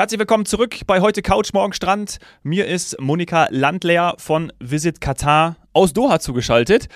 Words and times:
Herzlich 0.00 0.18
willkommen 0.18 0.46
zurück 0.46 0.76
bei 0.86 1.02
heute 1.02 1.20
Couch 1.20 1.52
Morgen 1.52 1.74
Strand. 1.74 2.20
Mir 2.42 2.66
ist 2.66 2.98
Monika 3.02 3.48
Landlehr 3.50 4.14
von 4.16 4.50
Visit 4.58 5.02
Qatar 5.02 5.56
aus 5.74 5.92
Doha 5.92 6.20
zugeschaltet. 6.20 6.88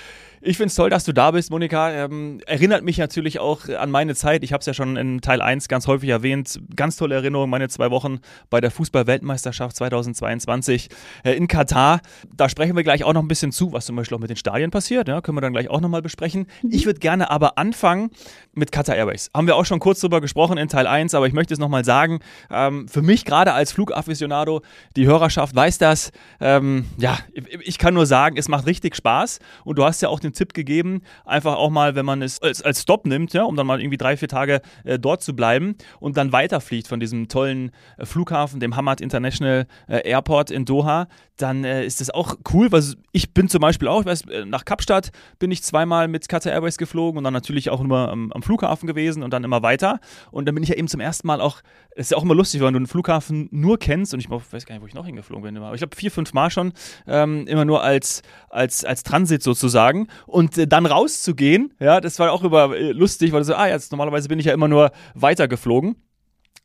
Ich 0.46 0.59
finde 0.59 0.69
es 0.69 0.75
toll, 0.75 0.91
dass 0.91 1.04
du 1.04 1.15
da 1.15 1.30
bist, 1.30 1.51
Monika. 1.51 1.91
Ähm, 1.91 2.38
erinnert 2.45 2.85
mich 2.85 2.99
natürlich 2.99 3.38
auch 3.38 3.67
an 3.67 3.91
meine 3.91 4.15
Zeit. 4.15 4.45
Ich 4.45 4.53
habe 4.53 4.60
es 4.60 4.67
ja 4.67 4.74
schon 4.74 4.99
in 4.99 5.22
Teil 5.22 5.40
1 5.40 5.69
ganz 5.69 5.87
häufig 5.87 6.10
erwähnt. 6.10 6.60
Ganz 6.77 6.97
tolle 6.97 7.15
Erinnerung, 7.15 7.49
meine 7.49 7.71
zwei 7.71 7.90
Wochen 7.90 8.19
bei 8.51 8.60
der 8.60 8.71
Fußball-Weltmeisterschaft 8.71 9.74
2022 9.74 10.91
äh, 11.24 11.33
in 11.33 11.49
Katar. 11.49 12.03
Da 12.37 12.51
sprechen 12.51 12.77
wir 12.77 12.83
gleich 12.83 13.04
auch 13.04 13.15
noch 13.15 13.22
ein 13.22 13.28
bisschen 13.28 13.53
zu, 13.53 13.72
was 13.72 13.87
zum 13.87 13.96
Beispiel 13.96 14.17
auch 14.17 14.21
mit 14.21 14.28
den 14.28 14.37
Stadien 14.37 14.71
passiert. 14.71 15.09
Ja, 15.09 15.22
können 15.22 15.38
wir 15.38 15.41
dann 15.41 15.54
gleich 15.54 15.71
auch 15.71 15.81
nochmal 15.81 16.02
besprechen. 16.02 16.47
Mhm. 16.62 16.73
Ich 16.73 16.84
würde 16.84 17.01
gerne 17.01 17.30
aber 17.30 17.56
anfangen 17.56 18.11
mit 18.52 18.70
Qatar 18.70 18.97
Airways. 18.97 19.30
Haben 19.33 19.47
wir 19.47 19.56
auch 19.56 19.65
schon 19.65 19.79
kurz 19.80 20.01
drüber 20.01 20.20
gesprochen 20.20 20.59
in 20.59 20.68
Teil 20.68 20.87
1, 20.87 21.15
aber 21.15 21.26
ich 21.26 21.32
möchte 21.32 21.54
es 21.54 21.60
nochmal 21.60 21.87
sagen. 21.87 22.18
Ähm, 22.51 22.87
für 22.87 23.01
mich 23.01 23.24
gerade 23.24 23.54
als 23.54 23.73
Flugafficionado, 23.73 24.60
die 24.95 25.06
Hörerschaft 25.06 25.56
weiß 25.56 25.79
das. 25.79 26.12
Ähm, 26.38 26.84
ja, 26.98 27.18
ich 27.62 27.79
kann 27.79 27.95
nur 27.95 28.04
sagen, 28.04 28.37
es 28.37 28.48
macht 28.48 28.66
richtig 28.66 28.95
Spaß. 28.95 29.38
Und 29.65 29.79
du 29.79 29.84
hast 29.84 30.02
ja 30.02 30.10
auch 30.10 30.20
den 30.20 30.34
Tipp 30.34 30.55
gegeben, 30.55 31.02
einfach 31.24 31.56
auch 31.56 31.70
mal, 31.70 31.95
wenn 31.95 32.05
man 32.05 32.23
es 32.23 32.41
als, 32.43 32.62
als 32.62 32.83
Stop 32.83 33.06
nimmt, 33.06 33.33
ja, 33.33 33.45
um 33.45 33.56
dann 33.56 33.66
mal 33.66 33.80
irgendwie 33.80 33.97
drei, 33.97 34.16
vier 34.16 34.29
Tage 34.29 34.60
äh, 34.84 34.98
dort 34.98 35.23
zu 35.23 35.34
bleiben 35.34 35.77
und 36.01 36.16
dann 36.16 36.33
weiterfliegt 36.33 36.88
von 36.88 37.01
diesem 37.01 37.29
tollen 37.29 37.70
äh, 37.97 38.05
Flughafen, 38.05 38.60
dem 38.60 38.77
Hamad 38.77 39.01
International 39.01 39.66
äh, 39.88 40.09
Airport 40.09 40.51
in 40.51 40.65
Doha, 40.65 41.07
dann 41.37 41.65
äh, 41.65 41.84
ist 41.84 42.01
das 42.01 42.10
auch 42.10 42.37
cool, 42.52 42.70
weil 42.70 42.83
ich 43.12 43.34
bin 43.34 43.48
zum 43.48 43.60
Beispiel 43.60 43.88
auch, 43.88 44.01
ich 44.01 44.07
weiß, 44.07 44.23
äh, 44.29 44.45
nach 44.45 44.65
Kapstadt 44.65 45.10
bin 45.38 45.51
ich 45.51 45.62
zweimal 45.62 46.07
mit 46.07 46.29
Qatar 46.29 46.52
Airways 46.52 46.79
geflogen 46.79 47.19
und 47.19 47.24
dann 47.24 47.32
natürlich 47.32 47.71
auch 47.71 47.80
immer 47.80 48.10
am, 48.10 48.30
am, 48.32 48.43
Flughafen 48.43 48.87
gewesen 48.87 49.23
und 49.23 49.32
dann 49.32 49.43
immer 49.43 49.62
weiter. 49.62 50.01
Und 50.30 50.46
dann 50.46 50.55
bin 50.55 50.62
ich 50.62 50.69
ja 50.69 50.77
eben 50.77 50.87
zum 50.87 51.01
ersten 51.01 51.27
Mal 51.27 51.41
auch, 51.41 51.60
ist 51.96 52.12
ja 52.12 52.16
auch 52.16 52.23
immer 52.23 52.35
lustig, 52.35 52.60
wenn 52.60 52.73
du 52.73 52.79
einen 52.79 52.87
Flughafen 52.87 53.48
nur 53.51 53.79
kennst 53.79 54.15
und 54.15 54.21
ich 54.21 54.30
weiß 54.30 54.66
gar 54.66 54.74
nicht, 54.74 54.82
wo 54.82 54.87
ich 54.87 54.95
noch 54.95 55.07
hingeflogen 55.07 55.43
bin. 55.43 55.57
Aber 55.63 55.74
ich 55.74 55.80
glaube 55.80 55.96
vier, 55.96 56.10
fünf 56.10 56.32
Mal 56.35 56.51
schon, 56.51 56.73
ähm, 57.07 57.46
immer 57.46 57.65
nur 57.65 57.82
als, 57.82 58.23
als, 58.51 58.85
als 58.85 59.02
Transit 59.02 59.43
sozusagen. 59.43 60.07
Und 60.26 60.58
äh, 60.58 60.66
dann 60.66 60.86
rauszugehen, 60.86 61.74
ja, 61.80 62.00
das 62.00 62.18
war 62.18 62.32
auch 62.32 62.44
immer 62.44 62.74
äh, 62.74 62.92
lustig, 62.92 63.32
weil 63.32 63.40
du 63.40 63.46
so, 63.46 63.54
ah, 63.54 63.68
jetzt 63.68 63.92
normalerweise 63.92 64.28
bin 64.28 64.39
ich 64.39 64.47
ja 64.47 64.55
immer 64.55 64.69
nur 64.69 64.91
weiter 65.14 65.48
geflogen. 65.48 65.97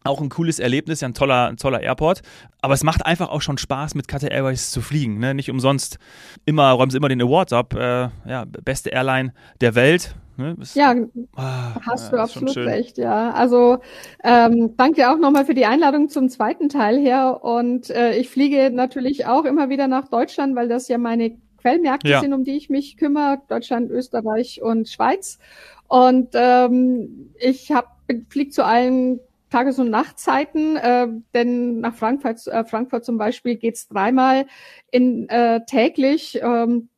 Auch 0.05 0.21
ein 0.21 0.29
cooles 0.29 0.59
Erlebnis, 0.59 1.01
ja 1.01 1.09
ein 1.09 1.13
toller, 1.13 1.47
ein 1.47 1.57
toller 1.57 1.81
Airport. 1.81 2.21
Aber 2.61 2.73
es 2.73 2.83
macht 2.83 3.05
einfach 3.05 3.29
auch 3.29 3.41
schon 3.41 3.57
Spaß, 3.57 3.95
mit 3.95 4.07
Qatar 4.07 4.31
Airways 4.31 4.71
zu 4.71 4.81
fliegen. 4.81 5.19
Ne? 5.19 5.33
Nicht 5.33 5.49
umsonst 5.49 5.99
immer, 6.45 6.71
räumen 6.71 6.89
sie 6.89 6.97
immer 6.97 7.09
den 7.09 7.21
Award 7.21 7.51
ab. 7.51 7.73
Äh, 7.73 8.09
ja, 8.25 8.45
beste 8.45 8.91
Airline 8.91 9.33
der 9.59 9.75
Welt. 9.75 10.15
Ne? 10.37 10.55
ja, 10.73 10.95
ah, 11.35 11.75
hast 11.85 12.05
ja, 12.05 12.17
du 12.17 12.23
absolut 12.23 12.55
recht, 12.55 12.97
ja. 12.97 13.31
Also 13.31 13.79
ähm, 14.23 14.73
danke 14.77 15.11
auch 15.11 15.17
nochmal 15.17 15.43
für 15.43 15.53
die 15.53 15.65
Einladung 15.65 16.07
zum 16.07 16.29
zweiten 16.29 16.69
Teil 16.69 16.97
her. 16.97 17.43
Und 17.43 17.89
äh, 17.89 18.15
ich 18.15 18.29
fliege 18.29 18.71
natürlich 18.71 19.25
auch 19.25 19.43
immer 19.43 19.67
wieder 19.67 19.89
nach 19.89 20.07
Deutschland, 20.07 20.55
weil 20.55 20.69
das 20.69 20.87
ja 20.87 20.97
meine 20.97 21.37
Quellmärkte 21.59 22.09
ja. 22.09 22.21
sind, 22.21 22.33
um 22.33 22.43
die 22.43 22.57
ich 22.57 22.69
mich 22.69 22.97
kümmere. 22.97 23.41
Deutschland, 23.47 23.91
Österreich 23.91 24.61
und 24.61 24.89
Schweiz. 24.89 25.39
Und 25.87 26.29
ähm, 26.33 27.31
ich 27.39 27.71
hab, 27.71 27.97
fliege 28.29 28.51
zu 28.51 28.63
allen 28.65 29.19
Tages- 29.49 29.79
und 29.79 29.89
Nachtzeiten, 29.89 30.77
äh, 30.77 31.07
denn 31.33 31.79
nach 31.79 31.95
Frankfurt, 31.95 32.45
äh, 32.47 32.63
Frankfurt 32.63 33.03
zum 33.03 33.17
Beispiel 33.17 33.55
geht's 33.55 33.87
dreimal 33.87 34.45
in 34.91 35.27
äh, 35.29 35.65
täglich 35.65 36.39
ähm, 36.41 36.89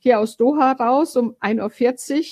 hier 0.00 0.20
aus 0.20 0.36
Doha 0.36 0.72
raus 0.72 1.16
um 1.16 1.34
1.40 1.40 2.18
Uhr. 2.18 2.24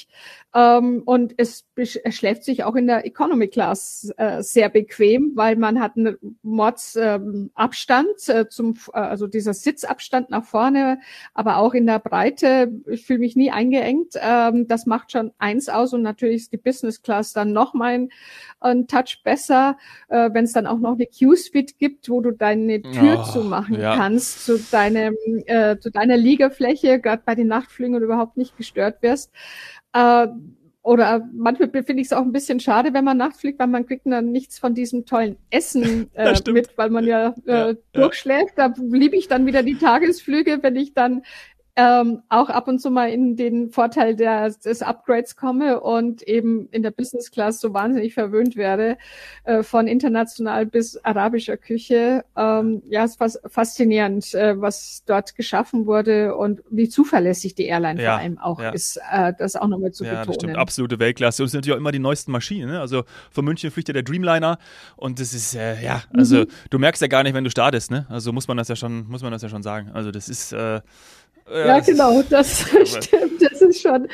Ähm, 0.56 1.02
und 1.04 1.34
es, 1.36 1.66
schläft 2.08 2.44
sich 2.44 2.64
auch 2.64 2.76
in 2.76 2.86
der 2.86 3.04
Economy 3.04 3.48
Class 3.48 4.10
äh, 4.16 4.42
sehr 4.42 4.70
bequem, 4.70 5.32
weil 5.34 5.56
man 5.56 5.78
hat 5.80 5.98
einen 5.98 6.16
Mordsabstand 6.42 8.06
ähm, 8.28 8.36
äh, 8.36 8.48
zum, 8.48 8.74
äh, 8.94 8.98
also 8.98 9.26
dieser 9.26 9.52
Sitzabstand 9.52 10.30
nach 10.30 10.44
vorne, 10.44 10.98
aber 11.34 11.58
auch 11.58 11.74
in 11.74 11.86
der 11.86 11.98
Breite. 11.98 12.72
Ich 12.86 13.04
fühle 13.04 13.18
mich 13.18 13.36
nie 13.36 13.50
eingeengt. 13.50 14.14
Ähm, 14.18 14.66
das 14.66 14.86
macht 14.86 15.12
schon 15.12 15.32
eins 15.36 15.68
aus 15.68 15.92
und 15.92 16.00
natürlich 16.00 16.36
ist 16.36 16.52
die 16.54 16.56
Business 16.56 17.02
Class 17.02 17.34
dann 17.34 17.52
noch 17.52 17.74
mal 17.74 17.92
ein, 17.92 18.08
ein 18.60 18.86
Touch 18.86 19.20
besser, 19.24 19.76
äh, 20.08 20.30
wenn 20.32 20.46
es 20.46 20.54
dann 20.54 20.66
auch 20.66 20.78
noch 20.78 20.94
eine 20.94 21.06
Q-Suite 21.06 21.78
gibt, 21.78 22.08
wo 22.08 22.22
du 22.22 22.30
deine 22.30 22.80
Tür 22.80 23.26
oh, 23.26 23.30
zumachen 23.30 23.78
ja. 23.78 23.94
kannst 23.94 24.46
zu 24.46 24.58
deinem, 24.58 25.14
äh, 25.44 25.78
zu 25.78 25.90
deiner 25.90 26.16
Liegefläche, 26.16 26.98
gerade 27.06 27.22
bei 27.24 27.34
den 27.34 27.46
Nachtflügen 27.46 27.94
und 27.94 28.02
überhaupt 28.02 28.36
nicht 28.36 28.56
gestört 28.56 29.02
wirst. 29.02 29.32
Äh, 29.92 30.26
oder 30.82 31.28
manchmal 31.32 31.68
finde 31.70 32.00
ich 32.00 32.06
es 32.06 32.12
auch 32.12 32.22
ein 32.22 32.32
bisschen 32.32 32.60
schade, 32.60 32.94
wenn 32.94 33.04
man 33.04 33.16
nachts 33.16 33.40
fliegt, 33.40 33.58
weil 33.58 33.66
man 33.66 33.86
kriegt 33.86 34.06
dann 34.06 34.30
nichts 34.30 34.58
von 34.58 34.72
diesem 34.72 35.04
tollen 35.04 35.36
Essen 35.50 36.10
äh, 36.14 36.34
mit, 36.52 36.78
weil 36.78 36.90
man 36.90 37.04
ja, 37.04 37.34
äh, 37.46 37.70
ja 37.70 37.74
durchschläft. 37.92 38.52
Da 38.56 38.72
liebe 38.78 39.16
ich 39.16 39.26
dann 39.26 39.46
wieder 39.46 39.64
die 39.64 39.78
Tagesflüge, 39.78 40.62
wenn 40.62 40.76
ich 40.76 40.94
dann 40.94 41.22
ähm, 41.76 42.22
auch 42.30 42.48
ab 42.48 42.68
und 42.68 42.80
zu 42.80 42.90
mal 42.90 43.10
in 43.10 43.36
den 43.36 43.70
Vorteil 43.70 44.16
der, 44.16 44.50
des 44.50 44.80
Upgrades 44.80 45.36
komme 45.36 45.80
und 45.80 46.22
eben 46.22 46.68
in 46.70 46.82
der 46.82 46.90
Business 46.90 47.30
Class 47.30 47.60
so 47.60 47.74
wahnsinnig 47.74 48.14
verwöhnt 48.14 48.56
werde, 48.56 48.96
äh, 49.44 49.62
von 49.62 49.86
international 49.86 50.64
bis 50.64 50.96
arabischer 51.04 51.58
Küche. 51.58 52.24
Ähm, 52.34 52.82
ja, 52.88 53.04
es 53.04 53.16
ist 53.16 53.40
faszinierend, 53.46 54.32
äh, 54.34 54.58
was 54.58 55.02
dort 55.04 55.34
geschaffen 55.34 55.86
wurde 55.86 56.34
und 56.34 56.62
wie 56.70 56.88
zuverlässig 56.88 57.54
die 57.54 57.66
Airline 57.66 58.02
ja, 58.02 58.12
vor 58.12 58.20
allem 58.20 58.38
auch 58.38 58.60
ja. 58.60 58.70
ist, 58.70 58.98
äh, 59.12 59.34
das 59.38 59.54
auch 59.54 59.68
nochmal 59.68 59.92
zu 59.92 60.04
ja, 60.04 60.10
betonen. 60.12 60.26
Das 60.26 60.34
stimmt, 60.36 60.56
absolute 60.56 60.98
Weltklasse. 60.98 61.42
Und 61.42 61.46
es 61.46 61.52
sind 61.52 61.58
natürlich 61.58 61.74
auch 61.74 61.80
immer 61.80 61.92
die 61.92 61.98
neuesten 61.98 62.32
Maschinen. 62.32 62.70
Ne? 62.70 62.80
Also 62.80 63.04
von 63.30 63.44
München 63.44 63.70
fliegt 63.70 63.88
ja 63.88 63.92
der 63.92 64.02
Dreamliner 64.02 64.58
und 64.96 65.20
das 65.20 65.34
ist, 65.34 65.54
äh, 65.54 65.82
ja, 65.84 66.02
also 66.14 66.38
mhm. 66.38 66.46
du 66.70 66.78
merkst 66.78 67.02
ja 67.02 67.08
gar 67.08 67.22
nicht, 67.22 67.34
wenn 67.34 67.44
du 67.44 67.50
startest, 67.50 67.90
ne? 67.90 68.06
Also 68.08 68.32
muss 68.32 68.48
man 68.48 68.56
das 68.56 68.68
ja 68.68 68.76
schon, 68.76 69.06
muss 69.08 69.22
man 69.22 69.30
das 69.30 69.42
ja 69.42 69.50
schon 69.50 69.62
sagen. 69.62 69.90
Also 69.92 70.10
das 70.10 70.30
ist, 70.30 70.54
äh, 71.50 71.66
ja, 71.66 71.80
genau, 71.80 72.22
das 72.22 72.60
stimmt. 72.84 73.40
Das 73.40 73.62
ist 73.62 73.80
schon 73.80 74.08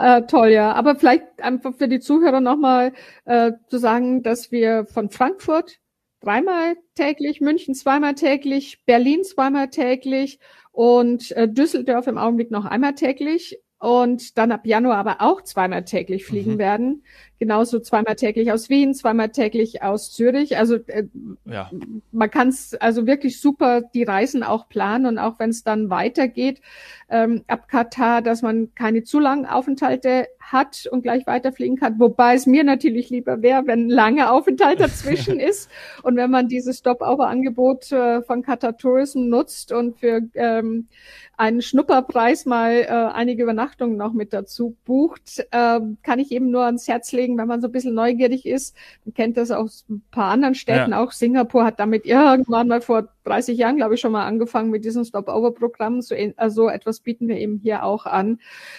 äh, 0.00 0.22
toll, 0.22 0.48
ja. 0.48 0.72
Aber 0.72 0.96
vielleicht 0.96 1.24
einfach 1.38 1.74
für 1.74 1.88
die 1.88 2.00
Zuhörer 2.00 2.40
nochmal 2.40 2.92
äh, 3.24 3.52
zu 3.68 3.78
sagen, 3.78 4.22
dass 4.22 4.50
wir 4.50 4.86
von 4.86 5.10
Frankfurt 5.10 5.78
dreimal 6.20 6.76
täglich, 6.94 7.40
München 7.40 7.74
zweimal 7.74 8.14
täglich, 8.14 8.84
Berlin 8.86 9.24
zweimal 9.24 9.68
täglich 9.68 10.38
und 10.72 11.30
äh, 11.32 11.48
Düsseldorf 11.48 12.06
im 12.06 12.18
Augenblick 12.18 12.50
noch 12.50 12.64
einmal 12.64 12.94
täglich 12.94 13.58
und 13.78 14.38
dann 14.38 14.52
ab 14.52 14.66
Januar 14.66 14.96
aber 14.96 15.16
auch 15.20 15.42
zweimal 15.42 15.84
täglich 15.84 16.24
fliegen 16.24 16.54
mhm. 16.54 16.58
werden 16.58 17.02
genauso 17.44 17.78
zweimal 17.78 18.14
täglich 18.14 18.52
aus 18.52 18.70
Wien, 18.70 18.94
zweimal 18.94 19.28
täglich 19.28 19.82
aus 19.82 20.10
Zürich. 20.12 20.56
Also 20.56 20.76
äh, 20.86 21.04
ja. 21.44 21.70
man 22.10 22.30
kann 22.30 22.48
es 22.48 22.74
also 22.74 23.06
wirklich 23.06 23.38
super 23.38 23.82
die 23.82 24.04
Reisen 24.04 24.42
auch 24.42 24.66
planen 24.68 25.04
und 25.04 25.18
auch 25.18 25.38
wenn 25.38 25.50
es 25.50 25.62
dann 25.62 25.90
weitergeht 25.90 26.62
ähm, 27.10 27.44
ab 27.46 27.68
Katar, 27.68 28.22
dass 28.22 28.40
man 28.40 28.74
keine 28.74 29.04
zu 29.04 29.18
langen 29.18 29.44
Aufenthalte 29.44 30.26
hat 30.54 30.86
und 30.90 31.02
gleich 31.02 31.26
weiterfliegen 31.26 31.76
kann. 31.76 32.00
Wobei 32.00 32.34
es 32.34 32.46
mir 32.46 32.64
natürlich 32.64 33.10
lieber 33.10 33.42
wäre, 33.42 33.66
wenn 33.66 33.88
ein 33.88 33.90
langer 33.90 34.32
Aufenthalt 34.32 34.80
dazwischen 34.80 35.38
ist 35.50 35.70
und 36.02 36.16
wenn 36.16 36.30
man 36.30 36.48
dieses 36.48 36.78
Stop-Over-Angebot 36.78 37.92
äh, 37.92 38.22
von 38.22 38.42
Qatar 38.42 38.78
Tourism 38.78 39.28
nutzt 39.28 39.72
und 39.72 39.98
für 39.98 40.22
ähm, 40.34 40.88
einen 41.36 41.60
Schnupperpreis 41.60 42.46
mal 42.46 42.72
äh, 42.72 42.86
einige 42.88 43.42
Übernachtungen 43.42 43.96
noch 43.96 44.12
mit 44.12 44.32
dazu 44.32 44.76
bucht, 44.84 45.44
äh, 45.50 45.80
kann 46.02 46.18
ich 46.18 46.32
eben 46.32 46.50
nur 46.50 46.64
ans 46.64 46.88
Herz 46.88 47.12
legen, 47.12 47.36
wenn 47.36 47.48
man 47.48 47.60
so 47.60 47.68
ein 47.68 47.72
bisschen 47.72 47.94
neugierig 47.94 48.46
ist. 48.46 48.74
Man 49.04 49.14
kennt 49.14 49.36
das 49.36 49.50
aus 49.50 49.84
ein 49.90 50.02
paar 50.10 50.30
anderen 50.30 50.54
Städten, 50.54 50.92
ja. 50.92 51.02
auch 51.02 51.12
Singapur 51.12 51.64
hat 51.64 51.80
damit 51.80 52.06
irgendwann 52.06 52.68
mal 52.68 52.80
vor 52.80 53.08
30 53.24 53.58
Jahren, 53.58 53.76
glaube 53.76 53.94
ich, 53.94 54.00
schon 54.00 54.12
mal 54.12 54.26
angefangen 54.26 54.70
mit 54.70 54.84
diesem 54.84 55.04
Stop-Over-Programm. 55.04 56.00
So, 56.02 56.14
also 56.36 56.68
etwas 56.68 57.00
bieten 57.00 57.28
wir 57.28 57.38
eben 57.38 57.58
hier 57.58 57.82
auch 57.82 58.06
an. 58.06 58.38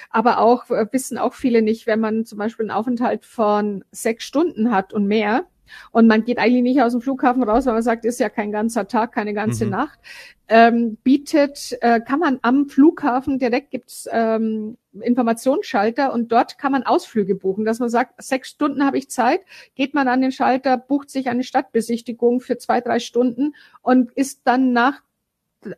Aber 0.10 0.40
auch 0.40 0.70
äh, 0.70 0.86
wissen 0.92 1.18
auch 1.18 1.34
viele 1.34 1.62
nicht, 1.62 1.88
wenn 1.88 2.00
man 2.00 2.26
zum 2.26 2.38
Beispiel 2.38 2.66
einen 2.66 2.78
Aufenthalt 2.78 3.26
von 3.26 3.84
sechs 3.92 4.24
Stunden 4.24 4.72
hat 4.72 4.94
und 4.94 5.08
mehr, 5.08 5.46
und 5.92 6.08
man 6.08 6.24
geht 6.24 6.38
eigentlich 6.38 6.64
nicht 6.64 6.82
aus 6.82 6.92
dem 6.92 7.02
Flughafen 7.02 7.44
raus, 7.44 7.66
weil 7.66 7.74
man 7.74 7.84
sagt, 7.84 8.06
ist 8.06 8.20
ja 8.20 8.30
kein 8.30 8.52
ganzer 8.52 8.88
Tag, 8.88 9.12
keine 9.12 9.34
ganze 9.34 9.66
mhm. 9.66 9.72
Nacht. 9.72 10.00
Ähm, 10.48 10.98
bietet, 11.04 11.76
äh, 11.82 12.00
kann 12.00 12.20
man 12.20 12.40
am 12.44 12.68
Flughafen 12.68 13.40
direkt 13.40 13.72
gibt's 13.72 14.08
ähm, 14.12 14.78
Informationsschalter 14.94 16.14
und 16.14 16.32
dort 16.32 16.60
kann 16.60 16.72
man 16.72 16.84
Ausflüge 16.84 17.36
buchen, 17.36 17.66
dass 17.66 17.80
man 17.80 17.90
sagt, 17.90 18.22
sechs 18.22 18.50
Stunden 18.50 18.86
habe 18.86 18.98
ich 18.98 19.10
Zeit, 19.10 19.42
geht 19.74 19.94
man 19.96 20.08
an 20.08 20.22
den 20.22 20.32
Schalter, 20.32 20.78
bucht 20.78 21.10
sich 21.10 21.30
eine 21.30 21.44
Stadtbesichtigung 21.44 22.42
für 22.42 22.58
zwei, 22.58 22.80
drei 22.80 23.00
Stunden 23.00 23.56
und 23.82 24.12
ist 24.12 24.42
dann 24.46 24.72
nach 24.72 25.02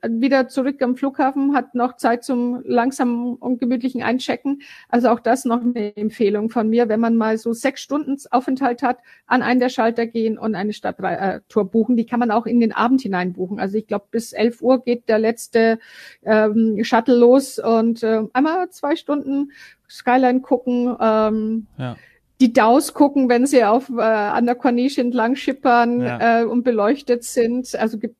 wieder 0.07 0.47
zurück 0.47 0.81
am 0.81 0.95
Flughafen, 0.95 1.55
hat 1.55 1.75
noch 1.75 1.95
Zeit 1.97 2.23
zum 2.23 2.61
langsamen 2.65 3.35
und 3.35 3.59
gemütlichen 3.59 4.03
Einchecken. 4.03 4.61
Also 4.89 5.09
auch 5.09 5.19
das 5.19 5.45
noch 5.45 5.61
eine 5.61 5.95
Empfehlung 5.95 6.49
von 6.49 6.69
mir, 6.69 6.89
wenn 6.89 6.99
man 6.99 7.15
mal 7.15 7.37
so 7.37 7.53
sechs 7.53 7.81
Stunden 7.81 8.17
Aufenthalt 8.31 8.83
hat, 8.83 8.99
an 9.25 9.41
einen 9.41 9.59
der 9.59 9.69
Schalter 9.69 10.07
gehen 10.07 10.37
und 10.37 10.55
eine 10.55 10.73
Stadttour 10.73 11.65
buchen. 11.69 11.97
Die 11.97 12.05
kann 12.05 12.19
man 12.19 12.31
auch 12.31 12.45
in 12.45 12.59
den 12.59 12.71
Abend 12.71 13.01
hinein 13.01 13.33
buchen. 13.33 13.59
Also 13.59 13.77
ich 13.77 13.87
glaube, 13.87 14.05
bis 14.11 14.33
elf 14.33 14.61
Uhr 14.61 14.83
geht 14.83 15.09
der 15.09 15.19
letzte 15.19 15.79
ähm, 16.23 16.83
Shuttle 16.83 17.15
los 17.15 17.59
und 17.59 18.03
äh, 18.03 18.23
einmal 18.33 18.69
zwei 18.69 18.95
Stunden 18.95 19.51
Skyline 19.89 20.41
gucken. 20.41 20.95
Ähm, 20.99 21.67
ja 21.77 21.95
die 22.39 22.53
Daus 22.53 22.93
gucken, 22.93 23.29
wenn 23.29 23.45
sie 23.45 23.63
auf 23.63 23.89
äh, 23.89 24.01
an 24.01 24.45
der 24.45 24.55
Corniche 24.55 25.01
entlang 25.01 25.35
schippern 25.35 26.01
ja. 26.01 26.41
äh, 26.41 26.45
und 26.45 26.63
beleuchtet 26.63 27.23
sind. 27.23 27.75
Also 27.75 27.97
gibt 27.97 28.15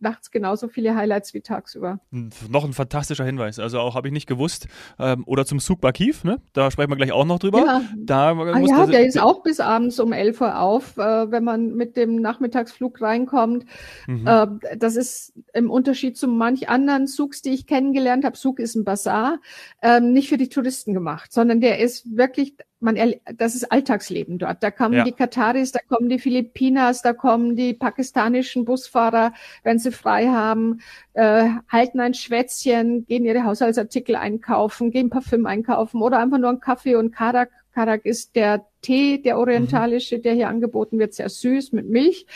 nachts 0.00 0.30
genauso 0.30 0.68
viele 0.68 0.94
Highlights 0.94 1.34
wie 1.34 1.40
tagsüber. 1.40 2.00
Noch 2.10 2.64
ein 2.64 2.72
fantastischer 2.72 3.24
Hinweis. 3.24 3.58
Also 3.58 3.80
auch 3.80 3.94
habe 3.94 4.08
ich 4.08 4.12
nicht 4.12 4.26
gewusst. 4.26 4.68
Ähm, 4.98 5.24
oder 5.26 5.44
zum 5.46 5.60
Suk 5.60 5.80
Bakif, 5.80 6.24
ne? 6.24 6.40
Da 6.52 6.70
sprechen 6.70 6.90
wir 6.90 6.96
gleich 6.96 7.12
auch 7.12 7.24
noch 7.24 7.38
drüber. 7.38 7.58
Ja, 7.58 7.82
da 7.96 8.32
ah, 8.32 8.58
ja 8.58 8.86
der 8.86 9.06
ist 9.06 9.20
auch 9.20 9.42
bis 9.42 9.60
abends 9.60 9.98
um 10.00 10.12
11 10.12 10.40
Uhr 10.40 10.60
auf, 10.60 10.96
äh, 10.98 11.30
wenn 11.30 11.44
man 11.44 11.74
mit 11.74 11.96
dem 11.96 12.16
Nachmittagsflug 12.16 13.00
reinkommt. 13.00 13.64
Mhm. 14.06 14.26
Äh, 14.26 14.46
das 14.76 14.96
ist 14.96 15.32
im 15.52 15.70
Unterschied 15.70 16.16
zu 16.16 16.28
manch 16.28 16.68
anderen 16.68 17.06
Suks, 17.06 17.42
die 17.42 17.50
ich 17.50 17.66
kennengelernt 17.66 18.24
habe. 18.24 18.36
Suk 18.36 18.60
ist 18.60 18.74
ein 18.74 18.84
Bazar, 18.84 19.38
ähm, 19.82 20.12
nicht 20.12 20.28
für 20.28 20.38
die 20.38 20.48
Touristen 20.48 20.94
gemacht, 20.94 21.32
sondern 21.32 21.60
der 21.60 21.78
ist 21.78 22.16
wirklich 22.16 22.56
man, 22.80 22.96
das 23.36 23.54
ist 23.54 23.70
Alltagsleben 23.72 24.38
dort. 24.38 24.62
Da 24.62 24.70
kommen 24.70 24.94
ja. 24.94 25.04
die 25.04 25.12
Kataris, 25.12 25.72
da 25.72 25.80
kommen 25.88 26.08
die 26.08 26.18
Filipinas, 26.18 27.02
da 27.02 27.12
kommen 27.12 27.56
die 27.56 27.74
pakistanischen 27.74 28.64
Busfahrer, 28.64 29.32
wenn 29.64 29.78
sie 29.78 29.90
frei 29.90 30.28
haben, 30.28 30.80
äh, 31.14 31.48
halten 31.68 32.00
ein 32.00 32.14
Schwätzchen, 32.14 33.06
gehen 33.06 33.24
ihre 33.24 33.44
Haushaltsartikel 33.44 34.16
einkaufen, 34.16 34.90
gehen 34.90 35.10
Parfüm 35.10 35.46
einkaufen 35.46 36.02
oder 36.02 36.18
einfach 36.18 36.38
nur 36.38 36.50
einen 36.50 36.60
Kaffee 36.60 36.94
und 36.94 37.14
Karak. 37.14 37.50
Karak 37.74 38.04
ist 38.06 38.34
der 38.34 38.66
Tee, 38.82 39.22
der 39.22 39.38
orientalische, 39.38 40.18
mhm. 40.18 40.22
der 40.22 40.34
hier 40.34 40.48
angeboten 40.48 40.98
wird, 40.98 41.14
sehr 41.14 41.28
süß 41.28 41.72
mit 41.72 41.88
Milch. 41.88 42.26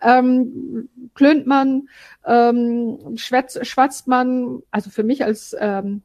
Ähm, 0.00 0.88
klönt 1.14 1.46
man, 1.46 1.88
ähm, 2.26 3.16
schwätzt, 3.16 3.64
schwatzt 3.66 4.06
man, 4.06 4.62
also 4.70 4.90
für 4.90 5.02
mich 5.02 5.24
als 5.24 5.56
ähm, 5.58 6.02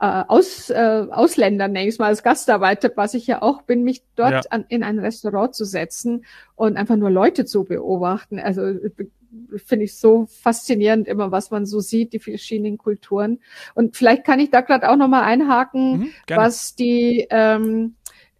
äh, 0.00 0.24
Aus, 0.28 0.70
äh, 0.70 1.06
Ausländern, 1.10 1.72
nenne 1.72 1.88
ich 1.88 1.98
mal, 1.98 2.06
als 2.06 2.22
Gastarbeiter, 2.22 2.90
was 2.96 3.14
ich 3.14 3.26
ja 3.26 3.42
auch 3.42 3.62
bin, 3.62 3.82
mich 3.82 4.02
dort 4.14 4.32
ja. 4.32 4.40
an, 4.50 4.64
in 4.68 4.82
ein 4.82 4.98
Restaurant 4.98 5.54
zu 5.54 5.64
setzen 5.64 6.24
und 6.54 6.76
einfach 6.76 6.96
nur 6.96 7.10
Leute 7.10 7.44
zu 7.44 7.64
beobachten. 7.64 8.38
Also 8.38 8.74
finde 9.56 9.84
ich 9.84 9.96
so 9.96 10.26
faszinierend 10.26 11.08
immer, 11.08 11.30
was 11.32 11.50
man 11.50 11.66
so 11.66 11.80
sieht, 11.80 12.12
die 12.12 12.18
verschiedenen 12.18 12.78
Kulturen. 12.78 13.40
Und 13.74 13.96
vielleicht 13.96 14.24
kann 14.24 14.40
ich 14.40 14.50
da 14.50 14.60
gerade 14.60 14.90
auch 14.90 14.96
nochmal 14.96 15.24
einhaken, 15.24 15.98
mhm, 15.98 16.08
was 16.28 16.74
die 16.74 17.26
ähm, 17.30 17.94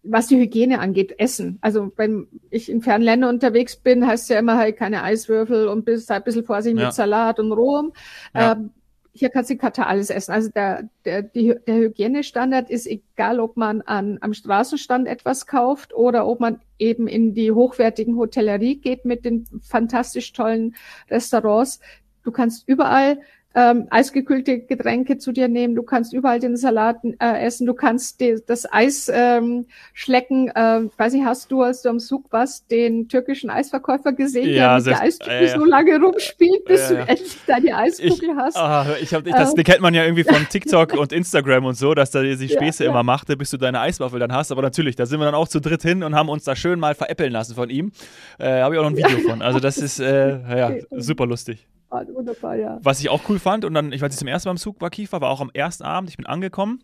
was 0.09 0.27
die 0.27 0.37
Hygiene 0.37 0.79
angeht, 0.79 1.19
Essen. 1.19 1.57
Also 1.61 1.91
wenn 1.97 2.27
ich 2.49 2.69
in 2.69 2.81
fernen 2.81 3.03
Ländern 3.03 3.35
unterwegs 3.35 3.75
bin, 3.75 4.07
heißt 4.07 4.29
ja 4.29 4.39
immer 4.39 4.57
halt 4.57 4.77
keine 4.77 5.03
Eiswürfel 5.03 5.67
und 5.67 5.85
bis, 5.85 6.09
ein 6.09 6.23
bisschen 6.23 6.45
Vorsicht 6.45 6.77
ja. 6.77 6.85
mit 6.85 6.93
Salat 6.93 7.39
und 7.39 7.51
Rom. 7.51 7.91
Ja. 8.33 8.53
Ähm, 8.53 8.71
hier 9.19 9.29
kannst 9.29 9.49
du 9.49 9.57
Katar 9.57 9.87
alles 9.87 10.09
essen. 10.09 10.31
Also 10.31 10.49
der, 10.49 10.89
der, 11.05 11.23
die, 11.23 11.55
der 11.65 11.75
Hygienestandard 11.75 12.69
ist 12.69 12.87
egal, 12.87 13.39
ob 13.39 13.57
man 13.57 13.81
an, 13.81 14.17
am 14.21 14.33
Straßenstand 14.33 15.07
etwas 15.07 15.47
kauft 15.47 15.93
oder 15.93 16.27
ob 16.27 16.39
man 16.39 16.61
eben 16.79 17.07
in 17.07 17.33
die 17.33 17.51
hochwertigen 17.51 18.17
Hotellerie 18.17 18.75
geht 18.75 19.05
mit 19.05 19.25
den 19.25 19.47
fantastisch 19.61 20.33
tollen 20.33 20.75
Restaurants. 21.09 21.79
Du 22.23 22.31
kannst 22.31 22.67
überall 22.67 23.19
ähm, 23.57 23.87
eisgekühlte 23.89 24.59
Getränke 24.59 25.17
zu 25.17 25.31
dir 25.31 25.47
nehmen, 25.47 25.73
du 25.73 25.81
kannst 25.81 26.13
überall 26.13 26.39
den 26.39 26.55
Salat 26.57 26.97
äh, 27.03 27.43
essen, 27.43 27.65
du 27.65 27.73
kannst 27.73 28.21
die, 28.21 28.37
das 28.45 28.71
Eis 28.71 29.09
ähm, 29.11 29.65
schlecken. 29.93 30.49
Äh, 30.49 30.81
weiß 30.95 31.13
nicht, 31.13 31.25
hast 31.25 31.51
du, 31.51 31.63
als 31.63 31.81
du 31.81 31.89
am 31.89 31.99
Zug 31.99 32.31
warst, 32.31 32.69
den 32.69 33.09
türkischen 33.09 33.49
Eisverkäufer 33.49 34.13
gesehen, 34.13 34.49
ja, 34.49 34.77
der 34.77 34.77
mit 34.77 34.85
der 34.85 35.01
Eiskugel 35.01 35.41
äh, 35.41 35.47
so 35.47 35.65
lange 35.65 35.99
rumspielt, 35.99 36.65
bis 36.65 36.87
du 36.89 36.97
endlich 36.97 37.35
deine 37.47 37.75
Eiskugel 37.75 38.29
ich, 38.29 38.35
hast? 38.37 38.57
Ah, 38.57 38.85
ich 39.01 39.11
hab, 39.11 39.25
ich, 39.25 39.33
das, 39.33 39.55
den 39.55 39.63
kennt 39.63 39.81
man 39.81 39.95
ja 39.95 40.03
irgendwie 40.03 40.23
von 40.23 40.47
TikTok 40.47 40.93
und 40.93 41.11
Instagram 41.11 41.65
und 41.65 41.75
so, 41.75 41.95
dass 41.95 42.11
da 42.11 42.21
die 42.21 42.49
Späße 42.49 42.85
immer 42.85 43.01
machte, 43.01 43.35
bis 43.37 43.49
du 43.49 43.57
deine 43.57 43.79
Eiswaffel 43.79 44.19
dann 44.19 44.33
hast. 44.33 44.51
Aber 44.51 44.61
natürlich, 44.61 44.95
da 44.95 45.07
sind 45.07 45.19
wir 45.19 45.25
dann 45.25 45.35
auch 45.35 45.47
zu 45.47 45.59
dritt 45.59 45.81
hin 45.81 46.03
und 46.03 46.13
haben 46.13 46.29
uns 46.29 46.43
da 46.43 46.55
schön 46.55 46.79
mal 46.79 46.93
veräppeln 46.93 47.31
lassen 47.31 47.55
von 47.55 47.71
ihm. 47.71 47.91
Äh, 48.37 48.61
Habe 48.61 48.75
ich 48.75 48.79
auch 48.79 48.83
noch 48.83 48.91
ein 48.91 48.97
Video 48.97 49.17
von. 49.27 49.41
Also 49.41 49.59
das 49.59 49.79
ist 49.79 49.99
äh, 49.99 50.57
ja, 50.57 50.73
super 50.91 51.25
lustig. 51.25 51.65
Ah, 51.89 52.03
wunderbar, 52.13 52.55
ja. 52.55 52.79
Was 52.81 52.99
ich 52.99 53.09
auch 53.09 53.21
cool 53.29 53.39
fand, 53.39 53.63
und 53.63 53.73
dann, 53.73 53.91
ich 53.93 54.01
weiß 54.01 54.09
nicht, 54.09 54.19
zum 54.19 54.27
ersten 54.27 54.49
Mal 54.49 54.51
im 54.53 54.57
Zug 54.57 54.81
war 54.81 54.89
Kiefer, 54.89 55.21
war 55.21 55.29
auch 55.29 55.41
am 55.41 55.51
ersten 55.53 55.83
Abend, 55.83 56.09
ich 56.09 56.17
bin 56.17 56.25
angekommen 56.25 56.83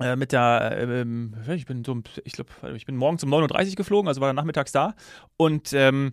äh, 0.00 0.16
mit 0.16 0.32
der, 0.32 0.76
ähm, 0.78 1.34
ich 1.48 1.66
bin 1.66 1.84
so, 1.84 2.00
ich 2.24 2.32
glaube, 2.32 2.50
ich 2.74 2.86
bin 2.86 2.96
morgens 2.96 3.24
um 3.24 3.34
9.30 3.34 3.70
Uhr 3.70 3.74
geflogen, 3.76 4.08
also 4.08 4.20
war 4.20 4.28
dann 4.28 4.36
nachmittags 4.36 4.72
da 4.72 4.94
und 5.36 5.72
ähm, 5.72 6.12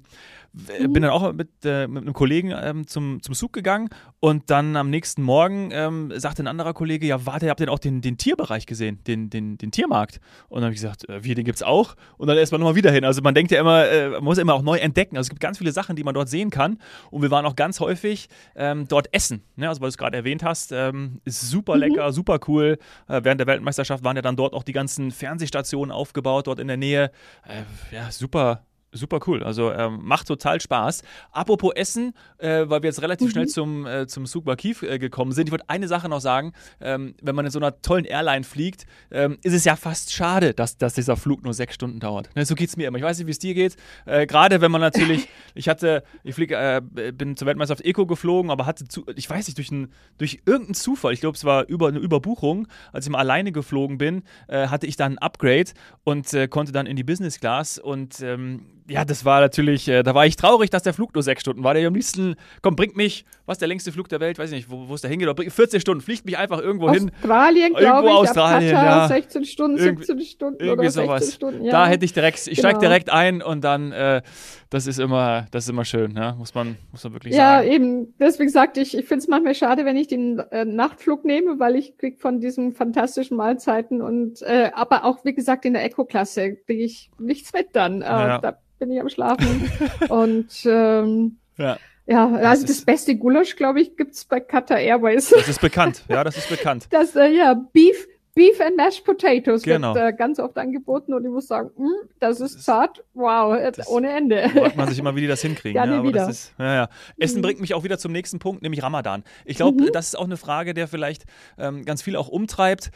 mhm. 0.56 0.94
bin 0.94 1.04
dann 1.04 1.12
auch 1.12 1.34
mit, 1.34 1.50
äh, 1.64 1.88
mit 1.88 2.04
einem 2.04 2.14
Kollegen 2.14 2.54
ähm, 2.56 2.88
zum, 2.88 3.22
zum 3.22 3.36
Zug 3.36 3.54
gegangen 3.54 3.90
und 4.20 4.50
dann 4.50 4.76
am 4.76 4.90
nächsten 4.90 5.22
Morgen 5.22 5.70
ähm, 5.72 6.12
sagte 6.16 6.44
ein 6.44 6.48
anderer 6.48 6.74
Kollege, 6.74 7.06
ja 7.06 7.26
warte, 7.26 7.50
habt 7.50 7.60
ihr 7.60 7.72
auch 7.72 7.80
den, 7.80 8.02
den 8.02 8.18
Tierbereich 8.18 8.66
gesehen, 8.66 9.00
den, 9.06 9.30
den, 9.30 9.58
den 9.58 9.72
Tiermarkt? 9.72 10.20
Und 10.48 10.58
dann 10.58 10.66
habe 10.66 10.74
ich 10.74 10.82
gesagt, 10.82 11.08
äh, 11.10 11.24
wie, 11.24 11.36
den 11.36 11.46
gibt 11.46 11.58
es 11.58 11.64
auch? 11.64 11.96
Und 12.18 12.28
dann 12.28 12.38
erstmal 12.38 12.60
nochmal 12.60 12.76
wieder 12.76 12.92
hin. 12.92 13.04
Also 13.04 13.22
man 13.22 13.36
denkt 13.36 13.52
ja 13.52 13.60
immer, 13.60 13.88
äh, 13.88 14.10
man 14.10 14.24
muss 14.24 14.38
immer 14.38 14.54
auch 14.54 14.62
neu 14.62 14.78
entdecken. 14.78 15.18
Also 15.18 15.28
es 15.28 15.30
gibt 15.30 15.42
ganz 15.42 15.58
viele 15.58 15.72
Sachen, 15.72 15.96
die 15.96 16.04
man 16.04 16.14
dort 16.14 16.30
sehen 16.30 16.50
kann 16.50 16.80
und 17.12 17.22
wir 17.22 17.32
waren 17.32 17.46
auch 17.46 17.56
ganz 17.56 17.80
häufig 17.80 18.30
ähm, 18.56 18.88
dort 18.88 19.14
essen. 19.14 19.44
Ne? 19.56 19.68
Also 19.68 19.82
weil 19.82 19.88
du 19.88 19.90
es 19.90 19.98
gerade 19.98 20.18
erwähnt 20.18 20.44
hast, 20.44 20.72
ähm, 20.72 21.22
ist 21.26 21.42
super 21.50 21.76
mhm. 21.76 21.82
lecker, 21.82 22.12
super 22.12 22.40
cool. 22.48 22.78
Äh, 23.08 23.22
während 23.24 23.40
der 23.40 23.48
Weltmeisterschaft 23.48 24.04
waren 24.04 24.16
ja 24.16 24.22
dann 24.22 24.36
dort 24.36 24.54
auch 24.54 24.64
die 24.64 24.74
ganzen 24.74 25.12
Fernsehstationen 25.12 25.92
aufgebaut, 25.92 26.48
dort 26.48 26.60
in 26.60 26.68
der 26.68 26.78
Nähe. 26.78 27.12
Äh, 27.48 27.64
ja, 27.96 28.12
super, 28.12 28.64
Super 28.96 29.20
cool. 29.28 29.44
Also 29.44 29.74
ähm, 29.74 30.00
macht 30.04 30.28
total 30.28 30.62
Spaß. 30.62 31.04
Apropos 31.32 31.74
Essen, 31.76 32.14
äh, 32.38 32.64
weil 32.68 32.82
wir 32.82 32.90
jetzt 32.90 33.02
relativ 33.02 33.28
mhm. 33.28 33.32
schnell 33.32 33.48
zum, 33.48 33.86
äh, 33.86 34.08
zum 34.08 34.26
Souk 34.26 34.46
Bakif 34.46 34.84
äh, 34.84 35.00
gekommen 35.00 35.34
sind. 35.34 35.48
Ich 35.48 35.52
wollte 35.52 35.70
eine 35.70 35.88
Sache 35.88 36.08
noch 36.08 36.22
sagen. 36.22 36.54
Ähm, 36.80 37.16
wenn 37.22 37.36
man 37.36 37.46
in 37.46 37.52
so 37.52 37.60
einer 37.60 37.82
tollen 37.82 38.06
Airline 38.06 38.46
fliegt, 38.46 38.86
ähm, 39.12 39.38
ist 39.44 39.54
es 39.54 39.66
ja 39.66 39.76
fast 39.76 40.14
schade, 40.14 40.54
dass, 40.54 40.78
dass 40.78 40.94
dieser 40.94 41.18
Flug 41.18 41.44
nur 41.44 41.54
sechs 41.54 41.76
Stunden 41.76 42.00
dauert. 42.00 42.34
Ne, 42.36 42.46
so 42.46 42.56
geht 42.56 42.70
es 42.70 42.78
mir 42.78 42.88
immer. 42.88 42.98
Ich 42.98 43.04
weiß 43.04 43.18
nicht, 43.18 43.28
wie 43.28 43.32
es 43.32 43.40
dir 43.40 43.54
geht. 43.54 43.76
Äh, 44.06 44.26
gerade 44.28 44.62
wenn 44.62 44.72
man 44.72 44.82
natürlich, 44.82 45.28
ich 45.56 45.68
hatte, 45.68 46.04
ich 46.24 46.36
fliege, 46.36 46.56
äh, 46.56 46.82
bin 47.12 47.36
zur 47.36 47.48
Weltmeisterschaft 47.48 47.86
Eco 47.86 48.06
geflogen, 48.06 48.50
aber 48.50 48.66
hatte, 48.66 48.88
zu, 48.88 49.06
ich 49.16 49.30
weiß 49.30 49.48
nicht, 49.48 49.58
durch, 49.58 49.72
ein, 49.72 49.92
durch 50.18 50.42
irgendeinen 50.46 50.76
Zufall, 50.76 51.12
ich 51.12 51.20
glaube, 51.20 51.36
es 51.36 51.44
war 51.44 51.68
über 51.68 51.90
eine 51.90 52.00
Überbuchung, 52.00 52.68
als 52.94 53.06
ich 53.06 53.12
mal 53.12 53.20
alleine 53.20 53.52
geflogen 53.52 53.98
bin, 53.98 54.24
äh, 54.48 54.68
hatte 54.68 54.88
ich 54.88 54.96
dann 54.96 55.14
ein 55.14 55.18
Upgrade 55.18 55.72
und 56.04 56.26
konnte 56.50 56.72
dann 56.72 56.86
in 56.86 56.96
die 56.96 57.04
Business 57.04 57.40
Class 57.40 57.78
und 57.78 58.22
ähm, 58.22 58.66
ja, 58.88 59.04
das 59.04 59.26
war 59.26 59.42
natürlich, 59.42 59.88
äh, 59.88 60.04
da 60.04 60.14
war 60.14 60.26
ich 60.26 60.36
traurig, 60.36 60.70
dass 60.70 60.84
der 60.84 60.94
Flug 60.94 61.14
nur 61.16 61.24
sechs 61.24 61.42
Stunden 61.42 61.64
war. 61.64 61.74
Der 61.74 61.88
am 61.88 61.96
liebsten, 61.96 62.36
komm, 62.62 62.76
bringt 62.76 62.96
mich, 62.96 63.26
was 63.46 63.56
ist 63.56 63.62
der 63.62 63.68
längste 63.68 63.92
Flug 63.92 64.10
der 64.10 64.20
Welt, 64.20 64.38
weiß 64.38 64.52
ich 64.52 64.56
nicht, 64.58 64.70
wo, 64.70 64.88
wo 64.88 64.94
es 64.94 65.02
da 65.02 65.08
hingeht, 65.08 65.30
14 65.52 65.80
Stunden, 65.80 66.02
fliegt 66.02 66.26
mich 66.26 66.38
einfach 66.38 66.60
irgendwo 66.60 66.90
Australien, 66.90 67.10
hin. 67.10 67.16
Australien, 67.16 67.74
glaube 67.74 68.08
ich. 68.08 68.14
Australien, 68.14 68.72
ja. 68.72 69.08
16 69.08 69.46
Stunden, 69.46 69.78
17 69.78 70.22
Stunden 70.22 70.64
irgendwie 70.64 70.82
oder 70.82 70.92
sowas. 70.92 71.34
Stunden, 71.34 71.66
ja. 71.66 71.72
Da 71.72 71.88
hätte 71.88 72.06
ich 72.06 72.14
direkt, 72.14 72.48
ich 72.48 72.58
genau. 72.58 72.70
steige 72.70 72.80
direkt 72.80 73.10
ein 73.10 73.42
und 73.42 73.64
dann, 73.64 73.92
äh, 73.92 74.22
das 74.70 74.86
ist 74.86 75.00
immer, 75.00 75.48
das 75.50 75.64
ist 75.64 75.70
immer 75.70 75.86
schön, 75.86 76.16
ja? 76.16 76.36
muss 76.36 76.54
man, 76.54 76.78
muss 76.92 77.04
man 77.04 77.14
wirklich 77.14 77.34
ja, 77.34 77.58
sagen. 77.58 77.68
Ja, 77.68 77.74
eben, 77.74 78.14
deswegen 78.20 78.50
sagte 78.50 78.82
ich, 78.82 78.96
ich 78.96 79.06
finde 79.06 79.24
es 79.24 79.28
manchmal 79.28 79.56
schade, 79.56 79.86
wenn 79.86 79.98
ich 79.98 80.08
den 80.08 80.40
äh, 80.52 80.64
Nachtflug 80.64 81.26
nehme, 81.26 81.60
weil 81.60 81.76
ich 81.76 81.98
krieg 81.98 82.22
von 82.22 82.40
diesen 82.40 82.74
fantastischen 82.74 83.38
Mahlzeiten 83.38 84.02
und, 84.02 84.44
äh, 84.44 84.70
aber 84.76 85.06
auch, 85.06 85.26
wie 85.26 85.34
gesagt, 85.34 85.66
in 85.66 85.74
der 85.74 85.84
Eco-Klasse 85.86 86.58
kriege 86.68 86.84
ich 86.84 87.10
nichts 87.18 87.52
mit 87.54 87.70
dann. 87.74 88.02
Äh, 88.02 88.06
ja. 88.06 88.38
Da 88.40 88.60
bin 88.80 88.92
ich 88.92 89.00
am 89.00 89.10
Schlafen. 89.10 89.72
und 90.10 90.50
ähm, 90.66 91.38
ja. 91.58 91.78
Ja, 92.08 92.32
also 92.36 92.68
das, 92.68 92.78
das 92.78 92.86
beste 92.86 93.16
Gulasch, 93.16 93.56
glaube 93.56 93.82
ich, 93.82 93.98
gibt's 93.98 94.26
bei 94.26 94.40
Qatar 94.40 94.78
Airways. 94.78 95.30
Das 95.30 95.48
ist 95.48 95.60
bekannt, 95.60 96.04
ja, 96.08 96.24
das 96.24 96.38
ist 96.38 96.50
bekannt. 96.50 96.88
Das, 96.92 97.16
äh, 97.16 97.30
ja, 97.30 97.56
Beef, 97.56 98.08
Beef 98.36 98.62
and 98.62 98.78
Mashed 98.78 99.06
Potatoes 99.06 99.64
genau. 99.64 99.96
wird 99.96 100.14
äh, 100.14 100.16
ganz 100.16 100.40
oft 100.40 100.58
angeboten 100.58 101.14
und 101.14 101.24
ich 101.24 101.32
muss 101.32 101.48
sagen, 101.48 101.72
mh, 101.76 101.88
hm, 101.88 102.10
das 102.20 102.42
ist 102.42 102.64
zart, 102.64 103.04
wow, 103.14 103.58
das 103.76 103.88
ohne 103.88 104.12
Ende. 104.12 104.50
Fragt 104.50 104.76
man 104.76 104.88
sich 104.88 105.00
immer, 105.00 105.16
wie 105.16 105.22
die 105.22 105.28
das 105.28 105.42
hinkriegen. 105.42 105.82
ja, 105.82 105.90
ja, 105.90 105.98
aber 105.98 106.08
wieder. 106.08 106.28
Das 106.28 106.30
ist, 106.30 106.54
ja, 106.60 106.76
ja. 106.76 106.90
Essen 107.18 107.38
mhm. 107.38 107.44
bringt 107.44 107.62
mich 107.62 107.74
auch 107.74 107.84
wieder 107.84 107.98
zum 107.98 108.12
nächsten 108.12 108.38
Punkt, 108.38 108.62
nämlich 108.62 108.84
Ramadan. 108.84 109.24
Ich 109.46 109.58
glaube, 109.58 109.82
mhm. 109.82 109.90
das 109.92 110.08
ist 110.08 110.16
auch 110.16 110.26
eine 110.26 110.38
Frage, 110.38 110.74
der 110.74 110.88
vielleicht 110.88 111.24
ähm, 111.58 111.86
ganz 111.86 112.04
viel 112.04 112.16
auch 112.16 112.28
umtreibt. 112.28 112.92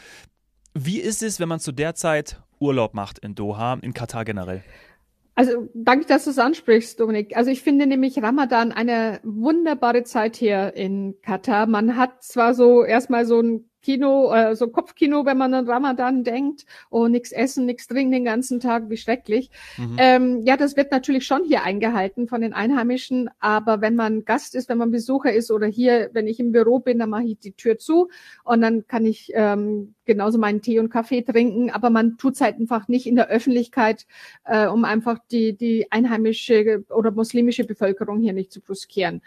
Wie 0.75 0.99
ist 0.99 1.23
es, 1.23 1.39
wenn 1.39 1.49
man 1.49 1.59
zu 1.59 1.71
der 1.71 1.95
Zeit 1.95 2.41
Urlaub 2.59 2.93
macht 2.93 3.17
in 3.19 3.33
Doha, 3.33 3.79
in 3.81 3.93
Katar 3.93 4.25
generell? 4.25 4.61
Also 5.39 5.69
danke, 5.73 6.05
dass 6.05 6.25
du 6.25 6.31
es 6.31 6.37
ansprichst, 6.37 6.99
Dominik. 6.99 7.37
Also 7.37 7.49
ich 7.49 7.61
finde 7.61 7.87
nämlich 7.87 8.21
Ramadan 8.21 8.73
eine 8.73 9.21
wunderbare 9.23 10.03
Zeit 10.03 10.35
hier 10.35 10.73
in 10.75 11.15
Katar. 11.21 11.65
Man 11.65 11.95
hat 11.95 12.21
zwar 12.21 12.53
so 12.53 12.83
erstmal 12.83 13.25
so 13.25 13.39
ein 13.39 13.68
Kino, 13.81 14.33
äh, 14.33 14.55
so 14.55 14.67
Kopfkino, 14.67 15.25
wenn 15.25 15.37
man 15.37 15.53
an 15.53 15.69
Ramadan 15.69 16.23
denkt, 16.23 16.65
oh, 16.89 17.07
nix 17.07 17.31
essen, 17.31 17.65
nix 17.65 17.87
trinken 17.87 18.11
den 18.11 18.25
ganzen 18.25 18.59
Tag, 18.59 18.89
wie 18.89 18.97
schrecklich. 18.97 19.49
Mhm. 19.77 19.95
Ähm, 19.97 20.41
ja, 20.45 20.57
das 20.57 20.75
wird 20.75 20.91
natürlich 20.91 21.25
schon 21.25 21.43
hier 21.43 21.63
eingehalten 21.63 22.27
von 22.27 22.41
den 22.41 22.53
Einheimischen, 22.53 23.29
aber 23.39 23.81
wenn 23.81 23.95
man 23.95 24.25
Gast 24.25 24.55
ist, 24.55 24.69
wenn 24.69 24.77
man 24.77 24.91
Besucher 24.91 25.31
ist 25.31 25.51
oder 25.51 25.67
hier, 25.67 26.09
wenn 26.13 26.27
ich 26.27 26.39
im 26.39 26.51
Büro 26.51 26.79
bin, 26.79 26.99
dann 26.99 27.09
mache 27.09 27.23
ich 27.23 27.39
die 27.39 27.53
Tür 27.53 27.77
zu 27.77 28.09
und 28.43 28.61
dann 28.61 28.87
kann 28.87 29.05
ich 29.05 29.31
ähm, 29.33 29.93
genauso 30.05 30.37
meinen 30.39 30.61
Tee 30.61 30.79
und 30.79 30.89
Kaffee 30.89 31.21
trinken, 31.21 31.69
aber 31.69 31.89
man 31.89 32.17
tut's 32.17 32.41
halt 32.41 32.57
einfach 32.57 32.87
nicht 32.87 33.05
in 33.05 33.15
der 33.15 33.29
Öffentlichkeit, 33.29 34.07
äh, 34.43 34.67
um 34.67 34.83
einfach 34.83 35.19
die, 35.31 35.55
die 35.55 35.91
einheimische 35.91 36.83
oder 36.89 37.11
muslimische 37.11 37.63
Bevölkerung 37.63 38.19
hier 38.19 38.33
nicht 38.33 38.51
zu 38.51 38.59
bruskieren. 38.59 39.21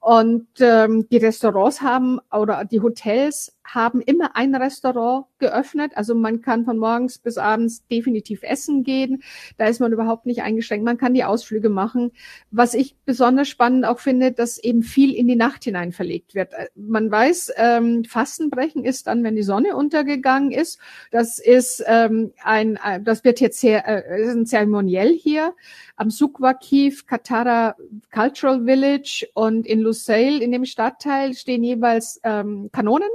Und 0.00 0.46
ähm, 0.60 1.08
die 1.10 1.16
Restaurants 1.16 1.82
haben 1.82 2.20
oder 2.30 2.64
die 2.64 2.80
Hotels 2.80 3.57
haben 3.74 4.00
immer 4.00 4.34
ein 4.34 4.54
Restaurant 4.54 5.26
geöffnet. 5.38 5.92
Also 5.94 6.14
man 6.14 6.40
kann 6.40 6.64
von 6.64 6.78
morgens 6.78 7.18
bis 7.18 7.38
abends 7.38 7.86
definitiv 7.88 8.42
essen 8.42 8.82
gehen. 8.82 9.22
Da 9.58 9.66
ist 9.66 9.80
man 9.80 9.92
überhaupt 9.92 10.26
nicht 10.26 10.42
eingeschränkt. 10.42 10.84
Man 10.84 10.98
kann 10.98 11.14
die 11.14 11.24
Ausflüge 11.24 11.68
machen. 11.68 12.12
Was 12.50 12.74
ich 12.74 12.96
besonders 13.04 13.48
spannend 13.48 13.84
auch 13.84 13.98
finde, 13.98 14.32
dass 14.32 14.58
eben 14.58 14.82
viel 14.82 15.14
in 15.14 15.28
die 15.28 15.36
Nacht 15.36 15.64
hinein 15.64 15.92
verlegt 15.92 16.34
wird. 16.34 16.54
Äh, 16.54 16.68
man 16.74 17.10
weiß, 17.10 17.52
ähm, 17.56 18.04
Fastenbrechen 18.04 18.84
ist 18.84 19.06
dann, 19.06 19.22
wenn 19.22 19.36
die 19.36 19.42
Sonne 19.42 19.76
untergegangen 19.76 20.50
ist. 20.50 20.78
Das 21.10 21.38
ist 21.38 21.84
ähm, 21.86 22.32
ein, 22.42 22.76
äh, 22.76 23.00
das 23.02 23.24
wird 23.24 23.40
jetzt 23.40 23.60
sehr, 23.60 23.86
äh, 23.86 24.22
ist 24.22 24.34
ein 24.34 24.46
Zeremoniell 24.46 25.12
hier 25.12 25.54
am 25.96 26.10
Sukwakiv 26.10 27.06
Katara 27.06 27.76
Cultural 28.12 28.64
Village 28.64 29.28
und 29.34 29.66
in 29.66 29.80
Lusail 29.80 30.40
in 30.40 30.52
dem 30.52 30.64
Stadtteil 30.64 31.34
stehen 31.34 31.64
jeweils 31.64 32.20
ähm, 32.22 32.70
Kanonen 32.72 33.08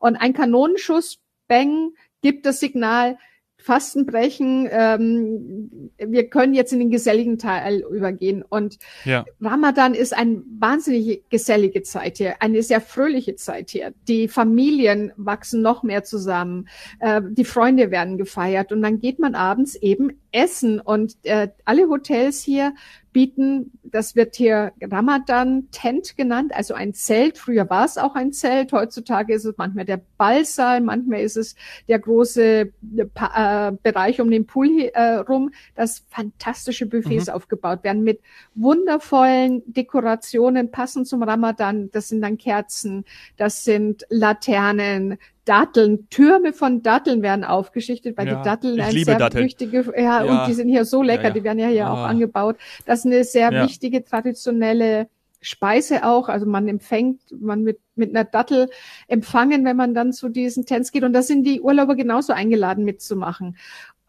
und 0.00 0.16
ein 0.16 0.32
Kanonenschuss, 0.32 1.20
bang, 1.46 1.92
gibt 2.22 2.44
das 2.44 2.58
Signal, 2.58 3.16
Fastenbrechen, 3.60 4.68
ähm, 4.70 5.90
wir 5.98 6.28
können 6.28 6.54
jetzt 6.54 6.72
in 6.72 6.78
den 6.78 6.90
geselligen 6.90 7.38
Teil 7.38 7.84
übergehen. 7.90 8.42
Und 8.48 8.78
ja. 9.04 9.24
Ramadan 9.40 9.94
ist 9.94 10.16
eine 10.16 10.42
wahnsinnig 10.58 11.28
gesellige 11.28 11.82
Zeit 11.82 12.18
hier, 12.18 12.40
eine 12.40 12.62
sehr 12.62 12.80
fröhliche 12.80 13.36
Zeit 13.36 13.70
hier. 13.70 13.92
Die 14.08 14.28
Familien 14.28 15.12
wachsen 15.16 15.62
noch 15.62 15.82
mehr 15.82 16.04
zusammen, 16.04 16.68
äh, 17.00 17.20
die 17.22 17.44
Freunde 17.44 17.90
werden 17.90 18.18
gefeiert 18.18 18.72
und 18.72 18.82
dann 18.82 18.98
geht 18.98 19.18
man 19.18 19.34
abends 19.34 19.74
eben 19.74 20.20
essen. 20.32 20.80
Und 20.80 21.16
äh, 21.22 21.48
alle 21.64 21.88
Hotels 21.88 22.42
hier 22.42 22.74
bieten, 23.12 23.72
das 23.82 24.14
wird 24.14 24.36
hier 24.36 24.72
Ramadan-Tent 24.80 26.16
genannt, 26.16 26.52
also 26.54 26.74
ein 26.74 26.94
Zelt. 26.94 27.38
Früher 27.38 27.68
war 27.68 27.84
es 27.84 27.98
auch 27.98 28.14
ein 28.14 28.32
Zelt, 28.32 28.72
heutzutage 28.72 29.34
ist 29.34 29.44
es 29.44 29.56
manchmal 29.56 29.84
der 29.84 30.00
Ballsaal, 30.16 30.80
manchmal 30.80 31.20
ist 31.20 31.36
es 31.36 31.56
der 31.88 31.98
große 31.98 32.42
äh, 32.62 33.72
Bereich 33.82 34.20
um 34.20 34.30
den 34.30 34.46
Pool 34.46 34.90
äh, 34.94 35.14
rum, 35.16 35.50
dass 35.74 36.04
fantastische 36.08 36.86
Buffets 36.86 37.26
mhm. 37.26 37.32
aufgebaut 37.32 37.82
werden 37.82 38.04
mit 38.04 38.20
wundervollen 38.54 39.62
Dekorationen, 39.66 40.70
passend 40.70 41.08
zum 41.08 41.22
Ramadan. 41.22 41.90
Das 41.90 42.08
sind 42.08 42.20
dann 42.20 42.38
Kerzen, 42.38 43.04
das 43.36 43.64
sind 43.64 44.06
Laternen, 44.08 45.18
Datteln, 45.44 46.08
Türme 46.10 46.52
von 46.52 46.82
Datteln 46.82 47.22
werden 47.22 47.44
aufgeschichtet, 47.44 48.16
weil 48.16 48.28
ja, 48.28 48.36
die 48.36 48.42
Datteln 48.42 48.80
ein 48.80 48.92
sehr 48.92 49.18
Datteln. 49.18 49.44
wichtige, 49.44 49.92
ja, 49.96 50.24
ja, 50.24 50.42
und 50.42 50.48
die 50.48 50.54
sind 50.54 50.68
hier 50.68 50.84
so 50.84 51.02
lecker, 51.02 51.28
ja, 51.28 51.30
die 51.30 51.44
werden 51.44 51.58
ja 51.58 51.68
hier 51.68 51.84
oh. 51.84 51.92
auch 51.92 52.04
angebaut. 52.04 52.56
Das 52.86 53.00
ist 53.00 53.06
eine 53.06 53.24
sehr 53.24 53.50
wichtige 53.50 54.04
traditionelle 54.04 55.08
Speise 55.42 56.04
auch, 56.04 56.28
also 56.28 56.44
man 56.44 56.68
empfängt, 56.68 57.20
man 57.40 57.62
mit, 57.62 57.80
mit 57.94 58.10
einer 58.10 58.24
Dattel 58.24 58.68
empfangen, 59.08 59.64
wenn 59.64 59.76
man 59.76 59.94
dann 59.94 60.12
zu 60.12 60.28
diesen 60.28 60.66
Tents 60.66 60.92
geht. 60.92 61.02
Und 61.02 61.14
da 61.14 61.22
sind 61.22 61.44
die 61.44 61.62
Urlauber 61.62 61.96
genauso 61.96 62.34
eingeladen 62.34 62.84
mitzumachen 62.84 63.56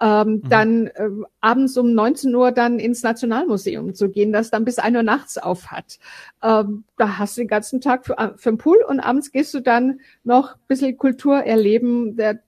ähm, 0.02 0.42
mhm. 0.44 0.50
dann 0.50 0.88
äh, 0.88 1.10
abends 1.42 1.78
um 1.78 1.94
19 1.94 2.34
Uhr 2.34 2.52
dann 2.52 2.80
ins 2.80 3.04
Nationalmuseum 3.04 3.94
zu 3.94 4.10
gehen, 4.10 4.34
das 4.34 4.50
dann 4.50 4.66
bis 4.66 4.80
1 4.80 4.98
Uhr 4.98 5.04
nachts 5.04 5.38
auf 5.38 5.68
hat. 5.68 6.00
Ähm, 6.42 6.84
da 6.98 7.20
hast 7.20 7.38
du 7.38 7.42
den 7.42 7.48
ganzen 7.48 7.82
Tag 7.82 8.06
für, 8.06 8.18
äh, 8.18 8.30
für 8.36 8.50
den 8.50 8.58
Pool 8.58 8.84
und 8.88 9.00
abends 9.00 9.32
gehst 9.32 9.54
du 9.54 9.60
dann 9.60 10.00
noch 10.24 10.56
ein 10.56 10.68
bisschen 10.68 10.98
Kultur 10.98 11.38
erleben. 11.38 12.16
Der, 12.16 12.40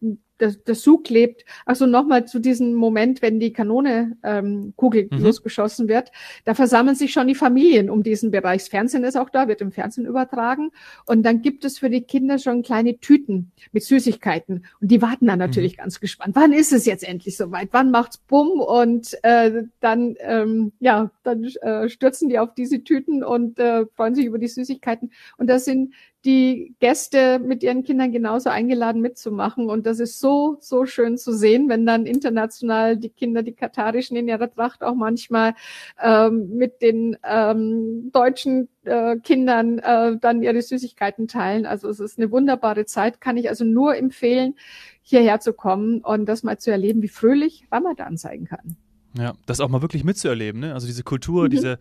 der, 0.43 0.51
der 0.51 0.75
Zug 0.75 1.09
lebt. 1.09 1.45
Also 1.65 1.85
nochmal 1.85 2.25
zu 2.25 2.39
diesem 2.39 2.73
Moment, 2.73 3.21
wenn 3.21 3.39
die 3.39 3.53
Kanone 3.53 4.17
ähm, 4.23 4.73
Kugel 4.75 5.07
mhm. 5.09 5.23
losgeschossen 5.23 5.87
wird, 5.87 6.11
da 6.43 6.53
versammeln 6.53 6.95
sich 6.95 7.13
schon 7.13 7.27
die 7.27 7.35
Familien 7.35 7.89
um 7.89 8.03
diesen 8.03 8.31
Bereich. 8.31 8.63
Das 8.63 8.67
Fernsehen 8.69 9.03
ist 9.03 9.15
auch 9.15 9.29
da, 9.29 9.47
wird 9.47 9.61
im 9.61 9.71
Fernsehen 9.71 10.05
übertragen. 10.05 10.71
Und 11.05 11.23
dann 11.23 11.41
gibt 11.41 11.63
es 11.65 11.79
für 11.79 11.89
die 11.89 12.01
Kinder 12.01 12.39
schon 12.39 12.61
kleine 12.61 12.99
Tüten 12.99 13.51
mit 13.71 13.83
Süßigkeiten. 13.83 14.65
Und 14.81 14.91
die 14.91 15.01
warten 15.01 15.27
dann 15.27 15.39
natürlich 15.39 15.77
mhm. 15.77 15.81
ganz 15.81 15.99
gespannt. 15.99 16.35
Wann 16.35 16.51
ist 16.51 16.73
es 16.73 16.85
jetzt 16.85 17.07
endlich 17.07 17.37
soweit? 17.37 17.69
Wann 17.71 17.91
macht's 17.91 18.17
Bumm? 18.17 18.59
Und 18.59 19.17
äh, 19.23 19.63
dann, 19.79 20.15
ähm, 20.19 20.73
ja, 20.79 21.11
dann 21.23 21.45
äh, 21.61 21.87
stürzen 21.87 22.29
die 22.29 22.39
auf 22.39 22.53
diese 22.53 22.83
Tüten 22.83 23.23
und 23.23 23.59
äh, 23.59 23.85
freuen 23.95 24.15
sich 24.15 24.25
über 24.25 24.39
die 24.39 24.47
Süßigkeiten. 24.47 25.11
Und 25.37 25.47
das 25.47 25.65
sind 25.65 25.93
die 26.25 26.75
Gäste 26.79 27.39
mit 27.39 27.63
ihren 27.63 27.83
Kindern 27.83 28.11
genauso 28.11 28.49
eingeladen 28.49 29.01
mitzumachen. 29.01 29.69
Und 29.69 29.85
das 29.85 29.99
ist 29.99 30.19
so, 30.19 30.57
so 30.59 30.85
schön 30.85 31.17
zu 31.17 31.33
sehen, 31.33 31.67
wenn 31.67 31.85
dann 31.85 32.05
international 32.05 32.97
die 32.97 33.09
Kinder, 33.09 33.43
die 33.43 33.53
katarischen 33.53 34.15
in 34.15 34.27
ihrer 34.27 34.49
Tracht 34.49 34.83
auch 34.83 34.95
manchmal 34.95 35.53
ähm, 36.01 36.49
mit 36.55 36.81
den 36.81 37.17
ähm, 37.23 38.09
deutschen 38.13 38.69
äh, 38.85 39.17
Kindern 39.17 39.79
äh, 39.79 40.17
dann 40.17 40.43
ihre 40.43 40.61
Süßigkeiten 40.61 41.27
teilen. 41.27 41.65
Also 41.65 41.89
es 41.89 41.99
ist 41.99 42.17
eine 42.17 42.31
wunderbare 42.31 42.85
Zeit, 42.85 43.19
kann 43.19 43.37
ich 43.37 43.49
also 43.49 43.65
nur 43.65 43.97
empfehlen, 43.97 44.55
hierher 45.01 45.41
zu 45.41 45.53
kommen 45.53 45.99
und 45.99 46.25
das 46.25 46.43
mal 46.43 46.57
zu 46.57 46.71
erleben, 46.71 47.01
wie 47.01 47.09
fröhlich 47.09 47.67
Ramadan 47.71 48.15
sein 48.15 48.45
kann. 48.45 48.77
Ja, 49.17 49.33
das 49.45 49.59
auch 49.59 49.69
mal 49.69 49.81
wirklich 49.81 50.03
mitzuerleben, 50.03 50.59
ne? 50.59 50.73
Also 50.73 50.87
diese 50.87 51.03
Kultur, 51.03 51.45
mhm. 51.45 51.49
diese, 51.51 51.77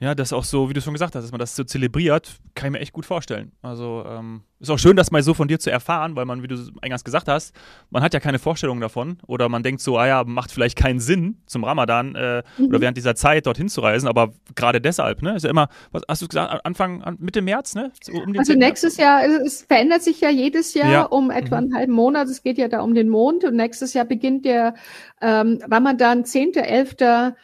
ja, 0.00 0.14
das 0.14 0.32
auch 0.32 0.44
so, 0.44 0.68
wie 0.68 0.74
du 0.74 0.82
schon 0.82 0.92
gesagt 0.92 1.14
hast, 1.14 1.24
dass 1.24 1.32
man 1.32 1.38
das 1.38 1.56
so 1.56 1.64
zelebriert, 1.64 2.38
kann 2.54 2.66
ich 2.66 2.72
mir 2.72 2.80
echt 2.80 2.92
gut 2.92 3.06
vorstellen. 3.06 3.52
Also 3.62 4.04
ähm, 4.06 4.42
ist 4.60 4.70
auch 4.70 4.78
schön, 4.78 4.96
das 4.96 5.10
mal 5.10 5.22
so 5.22 5.34
von 5.34 5.48
dir 5.48 5.58
zu 5.58 5.70
erfahren, 5.70 6.16
weil 6.16 6.24
man, 6.24 6.42
wie 6.42 6.46
du 6.46 6.56
eingangs 6.80 7.04
gesagt 7.04 7.28
hast, 7.28 7.54
man 7.90 8.02
hat 8.02 8.14
ja 8.14 8.20
keine 8.20 8.38
Vorstellung 8.38 8.80
davon 8.80 9.18
oder 9.26 9.48
man 9.48 9.62
denkt 9.62 9.80
so, 9.80 9.98
ah 9.98 10.06
ja, 10.06 10.24
macht 10.24 10.52
vielleicht 10.52 10.76
keinen 10.76 11.00
Sinn 11.00 11.36
zum 11.46 11.64
Ramadan 11.64 12.14
äh, 12.14 12.42
mhm. 12.58 12.66
oder 12.66 12.80
während 12.80 12.96
dieser 12.96 13.14
Zeit 13.14 13.46
dorthin 13.46 13.68
zu 13.68 13.80
reisen, 13.80 14.08
aber 14.08 14.32
gerade 14.54 14.80
deshalb, 14.80 15.22
ne? 15.22 15.36
Ist 15.36 15.44
ja 15.44 15.50
immer, 15.50 15.68
was 15.92 16.02
hast 16.08 16.22
du 16.22 16.28
gesagt, 16.28 16.64
Anfang, 16.64 17.16
Mitte 17.18 17.42
März, 17.42 17.74
ne? 17.74 17.92
Um 18.10 18.38
also 18.38 18.54
nächstes 18.54 18.96
Jahr, 18.96 19.24
es 19.24 19.62
verändert 19.62 20.02
sich 20.02 20.20
ja 20.20 20.30
jedes 20.30 20.74
Jahr 20.74 20.92
ja. 20.92 21.02
um 21.02 21.30
etwa 21.30 21.60
mhm. 21.60 21.66
einen 21.66 21.74
halben 21.74 21.92
Monat. 21.92 22.28
Es 22.28 22.42
geht 22.42 22.58
ja 22.58 22.68
da 22.68 22.80
um 22.80 22.94
den 22.94 23.08
Mond 23.08 23.44
und 23.44 23.56
nächstes 23.56 23.92
Jahr 23.94 24.04
beginnt 24.04 24.44
der 24.44 24.74
ähm, 25.20 25.58
Ramadan 25.70 26.24
10., 26.24 26.52
11. 26.74 27.34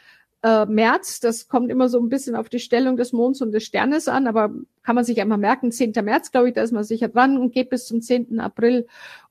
Äh, 0.43 0.65
März. 0.65 1.19
Das 1.19 1.47
kommt 1.47 1.69
immer 1.69 1.87
so 1.87 1.99
ein 1.99 2.09
bisschen 2.09 2.35
auf 2.35 2.49
die 2.49 2.59
Stellung 2.59 2.97
des 2.97 3.13
Monds 3.13 3.41
und 3.41 3.51
des 3.51 3.63
Sternes 3.63 4.07
an, 4.07 4.25
aber 4.25 4.51
kann 4.81 4.95
man 4.95 5.05
sich 5.05 5.21
einmal 5.21 5.37
merken, 5.37 5.71
10. 5.71 5.93
März, 6.03 6.31
glaube 6.31 6.49
ich, 6.49 6.55
da 6.55 6.63
ist 6.63 6.71
man 6.71 6.83
sicher 6.83 7.09
dran 7.09 7.37
und 7.37 7.53
geht 7.53 7.69
bis 7.69 7.85
zum 7.85 8.01
10. 8.01 8.39
April. 8.39 8.87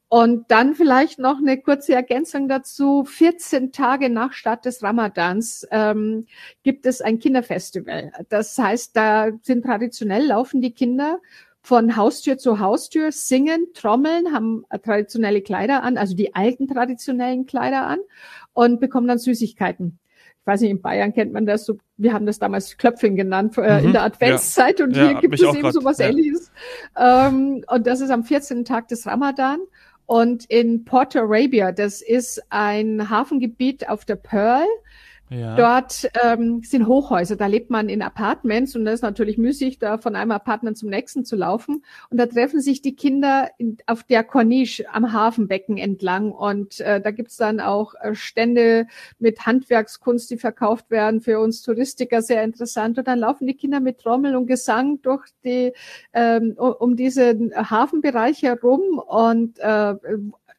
Und 0.09 0.50
dann 0.50 0.75
vielleicht 0.75 1.21
noch 1.21 1.38
eine 1.38 1.61
kurze 1.61 1.95
Ergänzung 1.95 2.49
dazu. 2.49 3.04
14 3.04 3.71
Tage 3.71 4.11
nach 4.11 4.33
Start 4.33 4.64
des 4.64 4.83
Ramadans 4.83 5.66
ähm, 5.71 6.26
gibt 6.64 6.85
es 6.87 7.00
ein 7.00 7.21
Kinderfestival. 7.21 8.12
Das 8.28 8.59
heißt, 8.59 8.97
da 8.97 9.30
sind 9.42 9.64
traditionell 9.64 10.26
laufen 10.26 10.61
die 10.61 10.73
Kinder 10.73 11.21
von 11.62 11.96
Haustür 11.96 12.38
zu 12.38 12.58
Haustür, 12.58 13.12
singen, 13.12 13.66
trommeln, 13.74 14.32
haben 14.32 14.64
traditionelle 14.82 15.42
Kleider 15.42 15.82
an, 15.82 15.98
also 15.98 16.14
die 16.14 16.34
alten 16.34 16.66
traditionellen 16.66 17.46
Kleider 17.46 17.86
an 17.86 17.98
und 18.52 18.80
bekommen 18.80 19.08
dann 19.08 19.18
Süßigkeiten. 19.18 19.98
Ich 20.40 20.46
weiß 20.46 20.62
nicht, 20.62 20.70
in 20.70 20.80
Bayern 20.80 21.12
kennt 21.12 21.32
man 21.32 21.44
das 21.44 21.66
so, 21.66 21.76
wir 21.98 22.14
haben 22.14 22.24
das 22.24 22.38
damals 22.38 22.78
Klöpfchen 22.78 23.14
genannt 23.14 23.58
äh, 23.58 23.80
mhm, 23.80 23.86
in 23.86 23.92
der 23.92 24.04
Adventszeit 24.04 24.78
ja. 24.78 24.86
und 24.86 24.94
hier 24.94 25.12
ja, 25.12 25.20
gibt 25.20 25.34
es 25.34 25.42
eben 25.42 25.70
so 25.70 25.84
was 25.84 25.98
ja. 25.98 26.08
ähnliches. 26.08 26.50
Ähm, 26.96 27.62
und 27.68 27.86
das 27.86 28.00
ist 28.00 28.10
am 28.10 28.24
14. 28.24 28.64
Tag 28.64 28.88
des 28.88 29.06
Ramadan. 29.06 29.60
Und 30.06 30.46
in 30.46 30.84
Port 30.84 31.14
Arabia, 31.14 31.70
das 31.70 32.02
ist 32.02 32.42
ein 32.48 33.10
Hafengebiet 33.10 33.88
auf 33.88 34.04
der 34.04 34.16
Pearl, 34.16 34.66
ja. 35.30 35.54
Dort 35.54 36.10
ähm, 36.25 36.62
sind 36.64 36.88
Hochhäuser, 36.88 37.37
da 37.37 37.46
lebt 37.46 37.70
man 37.70 37.88
in 37.88 38.02
Apartments 38.02 38.75
und 38.75 38.84
das 38.84 38.94
ist 38.94 39.02
natürlich 39.02 39.38
müßig, 39.38 39.78
da 39.78 39.99
von 39.99 40.16
einem 40.16 40.32
Apartment 40.32 40.76
zum 40.76 40.90
nächsten 40.90 41.25
zu 41.25 41.37
laufen. 41.37 41.84
Und 42.10 42.18
da 42.18 42.26
treffen 42.26 42.60
sich 42.60 42.82
die 42.82 42.96
Kinder 42.96 43.49
in, 43.56 43.78
auf 43.87 44.02
der 44.02 44.25
Corniche 44.25 44.92
am 44.92 45.12
Hafenbecken 45.12 45.78
entlang 45.78 46.32
und 46.32 46.80
äh, 46.80 47.00
da 47.00 47.12
gibt's 47.12 47.37
dann 47.37 47.60
auch 47.60 47.94
äh, 48.00 48.16
Stände 48.16 48.88
mit 49.20 49.46
Handwerkskunst, 49.46 50.30
die 50.32 50.37
verkauft 50.37 50.90
werden, 50.90 51.20
für 51.20 51.38
uns 51.38 51.62
Touristiker 51.62 52.22
sehr 52.22 52.42
interessant. 52.42 52.99
Und 52.99 53.06
dann 53.06 53.20
laufen 53.20 53.46
die 53.46 53.54
Kinder 53.54 53.78
mit 53.78 53.99
Trommel 53.99 54.34
und 54.34 54.46
Gesang 54.46 55.00
durch 55.02 55.26
die 55.44 55.72
ähm, 56.12 56.54
um 56.56 56.96
diesen 56.96 57.52
Hafenbereich 57.54 58.42
herum 58.42 58.99
und 58.99 59.60
äh, 59.60 59.94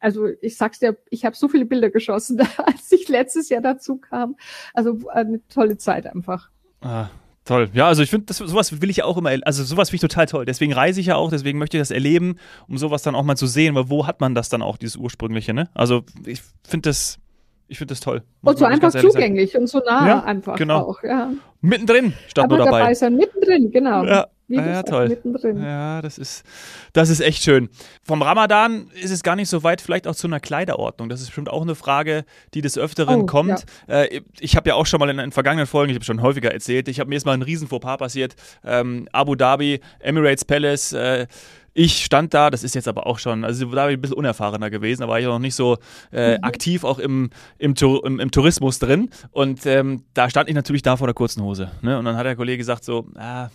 also 0.02 0.28
ich 0.40 0.56
sag's 0.56 0.80
dir, 0.80 0.96
ich 1.10 1.24
habe 1.24 1.36
so 1.36 1.48
viele 1.48 1.64
Bilder 1.64 1.90
geschossen, 1.90 2.40
als 2.58 2.90
ich 2.92 3.08
letztes 3.08 3.48
Jahr 3.48 3.62
dazu 3.62 3.96
kam. 3.96 4.36
Also 4.74 4.98
eine 5.08 5.40
tolle 5.48 5.78
Zeit 5.78 6.06
einfach. 6.06 6.50
Ah. 6.80 7.08
Toll. 7.44 7.70
Ja, 7.72 7.88
also 7.88 8.04
ich 8.04 8.10
finde, 8.10 8.32
sowas 8.32 8.80
will 8.80 8.88
ich 8.88 8.98
ja 8.98 9.04
auch 9.04 9.16
immer, 9.16 9.30
also 9.42 9.64
sowas 9.64 9.90
finde 9.90 9.96
ich 10.06 10.08
total 10.08 10.26
toll. 10.26 10.44
Deswegen 10.44 10.72
reise 10.72 11.00
ich 11.00 11.06
ja 11.06 11.16
auch, 11.16 11.28
deswegen 11.28 11.58
möchte 11.58 11.76
ich 11.76 11.80
das 11.80 11.90
erleben, 11.90 12.36
um 12.68 12.78
sowas 12.78 13.02
dann 13.02 13.16
auch 13.16 13.24
mal 13.24 13.36
zu 13.36 13.48
sehen, 13.48 13.74
weil 13.74 13.90
wo 13.90 14.06
hat 14.06 14.20
man 14.20 14.36
das 14.36 14.48
dann 14.48 14.62
auch, 14.62 14.76
dieses 14.76 14.96
ursprüngliche, 14.96 15.52
ne? 15.52 15.68
Also 15.74 16.04
ich 16.24 16.40
finde 16.62 16.90
das, 16.90 17.18
ich 17.66 17.78
finde 17.78 17.92
das 17.92 18.00
toll. 18.00 18.22
Und 18.42 18.58
so 18.60 18.64
einfach 18.64 18.92
zugänglich 18.92 19.52
sagen. 19.52 19.64
und 19.64 19.66
so 19.66 19.80
nah 19.80 20.06
ja, 20.06 20.22
einfach 20.22 20.56
genau. 20.56 20.86
auch, 20.86 21.02
ja. 21.02 21.32
Mittendrin 21.62 22.12
statt 22.28 22.44
Aber 22.44 22.58
nur 22.58 22.64
dabei. 22.64 22.78
dabei 22.78 22.94
sein, 22.94 23.16
mittendrin, 23.16 23.72
genau. 23.72 24.04
Ja. 24.04 24.28
Wie 24.52 24.58
ah, 24.58 24.66
ja, 24.66 24.82
toll. 24.82 25.08
Mittendrin. 25.08 25.62
Ja, 25.62 26.02
das 26.02 26.18
ist, 26.18 26.44
das 26.92 27.08
ist 27.08 27.20
echt 27.20 27.42
schön. 27.42 27.70
Vom 28.02 28.20
Ramadan 28.20 28.90
ist 29.02 29.10
es 29.10 29.22
gar 29.22 29.34
nicht 29.34 29.48
so 29.48 29.62
weit, 29.62 29.80
vielleicht 29.80 30.06
auch 30.06 30.14
zu 30.14 30.26
einer 30.26 30.40
Kleiderordnung. 30.40 31.08
Das 31.08 31.22
ist 31.22 31.28
bestimmt 31.28 31.48
auch 31.48 31.62
eine 31.62 31.74
Frage, 31.74 32.26
die 32.52 32.60
des 32.60 32.76
Öfteren 32.76 33.22
oh, 33.22 33.26
kommt. 33.26 33.64
Ja. 33.88 34.02
Äh, 34.02 34.20
ich 34.40 34.54
habe 34.54 34.68
ja 34.68 34.74
auch 34.74 34.84
schon 34.84 35.00
mal 35.00 35.08
in, 35.08 35.18
in 35.18 35.32
vergangenen 35.32 35.66
Folgen, 35.66 35.88
ich 35.88 35.96
habe 35.96 36.04
schon 36.04 36.20
häufiger 36.20 36.52
erzählt, 36.52 36.88
ich 36.88 37.00
habe 37.00 37.08
mir 37.08 37.14
jetzt 37.14 37.24
mal 37.24 37.32
ein 37.32 37.40
riesen 37.40 37.66
Fauxpas 37.66 37.96
passiert. 37.96 38.34
Ähm, 38.62 39.08
Abu 39.12 39.36
Dhabi, 39.36 39.80
Emirates 40.00 40.44
Palace, 40.44 40.92
äh, 40.92 41.26
ich 41.74 42.04
stand 42.04 42.34
da, 42.34 42.50
das 42.50 42.64
ist 42.64 42.74
jetzt 42.74 42.88
aber 42.88 43.06
auch 43.06 43.18
schon, 43.18 43.44
also 43.44 43.64
da 43.66 43.76
war 43.76 43.90
ich 43.90 43.96
ein 43.96 44.00
bisschen 44.00 44.16
unerfahrener 44.16 44.68
gewesen, 44.70 45.02
da 45.02 45.08
war 45.08 45.18
ich 45.18 45.26
noch 45.26 45.38
nicht 45.38 45.54
so 45.54 45.78
äh, 46.12 46.36
mhm. 46.36 46.44
aktiv 46.44 46.84
auch 46.84 46.98
im, 46.98 47.30
im, 47.58 47.74
im, 48.04 48.20
im, 48.20 48.30
Tourismus 48.30 48.78
drin. 48.78 49.08
Und 49.30 49.64
ähm, 49.66 50.04
da 50.14 50.28
stand 50.28 50.48
ich 50.48 50.54
natürlich 50.54 50.82
da 50.82 50.96
vor 50.96 51.06
der 51.06 51.14
kurzen 51.14 51.42
Hose. 51.42 51.70
Ne? 51.80 51.98
Und 51.98 52.04
dann 52.04 52.16
hat 52.16 52.26
der 52.26 52.36
Kollege 52.36 52.58
gesagt 52.58 52.84
so, 52.84 53.06
ah, 53.14 53.48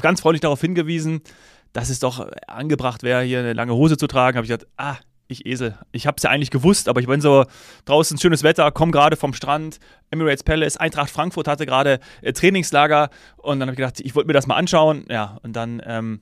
ganz 0.00 0.20
freundlich 0.20 0.40
darauf 0.40 0.60
hingewiesen, 0.60 1.22
dass 1.72 1.88
es 1.88 2.00
doch 2.00 2.26
angebracht 2.46 3.02
wäre, 3.02 3.22
hier 3.22 3.40
eine 3.40 3.52
lange 3.52 3.74
Hose 3.74 3.96
zu 3.96 4.06
tragen. 4.06 4.36
Habe 4.36 4.44
ich 4.44 4.50
gesagt, 4.50 4.70
ah, 4.76 4.96
ich 5.28 5.46
Esel. 5.46 5.78
Ich 5.90 6.06
habe 6.06 6.16
es 6.18 6.22
ja 6.22 6.30
eigentlich 6.30 6.50
gewusst, 6.50 6.88
aber 6.88 7.00
ich 7.00 7.06
bin 7.06 7.20
so 7.20 7.44
draußen 7.84 8.18
schönes 8.18 8.42
Wetter, 8.42 8.70
komme 8.70 8.92
gerade 8.92 9.16
vom 9.16 9.34
Strand, 9.34 9.78
Emirates 10.10 10.44
Palace, 10.44 10.76
Eintracht 10.76 11.10
Frankfurt 11.10 11.48
hatte 11.48 11.66
gerade 11.66 11.98
äh, 12.20 12.32
Trainingslager 12.32 13.10
und 13.38 13.58
dann 13.58 13.68
habe 13.68 13.72
ich 13.72 13.78
gedacht, 13.78 14.00
ich 14.00 14.14
wollte 14.14 14.26
mir 14.26 14.34
das 14.34 14.46
mal 14.46 14.56
anschauen. 14.56 15.06
Ja, 15.08 15.38
und 15.42 15.54
dann 15.54 15.82
ähm, 15.84 16.20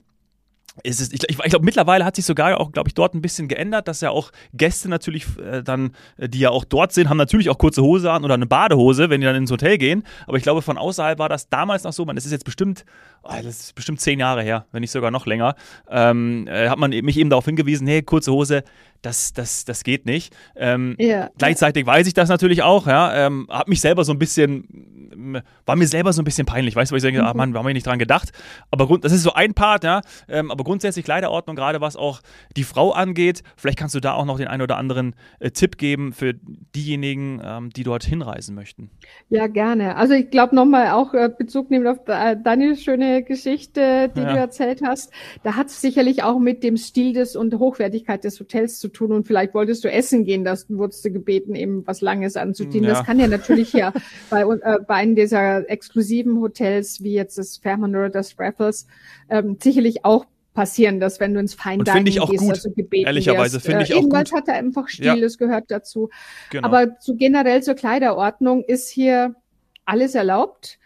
es, 0.84 1.12
ich, 1.12 1.22
ich, 1.28 1.38
ich 1.38 1.50
glaube, 1.50 1.64
mittlerweile 1.64 2.04
hat 2.04 2.16
sich 2.16 2.24
sogar 2.24 2.58
auch, 2.60 2.72
glaube 2.72 2.88
ich, 2.88 2.94
dort 2.94 3.14
ein 3.14 3.22
bisschen 3.22 3.48
geändert, 3.48 3.88
dass 3.88 4.00
ja 4.00 4.10
auch 4.10 4.30
Gäste 4.52 4.88
natürlich 4.88 5.26
äh, 5.38 5.62
dann, 5.62 5.92
äh, 6.16 6.28
die 6.28 6.38
ja 6.38 6.50
auch 6.50 6.64
dort 6.64 6.92
sind, 6.92 7.08
haben 7.08 7.16
natürlich 7.16 7.50
auch 7.50 7.58
kurze 7.58 7.82
Hose 7.82 8.10
an 8.10 8.24
oder 8.24 8.34
eine 8.34 8.46
Badehose, 8.46 9.10
wenn 9.10 9.20
die 9.20 9.26
dann 9.26 9.36
ins 9.36 9.50
Hotel 9.50 9.78
gehen. 9.78 10.04
Aber 10.26 10.36
ich 10.36 10.42
glaube, 10.42 10.62
von 10.62 10.78
außerhalb 10.78 11.18
war 11.18 11.28
das 11.28 11.48
damals 11.48 11.84
noch 11.84 11.92
so, 11.92 12.04
man, 12.04 12.16
das 12.16 12.26
ist 12.26 12.32
jetzt 12.32 12.44
bestimmt, 12.44 12.84
oh, 13.22 13.30
das 13.42 13.60
ist 13.60 13.74
bestimmt 13.74 14.00
zehn 14.00 14.18
Jahre 14.18 14.42
her, 14.42 14.66
wenn 14.72 14.80
nicht 14.80 14.90
sogar 14.90 15.10
noch 15.10 15.26
länger, 15.26 15.54
ähm, 15.88 16.46
äh, 16.48 16.68
hat 16.68 16.78
man 16.78 16.90
mich 16.90 17.16
eben 17.18 17.30
darauf 17.30 17.44
hingewiesen, 17.44 17.86
hey, 17.86 18.02
kurze 18.02 18.32
Hose, 18.32 18.64
das, 19.02 19.32
das, 19.32 19.64
das 19.64 19.84
geht 19.84 20.06
nicht. 20.06 20.34
Ähm, 20.56 20.96
ja. 20.98 21.30
Gleichzeitig 21.38 21.86
weiß 21.86 22.06
ich 22.06 22.14
das 22.14 22.28
natürlich 22.28 22.62
auch, 22.62 22.86
ja, 22.86 23.26
ähm, 23.26 23.46
hab 23.48 23.68
mich 23.68 23.80
selber 23.80 24.04
so 24.04 24.12
ein 24.12 24.18
bisschen, 24.18 25.44
war 25.66 25.76
mir 25.76 25.86
selber 25.86 26.12
so 26.12 26.22
ein 26.22 26.24
bisschen 26.24 26.46
peinlich, 26.46 26.76
weißt 26.76 26.90
du, 26.90 26.94
weil 26.94 26.98
ich 26.98 27.04
denke, 27.04 27.22
mhm. 27.22 27.26
ah 27.26 27.34
Mann, 27.34 27.54
haben 27.54 27.66
wir 27.66 27.72
nicht 27.72 27.86
dran 27.86 27.98
gedacht. 27.98 28.30
Aber 28.70 28.86
Grund, 28.86 29.04
das 29.04 29.12
ist 29.12 29.22
so 29.22 29.32
ein 29.32 29.54
Part, 29.54 29.84
ja, 29.84 30.02
ähm, 30.28 30.50
aber 30.50 30.64
grundsätzlich 30.64 31.04
Kleiderordnung, 31.04 31.56
gerade 31.56 31.80
was 31.80 31.96
auch 31.96 32.20
die 32.56 32.64
Frau 32.64 32.92
angeht, 32.92 33.42
vielleicht 33.56 33.78
kannst 33.78 33.94
du 33.94 34.00
da 34.00 34.14
auch 34.14 34.24
noch 34.24 34.38
den 34.38 34.48
einen 34.48 34.62
oder 34.62 34.76
anderen 34.76 35.14
äh, 35.38 35.50
Tipp 35.50 35.78
geben 35.78 36.12
für 36.12 36.34
diejenigen, 36.74 37.40
ähm, 37.44 37.70
die 37.70 37.84
dort 37.84 38.04
hinreisen 38.04 38.54
möchten. 38.54 38.90
Ja, 39.28 39.46
gerne. 39.46 39.96
Also 39.96 40.14
ich 40.14 40.30
glaube 40.30 40.54
nochmal 40.54 40.90
auch 40.90 41.14
äh, 41.14 41.30
Bezug 41.36 41.70
nehmen 41.70 41.86
auf 41.86 42.04
deine 42.04 42.76
schöne 42.76 43.22
Geschichte, 43.22 44.10
die 44.14 44.20
ja. 44.20 44.32
du 44.32 44.38
erzählt 44.38 44.82
hast. 44.84 45.12
Da 45.42 45.56
hat 45.56 45.68
es 45.68 45.80
sicherlich 45.80 46.22
auch 46.22 46.38
mit 46.38 46.62
dem 46.62 46.76
Stil 46.76 47.12
des 47.12 47.36
und 47.36 47.54
Hochwertigkeit 47.54 48.24
des 48.24 48.38
Hotels 48.40 48.78
zu 48.78 48.89
tun 48.92 49.12
und 49.12 49.26
vielleicht 49.26 49.54
wolltest 49.54 49.84
du 49.84 49.90
essen 49.90 50.24
gehen, 50.24 50.44
das 50.44 50.68
wurdest 50.68 51.04
du 51.04 51.10
gebeten, 51.10 51.54
eben 51.54 51.86
was 51.86 52.00
Langes 52.00 52.36
anzuziehen. 52.36 52.84
Ja. 52.84 52.90
Das 52.90 53.04
kann 53.04 53.18
ja 53.18 53.26
natürlich 53.26 53.72
ja 53.72 53.92
bei, 54.30 54.42
äh, 54.42 54.78
bei 54.86 54.94
einem 54.94 55.14
dieser 55.14 55.68
exklusiven 55.70 56.40
Hotels, 56.40 57.02
wie 57.02 57.14
jetzt 57.14 57.38
das 57.38 57.58
Fairmont 57.58 57.94
oder 57.94 58.10
das 58.10 58.38
Raffles, 58.38 58.86
ähm, 59.28 59.56
sicherlich 59.60 60.04
auch 60.04 60.26
passieren, 60.52 61.00
dass 61.00 61.20
wenn 61.20 61.32
du 61.32 61.40
ins 61.40 61.56
auch 61.58 62.30
gehst, 62.30 62.42
gut, 62.42 62.50
also 62.50 62.70
gebeten 62.70 63.06
ehrlicherweise 63.06 63.60
finde 63.60 63.84
ich 63.84 63.92
äh, 63.92 63.94
auch 63.94 64.02
gut. 64.02 64.32
hat 64.32 64.48
er 64.48 64.54
einfach 64.54 64.88
Stil, 64.88 65.06
ja. 65.06 65.16
das 65.16 65.38
gehört 65.38 65.70
dazu. 65.70 66.10
Genau. 66.50 66.66
Aber 66.66 66.98
zu 66.98 67.16
generell 67.16 67.62
zur 67.62 67.74
Kleiderordnung 67.74 68.64
ist 68.64 68.88
hier 68.88 69.36
alles 69.84 70.14
erlaubt 70.14 70.79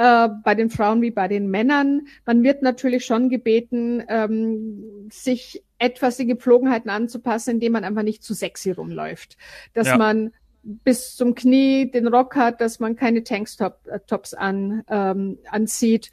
äh, 0.00 0.30
bei 0.44 0.54
den 0.54 0.70
Frauen 0.70 1.02
wie 1.02 1.10
bei 1.10 1.28
den 1.28 1.50
Männern. 1.50 2.06
Man 2.24 2.42
wird 2.42 2.62
natürlich 2.62 3.04
schon 3.04 3.28
gebeten, 3.28 4.02
ähm, 4.08 5.10
sich 5.12 5.62
etwas 5.76 6.16
die 6.16 6.24
Gepflogenheiten 6.24 6.90
anzupassen, 6.90 7.50
indem 7.50 7.72
man 7.72 7.84
einfach 7.84 8.02
nicht 8.02 8.22
zu 8.22 8.32
sexy 8.32 8.70
rumläuft. 8.70 9.36
Dass 9.74 9.88
ja. 9.88 9.98
man 9.98 10.32
bis 10.62 11.16
zum 11.16 11.34
Knie 11.34 11.90
den 11.90 12.08
Rock 12.08 12.34
hat, 12.34 12.62
dass 12.62 12.80
man 12.80 12.96
keine 12.96 13.24
Tanktops 13.24 14.32
an, 14.32 14.84
ähm, 14.88 15.38
anzieht 15.50 16.10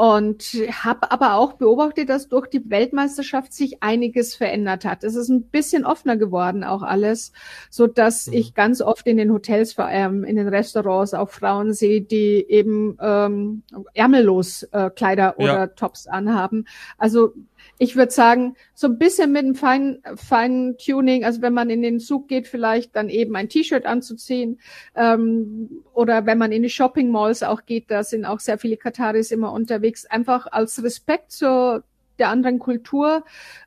und 0.00 0.42
habe 0.82 1.10
aber 1.10 1.34
auch 1.34 1.52
beobachtet, 1.52 2.08
dass 2.08 2.26
durch 2.26 2.46
die 2.46 2.70
Weltmeisterschaft 2.70 3.52
sich 3.52 3.82
einiges 3.82 4.34
verändert 4.34 4.86
hat. 4.86 5.04
Es 5.04 5.14
ist 5.14 5.28
ein 5.28 5.42
bisschen 5.42 5.84
offener 5.84 6.16
geworden 6.16 6.64
auch 6.64 6.80
alles, 6.80 7.34
so 7.68 7.86
dass 7.86 8.26
mhm. 8.26 8.32
ich 8.32 8.54
ganz 8.54 8.80
oft 8.80 9.06
in 9.06 9.18
den 9.18 9.30
Hotels, 9.30 9.74
vor 9.74 9.84
allem 9.84 10.24
in 10.24 10.36
den 10.36 10.48
Restaurants 10.48 11.12
auch 11.12 11.28
Frauen 11.28 11.74
sehe, 11.74 12.00
die 12.00 12.46
eben 12.48 12.96
ähm, 12.98 13.62
ärmellos 13.92 14.62
äh, 14.72 14.88
Kleider 14.88 15.34
oder 15.36 15.58
ja. 15.58 15.66
Tops 15.66 16.06
anhaben. 16.06 16.64
Also 16.96 17.34
ich 17.82 17.96
würde 17.96 18.12
sagen, 18.12 18.56
so 18.74 18.88
ein 18.88 18.98
bisschen 18.98 19.32
mit 19.32 19.42
einem 19.42 19.54
feinen, 19.54 20.02
feinen 20.14 20.76
Tuning, 20.76 21.24
also 21.24 21.40
wenn 21.40 21.54
man 21.54 21.70
in 21.70 21.80
den 21.80 21.98
Zug 21.98 22.28
geht, 22.28 22.46
vielleicht 22.46 22.94
dann 22.94 23.08
eben 23.08 23.34
ein 23.36 23.48
T-Shirt 23.48 23.86
anzuziehen 23.86 24.60
ähm, 24.94 25.82
oder 25.94 26.26
wenn 26.26 26.36
man 26.36 26.52
in 26.52 26.62
die 26.62 26.68
Shopping 26.68 27.10
Malls 27.10 27.42
auch 27.42 27.64
geht, 27.64 27.90
da 27.90 28.04
sind 28.04 28.26
auch 28.26 28.38
sehr 28.38 28.58
viele 28.58 28.76
Kataris 28.76 29.30
immer 29.30 29.50
unterwegs, 29.52 30.04
einfach 30.04 30.46
als 30.52 30.84
Respekt 30.84 31.32
zur 31.32 31.82
der 32.18 32.28
anderen 32.28 32.58
Kultur. 32.58 33.24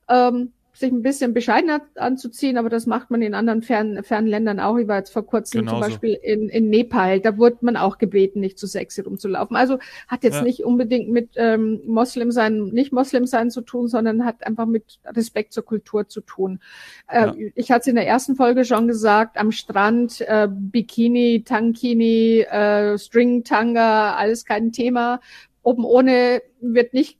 Ähm, 0.07 0.53
sich 0.83 0.91
ein 0.91 1.01
bisschen 1.01 1.33
bescheidener 1.33 1.81
anzuziehen, 1.95 2.57
aber 2.57 2.69
das 2.69 2.85
macht 2.85 3.09
man 3.09 3.21
in 3.21 3.33
anderen 3.33 3.61
fernen, 3.61 4.03
fernen 4.03 4.27
Ländern 4.27 4.59
auch. 4.59 4.77
Ich 4.77 4.87
war 4.87 4.97
jetzt 4.97 5.13
vor 5.13 5.25
kurzem 5.25 5.61
Genauso. 5.61 5.77
zum 5.77 5.89
Beispiel 5.89 6.13
in, 6.21 6.49
in 6.49 6.69
Nepal, 6.69 7.21
da 7.21 7.37
wurde 7.37 7.59
man 7.61 7.77
auch 7.77 7.97
gebeten, 7.97 8.41
nicht 8.41 8.59
zu 8.59 8.67
sexy 8.67 9.01
rumzulaufen. 9.01 9.55
Also 9.55 9.79
hat 10.09 10.23
jetzt 10.23 10.35
ja. 10.35 10.41
nicht 10.43 10.65
unbedingt 10.65 11.09
mit 11.09 11.29
ähm, 11.35 11.81
Moslem 11.85 12.31
sein, 12.31 12.65
nicht 12.65 12.91
Moslem 12.91 13.25
sein 13.25 13.49
zu 13.49 13.61
tun, 13.61 13.87
sondern 13.87 14.25
hat 14.25 14.45
einfach 14.45 14.65
mit 14.65 14.99
Respekt 15.05 15.53
zur 15.53 15.63
Kultur 15.63 16.09
zu 16.09 16.19
tun. 16.19 16.59
Äh, 17.07 17.27
ja. 17.27 17.35
Ich 17.55 17.71
hatte 17.71 17.81
es 17.81 17.87
in 17.87 17.95
der 17.95 18.07
ersten 18.07 18.35
Folge 18.35 18.65
schon 18.65 18.87
gesagt, 18.87 19.37
am 19.37 19.53
Strand, 19.53 20.19
äh, 20.21 20.49
Bikini, 20.51 21.43
Tankini, 21.45 22.41
äh, 22.41 22.97
String 22.97 23.45
Tanga, 23.45 24.15
alles 24.15 24.43
kein 24.43 24.73
Thema. 24.73 25.21
Oben 25.61 25.85
ohne 25.85 26.41
wird 26.59 26.93
nicht 26.93 27.17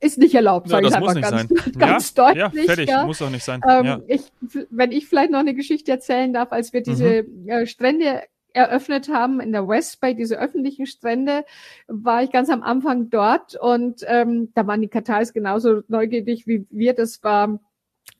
ist 0.00 0.18
nicht 0.18 0.34
erlaubt, 0.34 0.68
sage 0.68 0.88
ja, 0.88 0.90
ich 0.90 0.96
einfach 0.96 1.20
ganz, 1.20 1.48
ganz 1.78 2.14
ja? 2.16 2.24
deutlich. 2.24 2.54
Ja, 2.54 2.74
fertig, 2.74 2.88
ja. 2.88 3.04
muss 3.04 3.20
auch 3.22 3.30
nicht 3.30 3.44
sein. 3.44 3.60
Ähm, 3.68 4.02
ich, 4.06 4.22
wenn 4.70 4.92
ich 4.92 5.06
vielleicht 5.06 5.30
noch 5.30 5.40
eine 5.40 5.54
Geschichte 5.54 5.90
erzählen 5.90 6.32
darf, 6.32 6.52
als 6.52 6.72
wir 6.72 6.82
diese 6.82 7.24
mhm. 7.24 7.48
äh, 7.48 7.66
Strände 7.66 8.22
eröffnet 8.52 9.08
haben 9.08 9.40
in 9.40 9.52
der 9.52 9.68
West 9.68 10.00
Bay, 10.00 10.14
diese 10.14 10.38
öffentlichen 10.38 10.86
Strände, 10.86 11.44
war 11.86 12.22
ich 12.22 12.30
ganz 12.30 12.48
am 12.50 12.62
Anfang 12.62 13.10
dort 13.10 13.56
und 13.56 14.04
ähm, 14.06 14.52
da 14.54 14.66
waren 14.66 14.80
die 14.80 14.88
Kataris 14.88 15.32
genauso 15.32 15.82
neugierig 15.88 16.46
wie 16.46 16.66
wir. 16.70 16.94
Das 16.94 17.22
war 17.22 17.58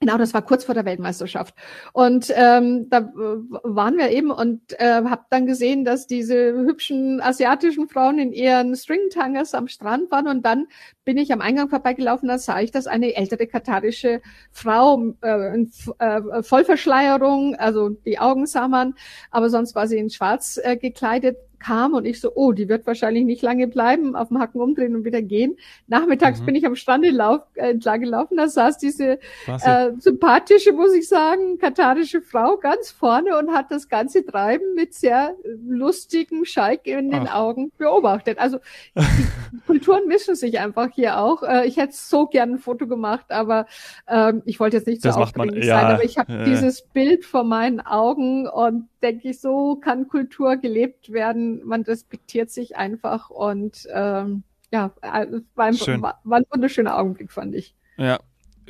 Genau, 0.01 0.17
das 0.17 0.33
war 0.33 0.43
kurz 0.43 0.65
vor 0.65 0.77
der 0.77 0.85
Weltmeisterschaft. 0.85 1.57
Und 1.93 2.33
ähm, 2.37 2.89
da 2.89 3.11
waren 3.15 3.97
wir 3.97 4.11
eben 4.11 4.31
und 4.31 4.79
äh, 4.79 5.03
habe 5.03 5.23
dann 5.31 5.45
gesehen, 5.47 5.85
dass 5.85 6.07
diese 6.07 6.53
hübschen 6.53 7.21
asiatischen 7.21 7.89
Frauen 7.89 8.21
in 8.21 8.33
ihren 8.33 8.77
Stringtangers 8.77 9.55
am 9.55 9.67
Strand 9.67 10.09
waren. 10.13 10.29
Und 10.29 10.47
dann 10.47 10.69
bin 11.05 11.17
ich 11.17 11.33
am 11.33 11.41
Eingang 11.41 11.69
vorbeigelaufen, 11.69 12.29
da 12.29 12.39
sah 12.39 12.61
ich, 12.61 12.71
dass 12.71 12.87
eine 12.87 13.17
ältere 13.17 13.49
katarische 13.49 14.21
Frau 14.53 15.15
äh, 15.23 15.55
in 15.55 15.73
äh, 15.99 16.43
Vollverschleierung, 16.45 17.57
also 17.57 17.89
die 17.89 18.21
Augen 18.21 18.47
sah 18.47 18.69
man, 18.69 18.95
aber 19.33 19.51
sonst 19.51 19.75
war 19.75 19.89
sie 19.89 19.99
in 19.99 20.11
Schwarz 20.11 20.61
äh, 20.63 20.77
gekleidet, 20.77 21.39
kam 21.59 21.95
und 21.95 22.05
ich 22.05 22.21
so, 22.21 22.33
oh, 22.35 22.53
die 22.53 22.69
wird 22.69 22.87
wahrscheinlich 22.87 23.25
nicht 23.25 23.43
lange 23.43 23.69
bleiben, 23.69 24.17
auf 24.17 24.29
dem 24.29 24.39
Hacken 24.39 24.61
umdrehen 24.61 24.95
und 24.95 25.05
wieder 25.05 25.23
gehen. 25.23 25.57
Nachmittags 25.87 26.41
mhm. 26.41 26.47
bin 26.47 26.55
ich 26.55 26.67
am 26.67 26.77
Strand 26.77 27.05
entlauf, 27.05 27.43
äh, 27.55 27.71
entlang 27.71 28.01
gelaufen, 28.01 28.37
da 28.37 28.49
saß 28.49 28.79
diese 28.79 29.19
äh, 29.47 29.91
sympathische, 29.99 30.73
muss 30.73 30.95
ich 30.95 31.09
sagen, 31.09 31.59
katarische 31.59 32.21
Frau 32.23 32.57
ganz 32.57 32.91
vorne 32.91 33.37
und 33.39 33.53
hat 33.53 33.71
das 33.71 33.89
ganze 33.89 34.25
Treiben 34.25 34.75
mit 34.75 34.95
sehr 34.95 35.35
lustigem 35.67 36.45
Schalk 36.45 36.87
in 36.87 37.11
den 37.11 37.29
Ach. 37.29 37.35
Augen 37.35 37.73
beobachtet. 37.79 38.39
Also 38.39 38.59
die 38.95 39.61
Kulturen 39.67 40.07
mischen 40.07 40.35
sich 40.35 40.59
einfach 40.59 40.91
hier 40.95 41.19
auch. 41.19 41.43
Äh, 41.43 41.67
ich 41.67 41.77
hätte 41.77 41.95
so 41.95 42.27
gern 42.27 42.55
ein 42.55 42.59
Foto 42.59 42.87
gemacht, 42.87 43.27
aber 43.31 43.67
ähm, 44.07 44.43
ich 44.45 44.61
wollte 44.61 44.77
jetzt 44.77 44.87
nicht 44.87 45.03
so 45.03 45.11
aufdringlich 45.11 45.67
ja, 45.67 45.81
sein, 45.81 45.87
aber 45.95 46.05
ich 46.05 46.19
habe 46.19 46.33
ja. 46.33 46.45
dieses 46.45 46.83
Bild 46.83 47.25
vor 47.25 47.45
meinen 47.45 47.81
Augen 47.81 48.47
und 48.47 48.89
denke 49.03 49.29
ich, 49.29 49.41
so 49.41 49.77
kann 49.77 50.09
Kultur 50.09 50.57
gelebt 50.57 51.13
werden. 51.13 51.48
Man 51.65 51.83
respektiert 51.83 52.51
sich 52.51 52.77
einfach 52.77 53.31
und 53.31 53.87
ähm, 53.93 54.43
ja, 54.71 54.93
äh, 55.03 55.27
war, 55.55 55.67
ein, 55.67 55.79
war, 56.03 56.21
war 56.25 56.39
ein 56.39 56.47
wunderschöner 56.51 56.99
Augenblick, 56.99 57.33
fand 57.33 57.55
ich. 57.55 57.75
Ja, 57.97 58.19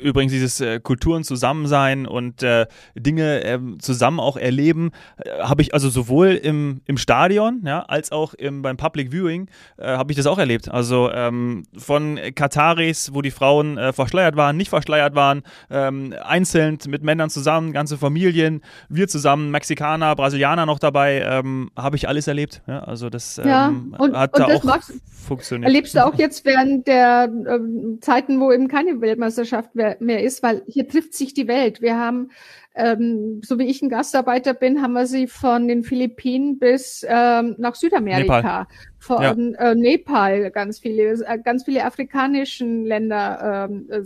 Übrigens 0.01 0.31
dieses 0.31 0.61
äh, 0.61 0.79
Kulturen 0.79 1.23
zusammen 1.23 1.67
sein 1.67 2.05
und 2.05 2.43
äh, 2.43 2.67
Dinge 2.95 3.43
äh, 3.43 3.59
zusammen 3.79 4.19
auch 4.19 4.37
erleben, 4.37 4.91
äh, 5.17 5.41
habe 5.41 5.61
ich 5.61 5.73
also 5.73 5.89
sowohl 5.89 6.29
im, 6.29 6.81
im 6.85 6.97
Stadion 6.97 7.61
ja, 7.65 7.81
als 7.81 8.11
auch 8.11 8.33
im, 8.33 8.61
beim 8.61 8.77
Public 8.77 9.11
Viewing 9.11 9.49
äh, 9.77 9.97
habe 9.97 10.11
ich 10.11 10.17
das 10.17 10.25
auch 10.27 10.37
erlebt. 10.37 10.69
Also 10.69 11.11
ähm, 11.11 11.63
von 11.77 12.19
Kataris, 12.35 13.11
wo 13.13 13.21
die 13.21 13.31
Frauen 13.31 13.77
äh, 13.77 13.93
verschleiert 13.93 14.35
waren, 14.35 14.57
nicht 14.57 14.69
verschleiert 14.69 15.15
waren, 15.15 15.43
ähm, 15.69 16.13
einzeln 16.23 16.77
mit 16.87 17.03
Männern 17.03 17.29
zusammen, 17.29 17.73
ganze 17.73 17.97
Familien, 17.97 18.61
wir 18.89 19.07
zusammen, 19.07 19.51
Mexikaner, 19.51 20.15
Brasilianer 20.15 20.65
noch 20.65 20.79
dabei, 20.79 21.21
ähm, 21.21 21.71
habe 21.75 21.95
ich 21.95 22.07
alles 22.07 22.27
erlebt. 22.27 22.61
Ja, 22.67 22.79
also 22.79 23.09
das 23.09 23.37
ja, 23.37 23.67
ähm, 23.67 23.95
und, 23.97 24.15
hat 24.15 24.33
und 24.33 24.39
da 24.39 24.47
das 24.47 24.67
auch 24.67 24.95
funktioniert. 25.27 25.67
erlebst 25.67 25.95
du 25.95 26.05
auch 26.05 26.15
jetzt 26.15 26.45
während 26.45 26.87
der 26.87 27.29
ähm, 27.29 27.99
Zeiten, 28.01 28.39
wo 28.39 28.51
eben 28.51 28.67
keine 28.67 29.01
Weltmeisterschaft 29.01 29.69
mehr 29.99 30.19
mehr 30.19 30.23
ist, 30.23 30.43
weil 30.43 30.63
hier 30.67 30.87
trifft 30.87 31.13
sich 31.13 31.33
die 31.33 31.47
Welt. 31.47 31.81
Wir 31.81 31.97
haben, 31.97 32.31
ähm, 32.75 33.41
so 33.43 33.57
wie 33.59 33.65
ich 33.65 33.81
ein 33.81 33.89
Gastarbeiter 33.89 34.53
bin, 34.53 34.81
haben 34.81 34.93
wir 34.93 35.05
sie 35.05 35.27
von 35.27 35.67
den 35.67 35.83
Philippinen 35.83 36.59
bis 36.59 37.05
ähm, 37.07 37.55
nach 37.57 37.75
Südamerika, 37.75 38.37
Nepal. 38.37 38.67
von 38.99 39.53
Ja. 39.55 39.71
äh, 39.71 39.75
Nepal, 39.75 40.51
ganz 40.51 40.79
viele, 40.79 41.03
äh, 41.25 41.39
ganz 41.43 41.63
viele 41.65 41.85
afrikanischen 41.85 42.85
Länder 42.85 43.67
ähm, 43.69 43.87
äh, 43.89 44.01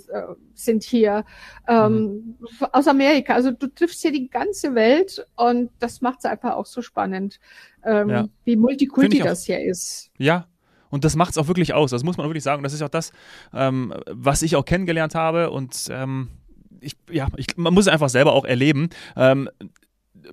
sind 0.53 0.83
hier, 0.83 1.25
ähm, 1.67 2.37
aus 2.71 2.87
Amerika. 2.87 3.33
Also 3.33 3.51
du 3.51 3.67
triffst 3.67 4.01
hier 4.01 4.11
die 4.11 4.29
ganze 4.29 4.75
Welt 4.75 5.25
und 5.35 5.71
das 5.79 6.01
macht 6.01 6.19
es 6.19 6.25
einfach 6.25 6.53
auch 6.55 6.65
so 6.65 6.81
spannend, 6.81 7.39
ähm, 7.85 8.09
Ja. 8.09 8.27
wie 8.45 8.55
multikulti 8.55 9.19
das 9.19 9.45
hier 9.45 9.61
ist. 9.63 10.11
Ja. 10.17 10.47
Und 10.93 11.03
das 11.03 11.15
macht 11.15 11.31
es 11.31 11.39
auch 11.39 11.47
wirklich 11.47 11.73
aus. 11.73 11.89
Das 11.89 12.03
muss 12.03 12.17
man 12.17 12.27
wirklich 12.27 12.43
sagen. 12.43 12.61
Das 12.61 12.71
ist 12.71 12.83
auch 12.83 12.87
das, 12.87 13.13
ähm, 13.51 13.95
was 14.05 14.43
ich 14.43 14.55
auch 14.55 14.63
kennengelernt 14.63 15.15
habe. 15.15 15.49
Und 15.49 15.87
ähm, 15.89 16.27
ich, 16.81 16.95
ja, 17.09 17.29
ich, 17.35 17.57
man 17.57 17.73
muss 17.73 17.87
es 17.87 17.91
einfach 17.91 18.09
selber 18.09 18.33
auch 18.33 18.45
erleben. 18.45 18.91
Ähm, 19.15 19.49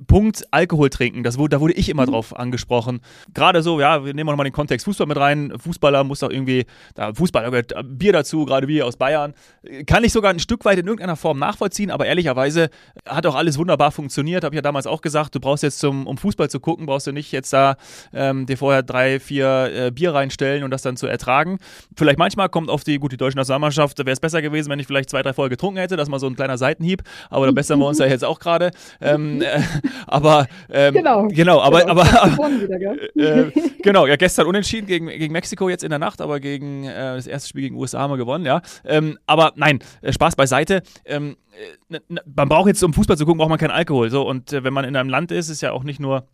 Punkt 0.06 0.44
Alkohol 0.50 0.90
trinken, 0.90 1.22
das 1.22 1.38
wurde, 1.38 1.56
da 1.56 1.60
wurde 1.60 1.74
ich 1.74 1.88
immer 1.88 2.06
Mhm. 2.06 2.10
drauf 2.10 2.36
angesprochen. 2.36 3.00
Gerade 3.34 3.62
so, 3.62 3.80
ja, 3.80 4.04
wir 4.04 4.14
nehmen 4.14 4.28
auch 4.28 4.32
nochmal 4.32 4.44
den 4.44 4.52
Kontext 4.52 4.84
Fußball 4.84 5.06
mit 5.06 5.16
rein. 5.16 5.52
Fußballer 5.58 6.04
muss 6.04 6.20
doch 6.20 6.30
irgendwie, 6.30 6.66
da 6.94 7.12
Fußballer 7.14 7.50
gehört 7.50 7.72
Bier 7.84 8.12
dazu, 8.12 8.44
gerade 8.44 8.68
wir 8.68 8.86
aus 8.86 8.96
Bayern. 8.96 9.34
Kann 9.86 10.04
ich 10.04 10.12
sogar 10.12 10.32
ein 10.32 10.38
Stück 10.38 10.64
weit 10.64 10.78
in 10.78 10.86
irgendeiner 10.86 11.16
Form 11.16 11.38
nachvollziehen, 11.38 11.90
aber 11.90 12.06
ehrlicherweise 12.06 12.70
hat 13.06 13.26
auch 13.26 13.34
alles 13.34 13.58
wunderbar 13.58 13.90
funktioniert. 13.92 14.44
Habe 14.44 14.54
ich 14.54 14.58
ja 14.58 14.62
damals 14.62 14.86
auch 14.86 15.00
gesagt, 15.02 15.34
du 15.34 15.40
brauchst 15.40 15.62
jetzt 15.62 15.78
zum, 15.78 16.06
um 16.06 16.16
Fußball 16.18 16.48
zu 16.50 16.60
gucken, 16.60 16.86
brauchst 16.86 17.06
du 17.06 17.12
nicht 17.12 17.32
jetzt 17.32 17.52
da 17.52 17.76
ähm, 18.12 18.46
dir 18.46 18.56
vorher 18.56 18.82
drei, 18.82 19.20
vier 19.20 19.70
äh, 19.74 19.90
Bier 19.90 20.14
reinstellen 20.14 20.64
und 20.64 20.70
das 20.70 20.82
dann 20.82 20.96
zu 20.96 21.06
ertragen. 21.06 21.58
Vielleicht 21.96 22.18
manchmal 22.18 22.48
kommt 22.48 22.70
auf 22.70 22.84
die, 22.84 22.98
gut, 22.98 23.12
die 23.12 23.16
deutsche 23.16 23.36
Nationalmannschaft, 23.36 23.98
wäre 23.98 24.10
es 24.10 24.20
besser 24.20 24.42
gewesen, 24.42 24.70
wenn 24.70 24.78
ich 24.78 24.86
vielleicht 24.86 25.10
zwei, 25.10 25.22
drei 25.22 25.32
Folge 25.32 25.56
getrunken 25.56 25.78
hätte, 25.78 25.96
das 25.96 26.08
mal 26.08 26.18
so 26.18 26.26
ein 26.26 26.36
kleiner 26.36 26.58
Seitenhieb, 26.58 27.02
aber 27.28 27.46
da 27.46 27.52
bessern 27.60 27.78
wir 27.78 27.86
uns 27.86 27.98
ja 27.98 28.06
jetzt 28.06 28.24
auch 28.24 28.38
gerade. 28.38 28.70
Ähm, 29.00 29.42
äh, 29.42 29.60
aber 30.06 30.46
ähm, 30.70 30.94
Genau. 30.94 31.28
genau, 31.28 31.60
aber, 31.60 31.80
Genau, 31.80 31.92
aber, 31.92 32.22
aber 32.22 32.50
wieder, 32.60 33.14
äh, 33.46 33.50
genau, 33.82 34.06
ja, 34.06 34.16
gestern 34.16 34.46
unentschieden 34.46 34.86
gegen, 34.86 35.08
gegen 35.08 35.32
Mexiko 35.32 35.68
jetzt 35.68 35.84
in 35.84 35.90
der 35.90 35.98
Nacht, 35.98 36.20
aber 36.20 36.40
gegen 36.40 36.84
äh, 36.84 37.16
das 37.16 37.26
erste 37.26 37.48
Spiel 37.48 37.62
gegen 37.62 37.76
USA 37.76 38.00
haben 38.00 38.12
wir 38.12 38.18
gewonnen, 38.18 38.44
ja. 38.44 38.62
Ähm, 38.84 39.18
aber 39.26 39.52
nein, 39.56 39.80
äh, 40.02 40.12
Spaß 40.12 40.36
beiseite. 40.36 40.82
Ähm, 41.04 41.36
äh, 41.90 41.98
man 42.34 42.48
braucht 42.48 42.68
jetzt, 42.68 42.82
um 42.82 42.92
Fußball 42.92 43.16
zu 43.16 43.24
gucken, 43.24 43.38
braucht 43.38 43.50
man 43.50 43.58
keinen 43.58 43.70
Alkohol. 43.70 44.10
So, 44.10 44.26
und 44.26 44.52
äh, 44.52 44.64
wenn 44.64 44.72
man 44.72 44.84
in 44.84 44.96
einem 44.96 45.10
Land 45.10 45.32
ist, 45.32 45.48
ist 45.48 45.60
ja 45.60 45.72
auch 45.72 45.84
nicht 45.84 46.00
nur 46.00 46.26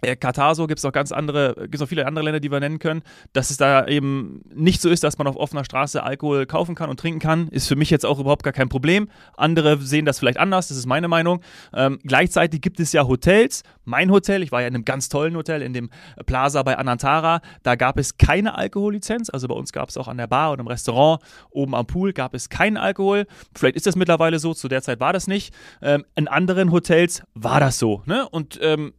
Katar 0.00 0.54
so, 0.54 0.66
gibt 0.66 0.78
es 0.78 0.84
auch 0.84 0.92
ganz 0.92 1.12
andere, 1.12 1.54
gibt 1.62 1.76
es 1.76 1.82
auch 1.82 1.86
viele 1.86 2.06
andere 2.06 2.24
Länder, 2.24 2.40
die 2.40 2.50
wir 2.50 2.60
nennen 2.60 2.78
können, 2.78 3.02
dass 3.32 3.50
es 3.50 3.56
da 3.56 3.86
eben 3.86 4.42
nicht 4.54 4.80
so 4.80 4.88
ist, 4.88 5.04
dass 5.04 5.18
man 5.18 5.26
auf 5.26 5.36
offener 5.36 5.64
Straße 5.64 6.02
Alkohol 6.02 6.46
kaufen 6.46 6.74
kann 6.74 6.90
und 6.90 6.98
trinken 6.98 7.20
kann, 7.20 7.48
ist 7.48 7.68
für 7.68 7.76
mich 7.76 7.90
jetzt 7.90 8.06
auch 8.06 8.18
überhaupt 8.18 8.42
gar 8.42 8.52
kein 8.52 8.68
Problem. 8.68 9.08
Andere 9.36 9.78
sehen 9.78 10.04
das 10.04 10.18
vielleicht 10.18 10.38
anders, 10.38 10.68
das 10.68 10.76
ist 10.76 10.86
meine 10.86 11.08
Meinung. 11.08 11.40
Ähm, 11.74 11.98
gleichzeitig 12.04 12.60
gibt 12.60 12.80
es 12.80 12.92
ja 12.92 13.06
Hotels. 13.06 13.62
Mein 13.84 14.10
Hotel, 14.10 14.42
ich 14.42 14.52
war 14.52 14.60
ja 14.60 14.68
in 14.68 14.74
einem 14.74 14.84
ganz 14.84 15.08
tollen 15.08 15.36
Hotel, 15.36 15.62
in 15.62 15.72
dem 15.72 15.90
Plaza 16.26 16.62
bei 16.62 16.78
Anantara, 16.78 17.40
da 17.62 17.74
gab 17.74 17.98
es 17.98 18.16
keine 18.18 18.56
Alkohollizenz, 18.56 19.30
also 19.30 19.48
bei 19.48 19.54
uns 19.54 19.72
gab 19.72 19.88
es 19.88 19.96
auch 19.96 20.08
an 20.08 20.16
der 20.16 20.26
Bar 20.26 20.52
und 20.52 20.60
im 20.60 20.66
Restaurant 20.66 21.22
oben 21.50 21.74
am 21.74 21.86
Pool 21.86 22.12
gab 22.12 22.34
es 22.34 22.48
keinen 22.48 22.76
Alkohol. 22.76 23.26
Vielleicht 23.54 23.76
ist 23.76 23.86
das 23.86 23.96
mittlerweile 23.96 24.38
so, 24.38 24.54
zu 24.54 24.68
der 24.68 24.82
Zeit 24.82 25.00
war 25.00 25.12
das 25.12 25.26
nicht. 25.26 25.54
Ähm, 25.82 26.04
in 26.14 26.28
anderen 26.28 26.72
Hotels 26.72 27.22
war 27.34 27.60
das 27.60 27.78
so. 27.78 28.02
Ne? 28.06 28.28
Und 28.28 28.58
ähm, 28.62 28.92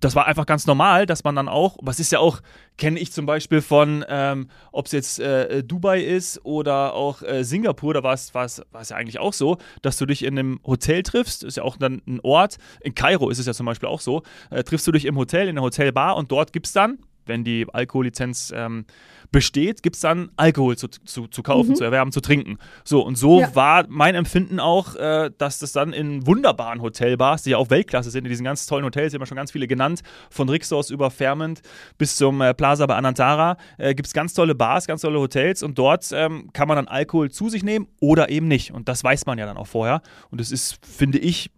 das 0.00 0.14
war 0.14 0.26
einfach 0.26 0.46
ganz 0.46 0.66
normal, 0.66 1.06
dass 1.06 1.24
man 1.24 1.36
dann 1.36 1.48
auch, 1.48 1.76
was 1.82 2.00
ist 2.00 2.12
ja 2.12 2.18
auch, 2.18 2.40
kenne 2.78 2.98
ich 2.98 3.12
zum 3.12 3.26
Beispiel 3.26 3.60
von, 3.60 4.04
ähm, 4.08 4.48
ob 4.72 4.86
es 4.86 4.92
jetzt 4.92 5.20
äh, 5.20 5.62
Dubai 5.62 6.00
ist 6.00 6.44
oder 6.44 6.94
auch 6.94 7.22
äh, 7.22 7.44
Singapur, 7.44 7.94
da 7.94 8.02
war 8.02 8.14
es 8.14 8.32
ja 8.32 8.96
eigentlich 8.96 9.20
auch 9.20 9.34
so, 9.34 9.58
dass 9.82 9.98
du 9.98 10.06
dich 10.06 10.24
in 10.24 10.38
einem 10.38 10.60
Hotel 10.66 11.02
triffst, 11.02 11.44
ist 11.44 11.58
ja 11.58 11.62
auch 11.62 11.76
dann 11.76 12.02
ein 12.06 12.20
Ort, 12.22 12.56
in 12.80 12.94
Kairo 12.94 13.28
ist 13.28 13.38
es 13.38 13.46
ja 13.46 13.52
zum 13.52 13.66
Beispiel 13.66 13.88
auch 13.88 14.00
so, 14.00 14.22
äh, 14.50 14.64
triffst 14.64 14.86
du 14.86 14.92
dich 14.92 15.04
im 15.04 15.16
Hotel, 15.16 15.48
in 15.48 15.56
der 15.56 15.62
Hotelbar 15.62 16.16
und 16.16 16.32
dort 16.32 16.52
gibt 16.52 16.66
es 16.66 16.72
dann, 16.72 16.98
wenn 17.30 17.44
die 17.44 17.64
Alkohollizenz 17.72 18.52
ähm, 18.54 18.84
besteht, 19.32 19.82
gibt 19.82 19.96
es 19.96 20.02
dann 20.02 20.30
Alkohol 20.36 20.76
zu, 20.76 20.88
zu, 20.88 21.28
zu 21.28 21.42
kaufen, 21.42 21.70
Mhm. 21.70 21.74
zu 21.76 21.84
erwerben, 21.84 22.10
zu 22.12 22.20
trinken. 22.20 22.58
So, 22.84 23.00
und 23.00 23.16
so 23.16 23.40
Ja. 23.40 23.54
war 23.54 23.86
mein 23.88 24.14
Empfinden 24.14 24.58
auch, 24.60 24.96
äh, 24.96 25.30
dass 25.38 25.58
das 25.60 25.72
dann 25.72 25.92
in 25.92 26.26
wunderbaren 26.26 26.82
Hotelbars, 26.82 27.44
die 27.44 27.50
ja 27.50 27.56
auch 27.56 27.70
Weltklasse 27.70 28.10
sind, 28.10 28.24
in 28.24 28.28
diesen 28.30 28.44
ganz 28.44 28.66
tollen 28.66 28.84
Hotels, 28.84 29.12
die 29.12 29.16
haben 29.16 29.22
wir 29.22 29.26
schon 29.26 29.36
ganz 29.36 29.52
viele 29.52 29.66
genannt, 29.68 30.02
von 30.30 30.48
Rixos 30.48 30.90
über 30.90 31.10
Fairmont 31.10 31.62
bis 31.96 32.16
zum 32.16 32.40
äh, 32.40 32.52
Plaza 32.54 32.84
bei 32.86 32.96
Anantara, 32.96 33.56
äh, 33.78 33.94
gibt 33.94 34.08
es 34.08 34.12
ganz 34.12 34.34
tolle 34.34 34.54
Bars, 34.56 34.86
ganz 34.86 35.00
tolle 35.02 35.20
Hotels 35.20 35.62
und 35.62 35.78
dort 35.78 36.10
ähm, 36.12 36.50
kann 36.52 36.66
man 36.68 36.76
dann 36.76 36.88
Alkohol 36.88 37.30
zu 37.30 37.48
sich 37.48 37.62
nehmen 37.62 37.86
oder 38.00 38.28
eben 38.30 38.48
nicht. 38.48 38.72
Und 38.72 38.88
das 38.88 39.04
weiß 39.04 39.26
man 39.26 39.38
ja 39.38 39.46
dann 39.46 39.56
auch 39.56 39.68
vorher. 39.68 40.02
Und 40.30 40.40
das 40.40 40.50
ist, 40.50 40.84
finde 40.84 41.18
ich, 41.18 41.50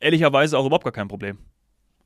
ehrlicherweise 0.00 0.58
auch 0.58 0.66
überhaupt 0.66 0.84
gar 0.84 0.92
kein 0.92 1.06
Problem. 1.08 1.38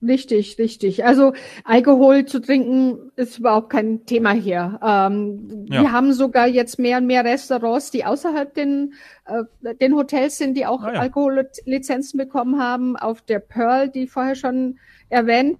Richtig, 0.02 0.58
richtig. 0.58 1.04
Also 1.06 1.32
Alkohol 1.64 2.26
zu 2.26 2.40
trinken 2.40 3.10
ist 3.16 3.38
überhaupt 3.38 3.70
kein 3.70 4.04
Thema 4.04 4.32
hier. 4.32 4.78
Ähm, 4.82 5.66
Ja. 5.70 5.82
Wir 5.82 5.92
haben 5.92 6.12
sogar 6.12 6.46
jetzt 6.46 6.78
mehr 6.78 6.98
und 6.98 7.06
mehr 7.06 7.24
Restaurants, 7.24 7.90
die 7.90 8.04
außerhalb 8.04 8.52
den, 8.54 8.92
äh, 9.24 9.74
den 9.76 9.94
Hotels 9.96 10.36
sind, 10.38 10.54
die 10.54 10.66
auch 10.66 10.82
Ah, 10.82 10.92
ja. 10.92 11.00
Alkohollizenzen 11.00 12.18
bekommen 12.18 12.60
haben. 12.60 12.96
Auf 12.96 13.22
der 13.22 13.38
Pearl, 13.38 13.88
die 13.88 14.04
ich 14.04 14.10
vorher 14.10 14.34
schon 14.34 14.78
erwähnt 15.08 15.58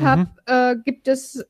habe, 0.00 0.28
äh, 0.46 0.76
gibt 0.84 1.08
es 1.08 1.44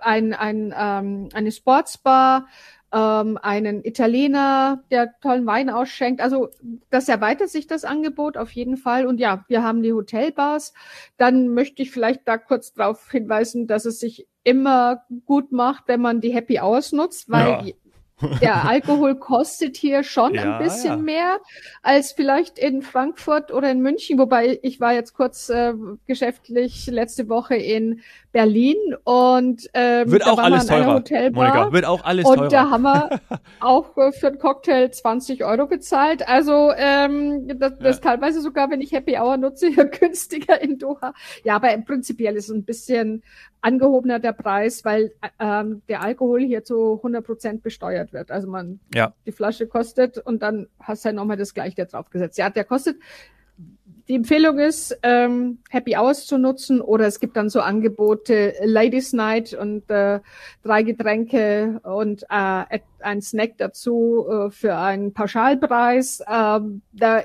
ein, 0.00 0.34
ein, 0.34 0.74
ähm, 0.78 1.30
eine 1.32 1.52
Sportsbar, 1.52 2.46
ähm, 2.92 3.38
einen 3.42 3.84
Italiener, 3.84 4.82
der 4.90 5.18
tollen 5.20 5.46
Wein 5.46 5.70
ausschenkt. 5.70 6.20
Also 6.20 6.50
das 6.90 7.08
erweitert 7.08 7.50
sich 7.50 7.66
das 7.66 7.84
Angebot 7.84 8.36
auf 8.36 8.50
jeden 8.52 8.76
Fall. 8.76 9.06
Und 9.06 9.18
ja, 9.18 9.44
wir 9.48 9.62
haben 9.62 9.82
die 9.82 9.92
Hotelbars. 9.92 10.72
Dann 11.16 11.48
möchte 11.48 11.82
ich 11.82 11.90
vielleicht 11.90 12.26
da 12.26 12.38
kurz 12.38 12.72
darauf 12.72 13.10
hinweisen, 13.10 13.66
dass 13.66 13.84
es 13.84 14.00
sich 14.00 14.26
immer 14.44 15.02
gut 15.24 15.50
macht, 15.52 15.88
wenn 15.88 16.00
man 16.00 16.20
die 16.20 16.32
Happy 16.32 16.60
Hours 16.60 16.92
nutzt, 16.92 17.30
weil 17.30 17.66
Ja. 17.66 17.74
Der 18.40 18.64
Alkohol 18.68 19.16
kostet 19.16 19.76
hier 19.76 20.02
schon 20.02 20.34
Ja, 20.34 20.56
ein 20.58 20.64
bisschen 20.64 20.86
ja. 20.86 20.96
mehr 20.96 21.38
als 21.82 22.12
vielleicht 22.12 22.58
in 22.58 22.82
Frankfurt 22.82 23.52
oder 23.52 23.70
in 23.70 23.80
München. 23.80 24.18
Wobei 24.18 24.58
ich 24.62 24.80
war 24.80 24.94
jetzt 24.94 25.12
kurz 25.14 25.48
äh, 25.50 25.74
geschäftlich 26.06 26.86
letzte 26.86 27.28
Woche 27.28 27.56
in 27.56 28.00
Berlin 28.32 28.76
und 29.04 29.68
ähm, 29.74 30.10
Wird 30.10 30.26
da 30.26 30.30
auch 30.32 30.38
alles 30.38 30.66
teurer, 30.66 30.94
Hotelbar. 30.94 31.44
Monika, 31.54 31.72
wird 31.72 31.84
auch 31.86 32.04
alles 32.04 32.26
Und 32.26 32.36
teurer. 32.36 32.48
da 32.48 32.70
haben 32.70 32.82
wir 32.82 33.20
auch 33.60 33.96
äh, 33.96 34.12
für 34.12 34.28
einen 34.28 34.38
Cocktail 34.38 34.90
20 34.90 35.44
Euro 35.44 35.66
bezahlt. 35.66 36.26
Also 36.28 36.70
ähm, 36.76 37.48
das, 37.58 37.78
das 37.78 37.96
Ja. 37.96 38.02
teilweise 38.12 38.40
sogar, 38.40 38.70
wenn 38.70 38.80
ich 38.80 38.92
Happy 38.92 39.16
Hour 39.18 39.36
nutze, 39.38 39.68
hier 39.68 39.84
günstiger 40.00 40.60
in 40.60 40.78
Doha. 40.78 41.12
Ja, 41.44 41.56
aber 41.56 41.72
im 41.72 41.84
prinzipiell 41.84 42.36
ist 42.36 42.48
es 42.50 42.54
ein 42.54 42.64
bisschen 42.64 43.22
angehobener 43.66 44.20
der 44.20 44.32
Preis, 44.32 44.84
weil 44.84 45.12
äh, 45.20 45.28
ähm, 45.40 45.82
der 45.88 46.00
Alkohol 46.02 46.40
hier 46.42 46.62
zu 46.62 46.94
100 46.98 47.26
Prozent 47.26 47.62
besteuert 47.64 48.12
wird. 48.12 48.30
Also 48.30 48.48
man 48.48 48.78
Ja. 48.94 49.12
die 49.26 49.32
Flasche 49.32 49.66
kostet 49.66 50.18
und 50.18 50.40
dann 50.42 50.68
hast 50.78 51.04
du 51.04 51.06
halt 51.06 51.16
nochmal 51.16 51.36
das 51.36 51.52
gleiche 51.52 51.84
draufgesetzt. 51.84 52.38
Ja, 52.38 52.48
der 52.48 52.64
kostet. 52.64 52.96
Die 54.08 54.14
Empfehlung 54.14 54.60
ist, 54.60 54.96
ähm, 55.02 55.58
Happy 55.68 55.96
Hours 55.96 56.26
zu 56.26 56.38
nutzen 56.38 56.80
oder 56.80 57.06
es 57.06 57.18
gibt 57.18 57.36
dann 57.36 57.48
so 57.48 57.60
Angebote 57.60 58.54
Ladies 58.62 59.12
Night 59.12 59.52
und 59.52 59.90
äh, 59.90 60.20
drei 60.62 60.84
Getränke 60.84 61.80
und 61.82 62.22
äh, 62.30 62.78
ein 63.00 63.20
Snack 63.20 63.58
dazu 63.58 64.26
äh, 64.30 64.50
für 64.50 64.76
einen 64.76 65.12
Pauschalpreis. 65.12 66.22
Ähm, 66.30 66.82
da 66.92 67.22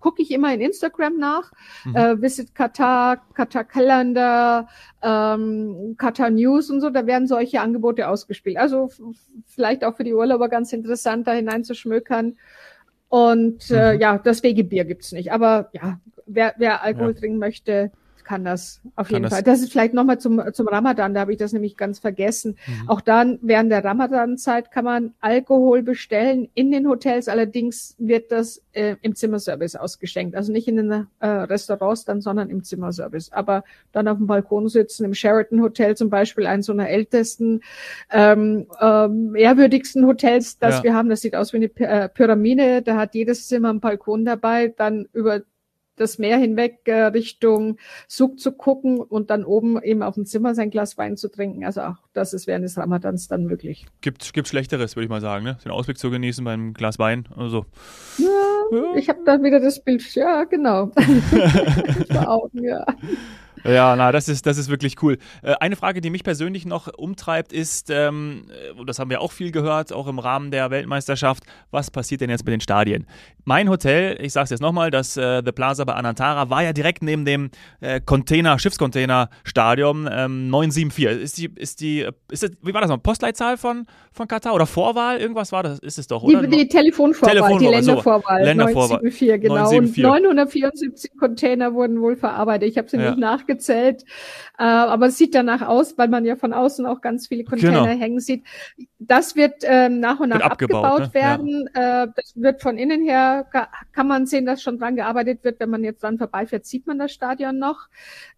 gucke 0.00 0.22
ich 0.22 0.30
immer 0.30 0.54
in 0.54 0.62
Instagram 0.62 1.18
nach. 1.18 1.52
Mhm. 1.84 1.96
Äh, 1.96 2.22
Visit 2.22 2.54
Qatar, 2.54 3.22
Qatar 3.34 3.64
Calendar, 3.64 4.68
ähm, 5.02 5.96
Qatar 5.98 6.30
News 6.30 6.70
und 6.70 6.80
so, 6.80 6.88
da 6.88 7.06
werden 7.06 7.28
solche 7.28 7.60
Angebote 7.60 8.08
ausgespielt. 8.08 8.56
Also 8.56 8.88
vielleicht 9.46 9.84
auch 9.84 9.96
für 9.96 10.04
die 10.04 10.14
Urlauber 10.14 10.48
ganz 10.48 10.72
interessant, 10.72 11.26
da 11.26 11.32
hineinzuschmökern. 11.32 12.36
Und 13.08 13.70
äh, 13.70 13.94
Mhm. 13.94 14.00
ja, 14.00 14.16
das 14.18 14.42
Wegebier 14.42 14.86
gibt's 14.86 15.12
nicht. 15.12 15.32
Aber 15.32 15.68
ja, 15.74 16.00
wer, 16.26 16.54
wer 16.58 16.82
Alkohol 16.82 17.12
Ja. 17.12 17.18
trinken 17.18 17.38
möchte, 17.38 17.90
kann 18.24 18.44
das 18.44 18.80
auf 18.96 19.08
kann 19.08 19.16
jeden 19.16 19.22
das 19.24 19.32
Fall. 19.34 19.42
Das 19.42 19.60
ist 19.60 19.72
vielleicht 19.72 19.94
nochmal 19.94 20.18
zum, 20.18 20.40
zum 20.52 20.68
Ramadan, 20.68 21.14
da 21.14 21.20
habe 21.20 21.32
ich 21.32 21.38
das 21.38 21.52
nämlich 21.52 21.76
ganz 21.76 21.98
vergessen. 21.98 22.56
Mhm. 22.66 22.88
Auch 22.88 23.00
dann 23.00 23.38
während 23.42 23.70
der 23.70 23.84
Ramadan-Zeit 23.84 24.70
kann 24.70 24.84
man 24.84 25.14
Alkohol 25.20 25.82
bestellen 25.82 26.48
in 26.54 26.70
den 26.70 26.88
Hotels, 26.88 27.28
allerdings 27.28 27.94
wird 27.98 28.32
das 28.32 28.62
äh, 28.72 28.96
im 29.02 29.14
Zimmerservice 29.14 29.76
ausgeschenkt. 29.76 30.36
Also 30.36 30.52
nicht 30.52 30.68
in 30.68 30.76
den 30.76 31.06
äh, 31.20 31.26
Restaurants 31.26 32.04
dann, 32.04 32.20
sondern 32.20 32.48
im 32.50 32.62
Zimmerservice. 32.62 33.32
Aber 33.32 33.64
dann 33.92 34.08
auf 34.08 34.18
dem 34.18 34.26
Balkon 34.26 34.68
sitzen, 34.68 35.04
im 35.04 35.14
Sheraton 35.14 35.60
Hotel 35.60 35.96
zum 35.96 36.08
Beispiel, 36.08 36.46
eines 36.46 36.66
so 36.66 36.72
einer 36.72 36.88
ältesten, 36.88 37.60
ähm, 38.10 38.66
ähm, 38.80 39.34
ehrwürdigsten 39.34 40.06
Hotels, 40.06 40.58
das 40.58 40.78
ja. 40.78 40.84
wir 40.84 40.94
haben, 40.94 41.08
das 41.08 41.20
sieht 41.20 41.36
aus 41.36 41.52
wie 41.52 41.56
eine 41.56 41.70
äh, 41.76 42.08
Pyramide, 42.08 42.82
da 42.82 42.96
hat 42.96 43.14
jedes 43.14 43.48
Zimmer 43.48 43.70
einen 43.70 43.80
Balkon 43.80 44.24
dabei, 44.24 44.68
dann 44.68 45.08
über 45.12 45.42
das 45.96 46.18
Meer 46.18 46.38
hinweg 46.38 46.80
äh, 46.84 47.04
Richtung 47.04 47.78
Suk 48.08 48.38
zu 48.38 48.52
gucken 48.52 48.98
und 48.98 49.30
dann 49.30 49.44
oben 49.44 49.82
eben 49.82 50.02
auf 50.02 50.14
dem 50.14 50.26
Zimmer 50.26 50.54
sein 50.54 50.70
Glas 50.70 50.98
Wein 50.98 51.16
zu 51.16 51.28
trinken. 51.28 51.64
Also 51.64 51.82
auch 51.82 51.96
das 52.12 52.32
ist 52.32 52.46
während 52.46 52.64
des 52.64 52.76
Ramadans 52.76 53.28
dann 53.28 53.44
möglich. 53.44 53.86
Gibt 54.00 54.32
gibt 54.32 54.48
Schlechteres, 54.48 54.96
würde 54.96 55.04
ich 55.04 55.10
mal 55.10 55.20
sagen, 55.20 55.44
ne? 55.44 55.58
Den 55.64 55.72
Ausblick 55.72 55.98
zu 55.98 56.10
genießen 56.10 56.44
beim 56.44 56.74
Glas 56.74 56.98
Wein 56.98 57.28
oder 57.36 57.66
Ja, 58.18 58.26
ja. 58.72 58.94
ich 58.96 59.08
habe 59.08 59.20
da 59.24 59.42
wieder 59.42 59.60
das 59.60 59.82
Bild. 59.82 60.02
Ja, 60.14 60.44
genau. 60.44 60.86
Vor 62.10 62.28
Augen, 62.28 62.64
ja. 62.64 62.84
Ja, 63.64 63.94
na, 63.96 64.10
das 64.12 64.28
ist, 64.28 64.46
das 64.46 64.58
ist 64.58 64.68
wirklich 64.68 65.02
cool. 65.02 65.18
Äh, 65.42 65.54
eine 65.60 65.76
Frage, 65.76 66.00
die 66.00 66.10
mich 66.10 66.24
persönlich 66.24 66.66
noch 66.66 66.88
umtreibt, 66.96 67.52
ist, 67.52 67.90
ähm, 67.90 68.46
und 68.76 68.88
das 68.88 68.98
haben 68.98 69.10
wir 69.10 69.20
auch 69.20 69.32
viel 69.32 69.52
gehört, 69.52 69.92
auch 69.92 70.08
im 70.08 70.18
Rahmen 70.18 70.50
der 70.50 70.70
Weltmeisterschaft, 70.70 71.44
was 71.70 71.90
passiert 71.90 72.20
denn 72.20 72.30
jetzt 72.30 72.44
mit 72.44 72.52
den 72.52 72.60
Stadien? 72.60 73.06
Mein 73.44 73.68
Hotel, 73.68 74.18
ich 74.20 74.32
sage 74.32 74.44
es 74.44 74.50
jetzt 74.50 74.60
nochmal, 74.60 74.90
das 74.90 75.16
äh, 75.16 75.42
The 75.44 75.52
Plaza 75.52 75.84
bei 75.84 75.94
Anantara 75.94 76.50
war 76.50 76.62
ja 76.62 76.72
direkt 76.72 77.02
neben 77.02 77.24
dem 77.24 77.50
äh, 77.80 78.00
Container, 78.00 78.58
Schiffscontainer-Stadion 78.58 80.08
ähm, 80.10 80.50
974. 80.50 81.22
Ist 81.22 81.38
die, 81.38 81.50
ist 81.56 81.80
die, 81.80 82.06
ist 82.30 82.42
das, 82.42 82.50
wie 82.62 82.74
war 82.74 82.80
das 82.80 82.90
noch, 82.90 83.02
Postleitzahl 83.02 83.56
von, 83.56 83.86
von 84.12 84.28
Katar 84.28 84.54
oder 84.54 84.66
Vorwahl? 84.66 85.18
Irgendwas 85.18 85.52
war 85.52 85.62
das, 85.62 85.78
ist 85.80 85.98
es 85.98 86.06
doch, 86.06 86.22
oder? 86.22 86.42
Die, 86.42 86.56
die 86.56 86.68
Telefonvorwahl, 86.68 87.34
Telefonvorwahl, 87.34 87.58
die 87.58 87.74
Ländervorwahl. 87.74 88.38
So, 88.38 88.44
Ländervorwahl. 88.44 89.00
974, 89.02 89.40
genau. 89.40 89.54
974. 89.54 90.04
Und 90.04 90.22
974 90.22 91.10
Container 91.18 91.74
wurden 91.74 92.00
wohl 92.00 92.16
verarbeitet. 92.16 92.68
Ich 92.68 92.78
habe 92.78 92.88
sie 92.88 92.96
ja. 92.96 93.10
nicht 93.10 93.18
nachgedacht 93.18 93.51
nachgezählt. 93.52 94.04
Äh, 94.58 94.64
aber 94.64 95.06
es 95.06 95.18
sieht 95.18 95.34
danach 95.34 95.62
aus, 95.62 95.96
weil 95.98 96.08
man 96.08 96.24
ja 96.24 96.36
von 96.36 96.52
außen 96.52 96.86
auch 96.86 97.00
ganz 97.00 97.28
viele 97.28 97.44
Container 97.44 97.84
genau. 97.84 98.00
hängen 98.00 98.20
sieht. 98.20 98.44
Das 98.98 99.34
wird 99.34 99.62
ähm, 99.62 100.00
nach 100.00 100.20
und 100.20 100.28
nach 100.28 100.36
wird 100.36 100.50
abgebaut, 100.52 100.84
abgebaut 100.84 101.08
ne? 101.08 101.14
werden. 101.14 101.68
Ja. 101.74 102.04
Äh, 102.04 102.08
das 102.14 102.32
wird 102.36 102.62
von 102.62 102.78
innen 102.78 103.02
her, 103.02 103.46
kann 103.92 104.06
man 104.06 104.26
sehen, 104.26 104.46
dass 104.46 104.62
schon 104.62 104.78
dran 104.78 104.96
gearbeitet 104.96 105.42
wird. 105.42 105.58
Wenn 105.60 105.70
man 105.70 105.84
jetzt 105.84 106.02
dran 106.02 106.18
vorbeifährt, 106.18 106.66
sieht 106.66 106.86
man 106.86 106.98
das 106.98 107.12
Stadion 107.12 107.58
noch. 107.58 107.88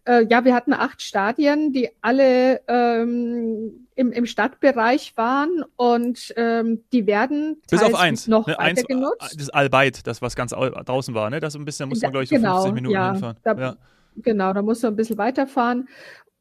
Äh, 0.05 0.25
ja, 0.29 0.45
wir 0.45 0.55
hatten 0.55 0.73
acht 0.73 1.01
Stadien, 1.01 1.73
die 1.73 1.89
alle 2.01 2.61
ähm, 2.67 3.87
im, 3.95 4.11
im 4.11 4.25
Stadtbereich 4.25 5.15
waren 5.17 5.63
und 5.75 6.33
ähm, 6.37 6.83
die 6.91 7.07
werden 7.07 7.61
bis 7.69 7.81
auf 7.81 7.95
eins 7.95 8.27
noch 8.27 8.47
ne, 8.47 8.59
eins, 8.59 8.83
genutzt. 8.83 9.35
Das 9.37 9.49
Albeit, 9.49 10.05
das 10.07 10.21
was 10.21 10.35
ganz 10.35 10.51
draußen 10.51 11.13
war, 11.13 11.29
ne? 11.29 11.39
Das 11.39 11.55
ein 11.55 11.65
bisschen 11.65 11.89
muss 11.89 12.01
man 12.01 12.11
glaube 12.11 12.23
ich 12.23 12.29
so 12.29 12.35
genau, 12.35 12.63
50 12.63 12.73
Minuten 12.73 12.93
ja, 12.93 13.11
hinfahren. 13.11 13.37
Da, 13.43 13.53
ja. 13.53 13.75
Genau, 14.15 14.53
da 14.53 14.61
muss 14.61 14.81
man 14.81 14.93
ein 14.93 14.95
bisschen 14.95 15.17
weiterfahren. 15.17 15.87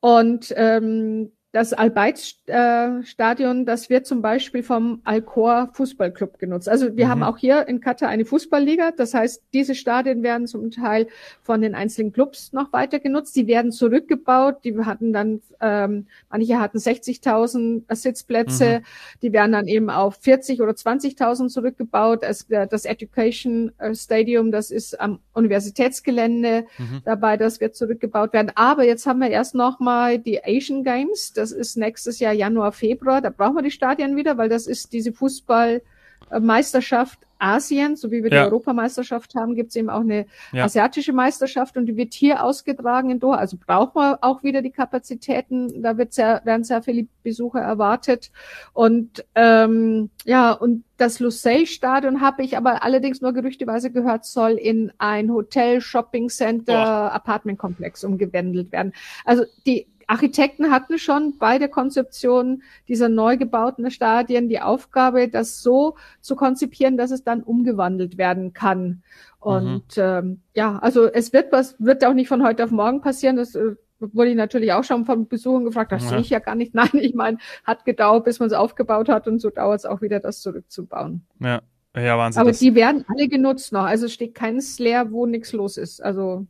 Und 0.00 0.52
ähm, 0.56 1.32
das 1.54 1.72
Albeit-Stadion, 1.72 3.64
das 3.64 3.88
wird 3.88 4.08
zum 4.08 4.22
Beispiel 4.22 4.64
vom 4.64 5.00
Alcor 5.04 5.70
Fußballclub 5.74 6.40
genutzt. 6.40 6.68
Also 6.68 6.96
wir 6.96 7.06
mhm. 7.06 7.10
haben 7.10 7.22
auch 7.22 7.38
hier 7.38 7.68
in 7.68 7.80
Katar 7.80 8.08
eine 8.08 8.24
Fußballliga. 8.24 8.90
Das 8.90 9.14
heißt, 9.14 9.40
diese 9.52 9.76
Stadien 9.76 10.24
werden 10.24 10.48
zum 10.48 10.72
Teil 10.72 11.06
von 11.44 11.62
den 11.62 11.76
einzelnen 11.76 12.12
Clubs 12.12 12.52
noch 12.52 12.72
weiter 12.72 12.98
genutzt. 12.98 13.36
Die 13.36 13.46
werden 13.46 13.70
zurückgebaut. 13.70 14.64
Die 14.64 14.76
hatten 14.78 15.12
dann, 15.12 15.42
ähm, 15.60 16.08
manche 16.28 16.58
hatten 16.58 16.78
60.000 16.78 17.82
Sitzplätze. 17.94 18.80
Mhm. 18.80 18.84
Die 19.22 19.32
werden 19.32 19.52
dann 19.52 19.68
eben 19.68 19.90
auf 19.90 20.16
40 20.22 20.60
oder 20.60 20.72
20.000 20.72 21.50
zurückgebaut. 21.50 22.24
Es, 22.24 22.50
äh, 22.50 22.66
das 22.66 22.84
Education 22.84 23.70
äh, 23.78 23.94
Stadium, 23.94 24.50
das 24.50 24.72
ist 24.72 25.00
am 25.00 25.20
Universitätsgelände 25.34 26.66
mhm. 26.78 27.02
dabei. 27.04 27.36
Das 27.36 27.60
wird 27.60 27.76
zurückgebaut 27.76 28.32
werden. 28.32 28.50
Aber 28.56 28.84
jetzt 28.84 29.06
haben 29.06 29.20
wir 29.20 29.30
erst 29.30 29.54
noch 29.54 29.78
mal 29.78 30.18
die 30.18 30.44
Asian 30.44 30.82
Games. 30.82 31.32
Das 31.32 31.43
ist 31.52 31.76
nächstes 31.76 32.18
Jahr 32.20 32.32
Januar, 32.32 32.72
Februar. 32.72 33.20
Da 33.20 33.28
brauchen 33.30 33.56
wir 33.56 33.62
die 33.62 33.70
Stadien 33.70 34.16
wieder, 34.16 34.38
weil 34.38 34.48
das 34.48 34.66
ist 34.66 34.92
diese 34.92 35.12
Fußballmeisterschaft 35.12 37.18
Asien, 37.44 37.96
so 37.96 38.10
wie 38.10 38.22
wir 38.22 38.30
ja. 38.30 38.40
die 38.40 38.44
Europameisterschaft 38.46 39.34
haben, 39.34 39.54
gibt 39.54 39.70
es 39.70 39.76
eben 39.76 39.90
auch 39.90 40.00
eine 40.00 40.26
ja. 40.52 40.64
asiatische 40.64 41.12
Meisterschaft 41.12 41.76
und 41.76 41.86
die 41.86 41.96
wird 41.96 42.14
hier 42.14 42.42
ausgetragen 42.42 43.10
in 43.10 43.20
Doha. 43.20 43.36
Also 43.36 43.58
brauchen 43.64 43.96
wir 43.96 44.18
auch 44.22 44.42
wieder 44.42 44.62
die 44.62 44.70
Kapazitäten. 44.70 45.82
Da 45.82 45.98
wird 45.98 46.14
sehr, 46.14 46.40
werden 46.44 46.64
sehr 46.64 46.82
viele 46.82 47.06
Besucher 47.22 47.60
erwartet. 47.60 48.30
Und 48.72 49.24
ähm, 49.34 50.10
ja, 50.24 50.52
und 50.52 50.84
das 50.96 51.20
Lusail-Stadion 51.20 52.20
habe 52.20 52.42
ich 52.42 52.56
aber 52.56 52.82
allerdings 52.82 53.20
nur 53.20 53.32
gerüchteweise 53.32 53.90
gehört, 53.90 54.24
soll 54.24 54.52
in 54.52 54.92
ein 54.98 55.32
Hotel, 55.32 55.80
Shopping 55.80 56.28
Center, 56.28 57.12
Apartmentkomplex 57.12 58.04
umgewandelt 58.04 58.72
werden. 58.72 58.92
Also 59.24 59.44
die 59.66 59.86
Architekten 60.06 60.70
hatten 60.70 60.98
schon 60.98 61.38
bei 61.38 61.58
der 61.58 61.68
Konzeption 61.68 62.62
dieser 62.88 63.08
neu 63.08 63.36
gebauten 63.36 63.90
Stadien 63.90 64.48
die 64.48 64.60
Aufgabe, 64.60 65.28
das 65.28 65.60
so 65.62 65.96
zu 66.20 66.36
konzipieren, 66.36 66.96
dass 66.96 67.10
es 67.10 67.24
dann 67.24 67.42
umgewandelt 67.42 68.18
werden 68.18 68.52
kann. 68.52 69.02
Und 69.38 69.96
mhm. 69.96 70.02
ähm, 70.02 70.40
ja, 70.54 70.78
also 70.78 71.06
es 71.06 71.32
wird 71.32 71.52
was, 71.52 71.76
wird 71.78 72.04
auch 72.04 72.14
nicht 72.14 72.28
von 72.28 72.42
heute 72.42 72.64
auf 72.64 72.70
morgen 72.70 73.00
passieren. 73.00 73.36
Das 73.36 73.54
äh, 73.54 73.76
wurde 73.98 74.30
ich 74.30 74.36
natürlich 74.36 74.72
auch 74.72 74.84
schon 74.84 75.04
von 75.04 75.28
Besuchern 75.28 75.64
gefragt, 75.64 75.92
das 75.92 76.04
ja. 76.04 76.08
sehe 76.10 76.20
ich 76.20 76.30
ja 76.30 76.38
gar 76.38 76.54
nicht. 76.54 76.74
Nein, 76.74 76.90
ich 76.94 77.14
meine, 77.14 77.38
hat 77.64 77.84
gedauert, 77.84 78.24
bis 78.24 78.40
man 78.40 78.48
es 78.48 78.54
aufgebaut 78.54 79.08
hat 79.08 79.28
und 79.28 79.40
so 79.40 79.50
dauert 79.50 79.80
es 79.80 79.86
auch 79.86 80.00
wieder, 80.00 80.20
das 80.20 80.40
zurückzubauen. 80.40 81.26
Ja, 81.40 81.62
ja, 81.96 82.18
Wahnsinn. 82.18 82.40
Aber 82.40 82.52
die 82.52 82.74
werden 82.74 83.04
alle 83.08 83.28
genutzt 83.28 83.72
noch. 83.72 83.84
Also 83.84 84.08
steht 84.08 84.34
keins 84.34 84.78
leer, 84.78 85.12
wo 85.12 85.26
nichts 85.26 85.52
los 85.52 85.76
ist. 85.76 86.02
Also 86.02 86.46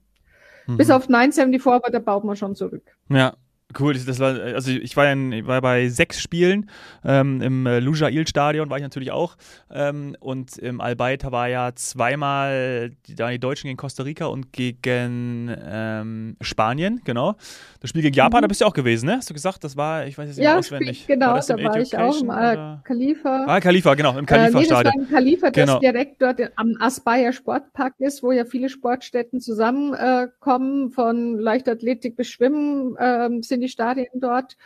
mhm. 0.66 0.76
bis 0.76 0.90
auf 0.90 1.08
974, 1.08 1.66
aber 1.66 1.90
da 1.90 1.98
baut 1.98 2.24
man 2.24 2.36
schon 2.36 2.54
zurück. 2.54 2.96
Ja, 3.08 3.34
Cool, 3.78 3.94
das 3.94 4.18
war, 4.18 4.38
also 4.40 4.70
ich 4.70 4.96
war, 4.96 5.10
in, 5.10 5.32
ich 5.32 5.46
war 5.46 5.60
bei 5.60 5.88
sechs 5.88 6.20
Spielen. 6.20 6.70
Ähm, 7.04 7.40
Im 7.40 7.66
äh, 7.66 7.80
Lujail 7.80 8.26
Stadion 8.26 8.70
war 8.70 8.76
ich 8.76 8.82
natürlich 8.82 9.10
auch. 9.10 9.36
Ähm, 9.70 10.16
und 10.20 10.58
im 10.58 10.80
Albaita 10.80 11.32
war 11.32 11.48
ja 11.48 11.72
zweimal 11.74 12.90
die, 13.08 13.14
die 13.14 13.38
Deutschen 13.38 13.68
gegen 13.68 13.76
Costa 13.76 14.02
Rica 14.02 14.26
und 14.26 14.52
gegen 14.52 15.54
ähm, 15.64 16.36
Spanien, 16.40 17.00
genau. 17.04 17.36
Das 17.80 17.90
Spiel 17.90 18.02
gegen 18.02 18.14
Japan, 18.14 18.40
mhm. 18.40 18.42
da 18.42 18.48
bist 18.48 18.60
du 18.60 18.66
auch 18.66 18.72
gewesen, 18.72 19.06
ne? 19.06 19.16
Hast 19.16 19.28
du 19.28 19.34
gesagt, 19.34 19.64
das 19.64 19.76
war, 19.76 20.06
ich 20.06 20.16
weiß 20.16 20.28
jetzt 20.28 20.36
nicht 20.38 20.44
ja, 20.44 20.58
auswendig. 20.58 21.06
Genau, 21.06 21.32
war 21.32 21.40
da 21.40 21.62
war 21.62 21.76
ich 21.78 21.98
auch 21.98 22.20
im 22.20 22.30
äh, 22.30 22.76
Khalifa. 22.84 23.44
Ah, 23.46 23.60
Khalifa, 23.60 23.94
genau, 23.94 24.16
im 24.16 24.26
Khalifa 24.26 24.80
äh, 24.80 24.84
nee, 24.84 25.06
Khalifa, 25.10 25.50
das 25.50 25.52
genau. 25.52 25.78
direkt 25.80 26.22
dort 26.22 26.40
am 26.56 26.76
Aspire 26.80 27.32
Sportpark 27.32 27.94
ist, 27.98 28.22
wo 28.22 28.32
ja 28.32 28.44
viele 28.44 28.68
Sportstätten 28.68 29.40
zusammenkommen, 29.40 30.88
äh, 30.88 30.92
von 30.92 31.38
Leichtathletik 31.38 32.16
bis 32.16 32.28
Schwimmen 32.28 32.96
ähm, 32.98 33.42
sind 33.42 33.63
die 33.64 33.70
Stadien 33.70 34.06
dort. 34.14 34.56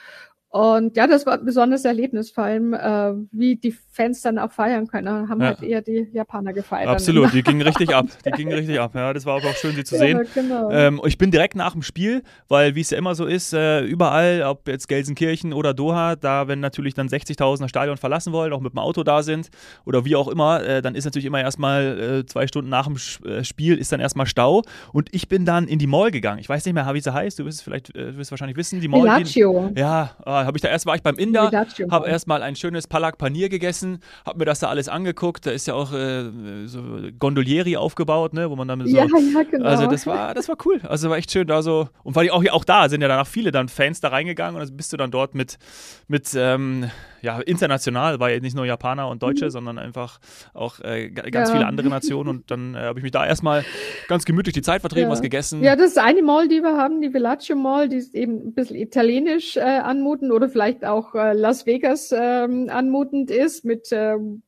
Und 0.51 0.97
ja, 0.97 1.07
das 1.07 1.27
war 1.27 1.35
ein 1.35 1.45
besonderes 1.45 1.85
Erlebnis, 1.85 2.31
vor 2.31 2.45
allem 2.45 2.73
äh, 2.73 3.13
wie 3.33 3.57
die 3.57 3.75
Fans 3.91 4.23
dann 4.23 4.39
auch 4.39 4.51
feiern 4.51 4.87
können. 4.87 5.29
Haben 5.29 5.41
ja. 5.41 5.49
halt 5.49 5.63
eher 5.63 5.83
die 5.83 6.09
Japaner 6.13 6.55
gefeiert. 6.55 6.89
Absolut, 6.89 7.35
die 7.35 7.43
gingen 7.43 7.61
richtig 7.61 7.95
ab. 7.95 8.07
Die 8.25 8.31
gingen 8.37 8.53
richtig 8.53 8.81
ab. 8.81 8.95
Ja, 8.95 9.13
das 9.13 9.27
war 9.27 9.37
aber 9.37 9.51
auch 9.51 9.57
schön, 9.57 9.75
sie 9.75 9.85
zu 9.85 9.99
sehen. 9.99 10.17
Ja, 10.17 10.43
genau. 10.43 10.71
ähm, 10.71 11.01
ich 11.05 11.19
bin 11.19 11.31
direkt 11.31 11.55
nach 11.55 11.73
dem 11.73 11.83
Spiel, 11.83 12.23
weil 12.49 12.75
wie 12.75 12.81
es 12.81 12.89
ja 12.89 12.97
immer 12.97 13.15
so 13.15 13.27
ist, 13.27 13.53
äh, 13.53 13.83
überall, 13.83 14.43
ob 14.43 14.67
jetzt 14.69 14.89
Gelsenkirchen 14.89 15.53
oder 15.53 15.75
Doha, 15.75 16.17
da 16.17 16.49
wenn 16.49 16.61
natürlich 16.61 16.95
dann 16.95 17.09
60.000 17.09 17.61
das 17.61 17.71
Stadion 17.71 17.99
verlassen 17.99 18.33
wollen, 18.33 18.53
auch 18.55 18.61
mit 18.61 18.73
dem 18.73 18.79
Auto 18.79 19.03
da 19.03 19.23
sind 19.23 19.51
oder 19.85 20.07
wie 20.07 20.17
auch 20.17 20.29
immer, 20.29 20.65
äh, 20.65 20.81
dann 20.81 20.95
ist 20.95 21.05
natürlich 21.05 21.27
immer 21.27 21.41
erstmal 21.41 22.21
äh, 22.21 22.27
zwei 22.27 22.47
Stunden 22.47 22.71
nach 22.71 22.87
dem 22.87 22.97
äh, 23.27 23.45
Spiel 23.45 23.77
ist 23.77 23.93
dann 23.93 24.01
erstmal 24.01 24.27
Stau. 24.27 24.63
Und 24.93 25.15
ich 25.15 25.29
bin 25.29 25.45
dann 25.45 25.69
in 25.69 25.79
die 25.79 25.87
Mall 25.87 26.11
gegangen. 26.11 26.39
Ich 26.39 26.49
weiß 26.49 26.65
nicht 26.65 26.75
mehr, 26.75 26.89
wie 26.95 27.01
sie 27.01 27.13
heißt. 27.13 27.39
Du 27.39 27.45
wirst 27.45 27.59
es 27.59 27.63
vielleicht, 27.63 27.95
äh, 27.95 28.17
wirst 28.17 28.31
wahrscheinlich 28.31 28.57
wissen. 28.57 28.81
Die 28.81 28.89
Mall. 28.89 29.23
Die, 29.25 29.45
ja, 29.79 30.17
Ah, 30.38 30.38
habe 30.45 30.57
ich 30.59 30.63
da 30.63 30.69
erst 30.69 30.87
war 30.87 30.95
ich 30.95 31.03
beim 31.03 31.17
Inder, 31.17 31.51
habe 31.91 32.09
erstmal 32.09 32.43
ein 32.43 32.57
schönes 32.57 32.87
Palak 32.87 33.19
Panier 33.19 33.49
gegessen, 33.49 34.01
habe 34.27 34.39
mir 34.39 34.45
das 34.45 34.61
da 34.61 34.69
alles 34.69 34.89
angeguckt. 34.89 35.47
Da 35.47 35.51
ist 35.51 35.67
ja 35.67 35.75
auch 35.75 35.93
äh, 35.93 36.31
so 36.67 36.83
Gondolieri 37.19 37.77
aufgebaut, 37.77 38.33
ne, 38.33 38.51
wo 38.51 38.57
man 38.57 38.69
dann 38.69 38.87
so, 38.87 38.97
ja, 38.97 39.05
ja, 39.05 39.43
genau. 39.51 39.67
Also 39.67 39.87
das 39.87 40.07
war, 40.07 40.35
das 40.35 40.49
war 40.49 40.57
cool. 40.65 40.81
Also 40.83 41.11
war 41.11 41.17
echt 41.17 41.31
schön 41.31 41.47
da 41.47 41.63
so 41.63 41.89
und 42.03 42.17
weil 42.17 42.31
auch 42.31 42.45
auch 42.51 42.65
da 42.65 42.89
sind 42.89 43.01
ja 43.01 43.09
danach 43.09 43.27
viele 43.27 43.51
dann 43.51 43.69
Fans 43.69 44.01
da 44.01 44.09
reingegangen 44.09 44.61
und 44.61 44.67
dann 44.67 44.77
bist 44.77 44.93
du 44.93 44.97
dann 44.97 45.11
dort 45.11 45.35
mit 45.35 45.59
mit 46.07 46.35
ähm, 46.37 46.91
ja, 47.23 47.41
international, 47.41 48.21
war 48.21 48.31
ja 48.31 48.41
nicht 48.41 48.57
nur 48.57 48.67
Japaner 48.67 49.09
und 49.09 49.23
Deutsche, 49.23 49.47
mhm. 49.47 49.51
sondern 49.51 49.79
einfach 49.79 50.21
auch 50.55 50.81
äh, 50.81 51.11
ganz 51.11 51.49
ja. 51.49 51.57
viele 51.57 51.67
andere 51.67 51.89
Nationen. 51.89 52.29
Und 52.29 52.51
dann 52.51 52.75
äh, 52.75 52.79
habe 52.79 52.99
ich 52.99 53.03
mich 53.03 53.13
da 53.13 53.27
erstmal 53.27 53.65
ganz 54.09 54.25
gemütlich 54.25 54.55
die 54.55 54.63
Zeit 54.63 54.81
vertrieben, 54.81 55.09
ja. 55.09 55.11
was 55.11 55.23
gegessen. 55.23 55.63
Ja, 55.63 55.77
das 55.77 55.89
ist 55.91 55.99
eine 55.99 56.23
Mall, 56.23 56.49
die 56.49 56.61
wir 56.61 56.77
haben, 56.77 57.01
die 57.01 57.13
Villaggio 57.13 57.57
Mall, 57.57 57.89
die 57.89 57.97
ist 57.97 58.15
eben 58.15 58.49
ein 58.49 58.55
bisschen 58.55 58.77
italienisch 58.77 59.57
äh, 59.57 59.61
anmutend 59.61 60.33
oder 60.33 60.49
vielleicht 60.49 60.85
auch 60.85 61.15
äh, 61.15 61.33
Las 61.33 61.67
Vegas 61.67 62.13
ähm, 62.17 62.69
anmutend 62.71 63.31
ist 63.31 63.65
mit 63.65 63.89
ähm, 63.93 64.43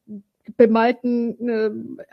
bemalten 0.56 1.48
äh, 1.48 1.70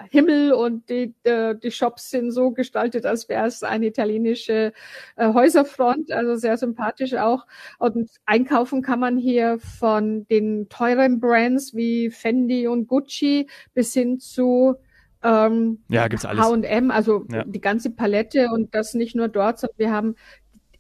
Himmel 0.10 0.54
und 0.54 0.90
die, 0.90 1.14
äh, 1.24 1.56
die 1.56 1.72
Shops 1.72 2.10
sind 2.10 2.32
so 2.32 2.52
gestaltet, 2.52 3.06
als 3.06 3.30
wäre 3.30 3.48
es 3.48 3.64
eine 3.64 3.88
italienische 3.88 4.74
äh, 5.16 5.34
Häuserfront, 5.34 6.12
also 6.12 6.36
sehr 6.36 6.58
sympathisch 6.58 7.14
auch. 7.14 7.46
Und 7.80 8.10
einkaufen 8.26 8.82
kann 8.82 9.00
man 9.00 9.18
hier 9.18 9.60
von 9.60 10.28
den 10.28 10.70
teuren 10.70 11.20
Brands 11.20 11.76
wie 11.76 12.10
Fendi 12.10 12.68
und 12.68 12.88
Gucci 12.88 13.48
bis 13.74 13.94
hin 13.94 14.20
zu 14.20 14.78
ähm, 15.24 15.80
ja, 15.90 16.08
gibt's 16.08 16.26
alles. 16.26 16.46
H&M, 16.46 16.92
also 16.92 17.26
ja. 17.32 17.44
die 17.44 17.60
ganze 17.60 17.90
Palette 17.90 18.50
und 18.54 18.76
das 18.76 18.94
nicht 18.94 19.16
nur 19.16 19.28
dort, 19.28 19.60
sondern 19.60 19.78
wir 19.78 19.92
haben 19.92 20.16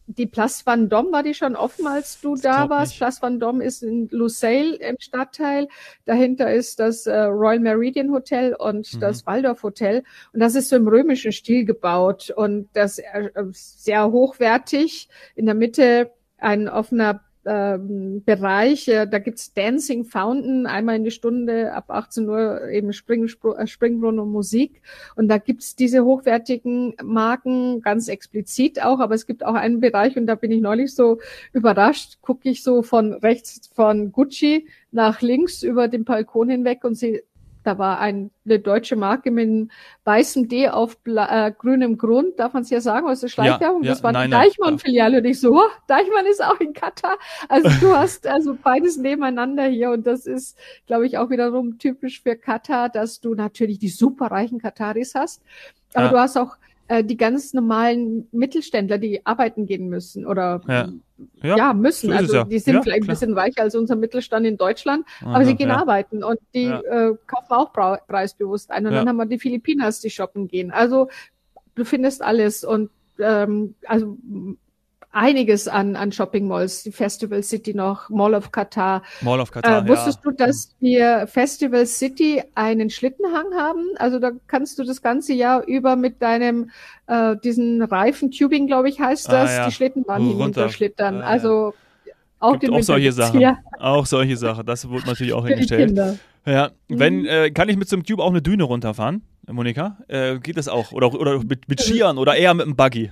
die 0.07 0.25
Place 0.25 0.65
Vendôme, 0.65 1.11
war 1.11 1.21
die 1.21 1.33
schon 1.33 1.55
offen, 1.55 1.85
als 1.85 2.19
du 2.21 2.35
da 2.35 2.69
warst? 2.69 2.93
Nicht. 2.93 2.99
Place 2.99 3.21
Vendôme 3.21 3.61
ist 3.61 3.83
in 3.83 4.07
Lusail 4.09 4.73
im 4.75 4.95
Stadtteil. 4.99 5.67
Dahinter 6.05 6.51
ist 6.51 6.79
das 6.79 7.05
äh, 7.05 7.17
Royal 7.17 7.59
Meridian 7.59 8.11
Hotel 8.11 8.55
und 8.55 8.93
mhm. 8.93 8.99
das 8.99 9.25
Waldorf 9.25 9.63
Hotel. 9.63 10.03
Und 10.31 10.39
das 10.39 10.55
ist 10.55 10.69
so 10.69 10.77
im 10.77 10.87
römischen 10.87 11.33
Stil 11.33 11.65
gebaut 11.65 12.31
und 12.35 12.69
das 12.73 12.99
äh, 12.99 13.29
sehr 13.51 14.11
hochwertig. 14.11 15.09
In 15.35 15.45
der 15.45 15.55
Mitte 15.55 16.11
ein 16.37 16.69
offener 16.69 17.26
ähm, 17.47 18.23
Bereich. 18.25 18.87
Äh, 18.87 19.07
da 19.07 19.19
gibt's 19.19 19.53
Dancing 19.53 20.03
Fountain, 20.03 20.67
einmal 20.67 20.97
in 20.97 21.03
die 21.03 21.11
Stunde 21.11 21.73
ab 21.73 21.85
18 21.89 22.27
Uhr 22.29 22.67
eben 22.69 22.91
Spring, 22.93 23.25
äh, 23.25 23.67
Springbrunnen 23.67 24.19
und 24.19 24.31
Musik. 24.31 24.81
Und 25.15 25.29
da 25.29 25.37
gibt's 25.37 25.75
diese 25.75 26.03
hochwertigen 26.03 26.95
Marken 27.01 27.81
ganz 27.81 28.09
explizit 28.09 28.83
auch, 28.83 28.99
aber 28.99 29.15
es 29.15 29.25
gibt 29.25 29.45
auch 29.45 29.55
einen 29.55 29.79
Bereich, 29.79 30.17
und 30.17 30.27
da 30.27 30.35
bin 30.35 30.51
ich 30.51 30.61
neulich 30.61 30.93
so 30.93 31.19
überrascht, 31.53 32.17
gucke 32.21 32.49
ich 32.49 32.63
so 32.63 32.83
von 32.83 33.13
rechts 33.13 33.69
von 33.73 34.11
Gucci 34.11 34.67
nach 34.91 35.21
links 35.21 35.63
über 35.63 35.87
den 35.87 36.03
Balkon 36.03 36.49
hinweg 36.49 36.83
und 36.83 36.95
sehe 36.95 37.23
da 37.67 37.77
war 37.77 37.99
ein, 37.99 38.31
eine 38.45 38.59
deutsche 38.59 38.95
Marke 38.95 39.29
mit 39.29 39.47
einem 39.47 39.71
weißen 40.05 40.47
D 40.47 40.69
auf 40.69 40.97
äh, 41.05 41.51
grünem 41.51 41.97
Grund, 41.97 42.39
darf 42.39 42.53
man 42.53 42.63
es 42.63 42.69
ja 42.69 42.79
sagen, 42.79 43.07
also 43.07 43.27
Schleichwerbung. 43.27 43.83
Ja, 43.83 43.89
ja, 43.89 43.93
das 43.93 44.03
war 44.03 44.15
eine 44.15 44.31
Deichmann-Filiale 44.31 45.17
und 45.17 45.25
ich 45.25 45.41
so, 45.41 45.53
oh, 45.53 45.69
Deichmann 45.87 46.25
ist 46.25 46.41
auch 46.41 46.59
in 46.61 46.71
Katar. 46.71 47.17
Also 47.49 47.69
du 47.81 47.93
hast 47.93 48.25
also 48.25 48.57
beides 48.61 48.95
nebeneinander 48.95 49.65
hier 49.65 49.91
und 49.91 50.07
das 50.07 50.25
ist, 50.25 50.57
glaube 50.85 51.05
ich, 51.05 51.17
auch 51.17 51.29
wiederum 51.29 51.77
typisch 51.77 52.21
für 52.21 52.37
Katar, 52.37 52.87
dass 52.87 53.19
du 53.19 53.35
natürlich 53.35 53.79
die 53.79 53.89
superreichen 53.89 54.59
Kataris 54.59 55.13
hast, 55.13 55.41
aber 55.93 56.05
ja. 56.05 56.11
du 56.11 56.17
hast 56.19 56.37
auch 56.37 56.55
äh, 56.87 57.03
die 57.03 57.17
ganz 57.17 57.53
normalen 57.53 58.27
Mittelständler, 58.31 58.97
die 58.97 59.25
arbeiten 59.25 59.65
gehen 59.65 59.89
müssen 59.89 60.25
oder 60.25 60.61
ja, 60.67 60.89
ja, 61.41 61.57
ja 61.57 61.73
müssen. 61.73 62.09
So 62.11 62.15
also 62.15 62.35
ja. 62.35 62.43
die 62.43 62.59
sind 62.59 62.75
ja, 62.75 62.81
vielleicht 62.81 63.03
klar. 63.03 63.09
ein 63.09 63.19
bisschen 63.19 63.35
weicher 63.35 63.61
als 63.61 63.75
unser 63.75 63.95
Mittelstand 63.95 64.45
in 64.45 64.57
Deutschland, 64.57 65.05
Aha, 65.21 65.35
aber 65.35 65.45
sie 65.45 65.55
gehen 65.55 65.71
arbeiten 65.71 66.23
und 66.23 66.39
die 66.53 66.65
äh, 66.65 67.15
kaufen 67.25 67.51
auch 67.51 67.73
preisbewusst 67.73 68.71
ein. 68.71 68.85
Und 68.85 68.93
dann 68.93 69.07
haben 69.07 69.17
wir 69.17 69.25
die 69.25 69.39
Filipinas, 69.39 69.99
die 69.99 70.09
shoppen 70.09 70.47
gehen. 70.47 70.71
Also 70.71 71.09
du 71.75 71.85
findest 71.85 72.21
alles 72.21 72.63
und 72.63 72.89
ähm, 73.19 73.75
also 73.85 74.17
einiges 75.17 75.67
an, 75.67 75.95
an 75.95 76.11
Shopping 76.11 76.47
Malls, 76.47 76.83
die 76.83 76.91
Festival 76.91 77.43
City 77.43 77.73
noch, 77.73 78.09
Mall 78.09 78.33
of 78.33 78.51
Qatar. 78.51 79.01
Mall 79.21 79.39
of 79.39 79.51
Qatar. 79.51 79.83
Äh, 79.83 79.87
wusstest 79.89 80.19
ja. 80.23 80.31
du, 80.31 80.37
dass 80.37 80.75
wir 80.79 81.27
Festival 81.27 81.85
City 81.85 82.43
einen 82.55 82.89
Schlittenhang 82.89 83.53
haben? 83.55 83.81
Also 83.97 84.19
da 84.19 84.31
kannst 84.47 84.79
du 84.79 84.83
das 84.83 85.01
ganze 85.01 85.33
Jahr 85.33 85.65
über 85.65 85.95
mit 85.95 86.21
deinem 86.21 86.69
äh, 87.07 87.35
diesen 87.43 87.81
Reifen 87.81 88.31
Tubing, 88.31 88.67
glaube 88.67 88.89
ich, 88.89 88.99
heißt 88.99 89.27
das, 89.27 89.49
ah, 89.49 89.53
ja. 89.53 89.65
die 89.67 89.73
Schlittenbahn 89.73 90.25
uh, 90.25 90.29
hinunterschlittern. 90.29 91.21
Ah, 91.21 91.27
also 91.27 91.73
auch, 92.39 92.57
auch 92.69 92.81
solche 92.81 93.11
Sachen. 93.11 93.39
Ja. 93.39 93.57
Auch 93.79 94.05
solche 94.05 94.37
Sachen. 94.37 94.65
Das 94.65 94.87
wurde 94.87 95.07
natürlich 95.07 95.33
auch 95.33 95.47
hingestellt. 95.47 95.97
Ja, 96.45 96.71
wenn, 96.87 97.21
mhm. 97.21 97.25
äh, 97.25 97.51
kann 97.51 97.67
ich 97.67 97.75
mit 97.75 97.89
so 97.89 97.95
einem 97.95 98.05
Tube 98.05 98.21
auch 98.21 98.29
eine 98.29 98.41
Düne 98.41 98.63
runterfahren, 98.63 99.21
Monika? 99.47 99.97
Äh, 100.07 100.39
geht 100.39 100.57
das 100.57 100.69
auch? 100.69 100.93
Oder, 100.93 101.13
oder 101.13 101.39
mit, 101.43 101.67
mit 101.67 101.81
Skiern 101.81 102.17
oder 102.17 102.35
eher 102.35 102.53
mit 102.53 102.65
einem 102.65 102.75
Buggy? 102.75 103.11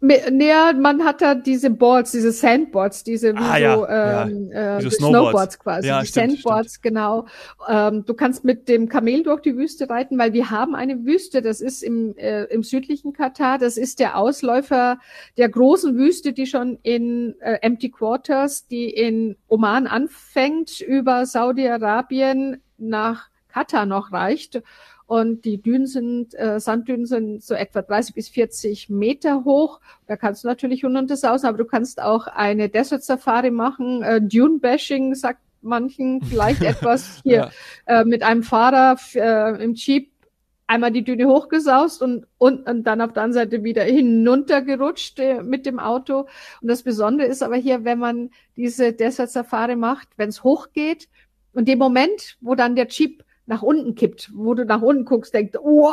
Näher, 0.00 0.74
man 0.74 1.04
hat 1.04 1.22
da 1.22 1.34
diese 1.34 1.70
Boards, 1.70 2.12
diese 2.12 2.30
Sandboards, 2.30 3.02
diese 3.02 3.32
wie 3.34 3.38
ah, 3.38 3.54
so, 3.54 3.86
ja, 3.86 4.24
ähm, 4.24 4.50
ja. 4.52 4.76
Äh, 4.76 4.80
Snowboards. 4.80 4.96
Snowboards. 4.96 5.58
quasi, 5.58 5.88
ja, 5.88 6.00
die 6.00 6.06
stimmt, 6.06 6.32
Sandboards, 6.32 6.74
stimmt. 6.74 6.82
genau. 6.82 7.26
Ähm, 7.66 8.04
du 8.04 8.12
kannst 8.12 8.44
mit 8.44 8.68
dem 8.68 8.90
Kamel 8.90 9.22
durch 9.22 9.40
die 9.40 9.56
Wüste 9.56 9.88
reiten, 9.88 10.18
weil 10.18 10.34
wir 10.34 10.50
haben 10.50 10.74
eine 10.74 11.06
Wüste, 11.06 11.40
das 11.40 11.62
ist 11.62 11.82
im, 11.82 12.14
äh, 12.18 12.44
im 12.44 12.62
südlichen 12.62 13.14
Katar, 13.14 13.56
das 13.56 13.78
ist 13.78 13.98
der 13.98 14.18
Ausläufer 14.18 14.98
der 15.38 15.48
großen 15.48 15.96
Wüste, 15.96 16.34
die 16.34 16.46
schon 16.46 16.78
in 16.82 17.34
äh, 17.40 17.58
Empty 17.62 17.90
Quarters, 17.90 18.66
die 18.66 18.90
in 18.90 19.36
Oman 19.48 19.86
anfängt, 19.86 20.80
über 20.82 21.24
Saudi-Arabien 21.24 22.60
nach 22.76 23.30
Katar 23.48 23.86
noch 23.86 24.12
reicht. 24.12 24.62
Und 25.06 25.44
die 25.44 25.62
Dünen 25.62 25.86
sind, 25.86 26.34
äh, 26.34 26.58
Sanddünen 26.58 27.06
sind 27.06 27.42
so 27.42 27.54
etwa 27.54 27.82
30 27.82 28.14
bis 28.14 28.28
40 28.28 28.90
Meter 28.90 29.44
hoch. 29.44 29.80
Da 30.08 30.16
kannst 30.16 30.42
du 30.42 30.48
natürlich 30.48 30.82
hunderte 30.82 31.16
sausen, 31.16 31.48
aber 31.48 31.58
du 31.58 31.64
kannst 31.64 32.02
auch 32.02 32.26
eine 32.26 32.68
Desert 32.68 33.04
Safari 33.04 33.52
machen. 33.52 34.02
Äh, 34.02 34.20
Dune 34.20 34.58
Bashing 34.58 35.14
sagt 35.14 35.40
manchen 35.62 36.22
vielleicht 36.28 36.62
etwas 36.62 37.20
hier 37.22 37.50
ja. 37.86 38.00
äh, 38.00 38.04
mit 38.04 38.24
einem 38.24 38.42
Fahrer 38.42 38.96
äh, 39.14 39.62
im 39.62 39.74
Jeep 39.74 40.10
einmal 40.66 40.90
die 40.90 41.04
Düne 41.04 41.26
hochgesaust 41.26 42.02
und, 42.02 42.26
und, 42.38 42.68
und 42.68 42.84
dann 42.84 43.00
auf 43.00 43.12
der 43.12 43.22
anderen 43.22 43.48
Seite 43.48 43.62
wieder 43.62 43.84
hinuntergerutscht 43.84 45.18
äh, 45.20 45.42
mit 45.42 45.66
dem 45.66 45.78
Auto. 45.78 46.26
Und 46.60 46.68
das 46.68 46.82
Besondere 46.82 47.28
ist 47.28 47.42
aber 47.42 47.56
hier, 47.56 47.84
wenn 47.84 47.98
man 47.98 48.30
diese 48.56 48.92
Desert 48.92 49.30
Safari 49.30 49.76
macht, 49.76 50.08
wenn 50.16 50.28
es 50.28 50.42
hochgeht 50.42 51.08
und 51.52 51.68
dem 51.68 51.78
Moment, 51.78 52.36
wo 52.40 52.54
dann 52.54 52.74
der 52.74 52.88
Jeep 52.88 53.22
nach 53.46 53.62
unten 53.62 53.94
kippt, 53.94 54.30
wo 54.34 54.54
du 54.54 54.64
nach 54.64 54.82
unten 54.82 55.04
guckst, 55.04 55.32
denkst, 55.32 55.58
oh, 55.60 55.88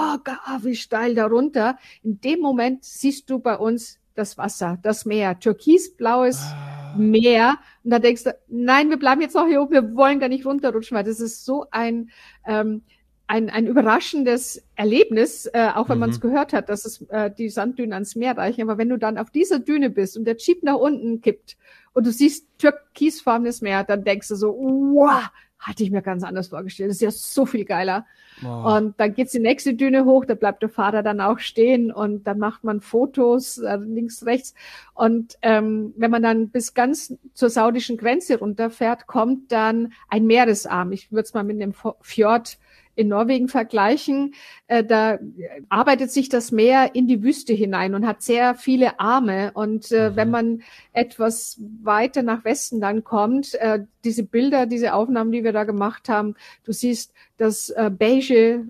wie 0.61 0.75
steil 0.75 1.15
da 1.15 1.27
runter. 1.27 1.77
In 2.01 2.19
dem 2.21 2.39
Moment 2.39 2.83
siehst 2.83 3.29
du 3.29 3.39
bei 3.39 3.57
uns 3.57 3.99
das 4.15 4.37
Wasser, 4.37 4.77
das 4.81 5.05
Meer, 5.05 5.39
türkisblaues 5.39 6.39
ah. 6.41 6.95
Meer. 6.97 7.57
Und 7.83 7.91
da 7.91 7.99
denkst 7.99 8.23
du, 8.23 8.35
nein, 8.47 8.89
wir 8.89 8.97
bleiben 8.97 9.21
jetzt 9.21 9.35
noch 9.35 9.47
hier 9.47 9.61
oben, 9.61 9.73
wir 9.73 9.95
wollen 9.95 10.19
gar 10.19 10.29
nicht 10.29 10.45
runterrutschen, 10.45 10.95
weil 10.95 11.03
das 11.03 11.19
ist 11.19 11.45
so 11.45 11.65
ein, 11.71 12.11
ähm, 12.45 12.83
ein, 13.27 13.49
ein 13.49 13.65
überraschendes 13.65 14.63
Erlebnis, 14.75 15.47
äh, 15.47 15.69
auch 15.73 15.89
wenn 15.89 15.97
mhm. 15.97 16.01
man 16.01 16.09
es 16.11 16.21
gehört 16.21 16.53
hat, 16.53 16.69
dass 16.69 16.85
es 16.85 17.01
äh, 17.09 17.31
die 17.31 17.49
Sanddünen 17.49 17.93
ans 17.93 18.15
Meer 18.15 18.37
reichen. 18.37 18.61
Aber 18.61 18.77
wenn 18.77 18.89
du 18.89 18.97
dann 18.97 19.17
auf 19.17 19.31
dieser 19.31 19.59
Düne 19.59 19.89
bist 19.89 20.17
und 20.17 20.25
der 20.25 20.37
Jeep 20.37 20.63
nach 20.63 20.75
unten 20.75 21.21
kippt 21.21 21.57
und 21.93 22.05
du 22.05 22.11
siehst 22.11 22.47
türkisfarbenes 22.59 23.61
Meer, 23.61 23.83
dann 23.83 24.03
denkst 24.03 24.27
du 24.27 24.35
so, 24.35 24.49
wow, 24.49 25.29
hatte 25.63 25.83
ich 25.83 25.91
mir 25.91 26.01
ganz 26.01 26.23
anders 26.23 26.49
vorgestellt. 26.49 26.89
Das 26.89 26.97
ist 26.97 27.01
ja 27.01 27.11
so 27.11 27.45
viel 27.45 27.65
geiler. 27.65 28.05
Wow. 28.41 28.77
Und 28.77 28.99
dann 28.99 29.13
geht's 29.13 29.31
die 29.31 29.39
nächste 29.39 29.73
Düne 29.73 30.05
hoch, 30.05 30.25
da 30.25 30.35
bleibt 30.35 30.61
der 30.61 30.69
Fahrer 30.69 31.03
dann 31.03 31.21
auch 31.21 31.39
stehen 31.39 31.91
und 31.91 32.25
dann 32.25 32.37
macht 32.37 32.63
man 32.63 32.81
Fotos 32.81 33.57
äh, 33.59 33.77
links, 33.77 34.25
rechts. 34.25 34.53
Und 34.93 35.37
ähm, 35.41 35.93
wenn 35.97 36.11
man 36.11 36.23
dann 36.23 36.49
bis 36.49 36.73
ganz 36.73 37.13
zur 37.33 37.49
saudischen 37.49 37.97
Grenze 37.97 38.39
runterfährt, 38.39 39.07
kommt 39.07 39.51
dann 39.51 39.93
ein 40.09 40.25
Meeresarm. 40.25 40.91
Ich 40.91 41.11
würde 41.11 41.23
es 41.23 41.33
mal 41.33 41.43
mit 41.43 41.61
dem 41.61 41.73
Fjord 42.01 42.57
in 42.95 43.07
Norwegen 43.07 43.47
vergleichen, 43.47 44.33
äh, 44.67 44.83
da 44.83 45.19
arbeitet 45.69 46.11
sich 46.11 46.29
das 46.29 46.51
Meer 46.51 46.95
in 46.95 47.07
die 47.07 47.23
Wüste 47.23 47.53
hinein 47.53 47.95
und 47.95 48.05
hat 48.05 48.21
sehr 48.21 48.55
viele 48.55 48.99
Arme. 48.99 49.51
Und 49.53 49.91
äh, 49.91 50.09
mhm. 50.09 50.15
wenn 50.15 50.29
man 50.29 50.61
etwas 50.91 51.59
weiter 51.81 52.23
nach 52.23 52.45
Westen 52.45 52.81
dann 52.81 53.03
kommt, 53.03 53.55
äh, 53.55 53.79
diese 54.03 54.23
Bilder, 54.23 54.65
diese 54.65 54.93
Aufnahmen, 54.93 55.31
die 55.31 55.43
wir 55.43 55.53
da 55.53 55.63
gemacht 55.63 56.09
haben, 56.09 56.35
du 56.63 56.71
siehst 56.71 57.13
das 57.37 57.69
äh, 57.71 57.89
beige, 57.89 58.65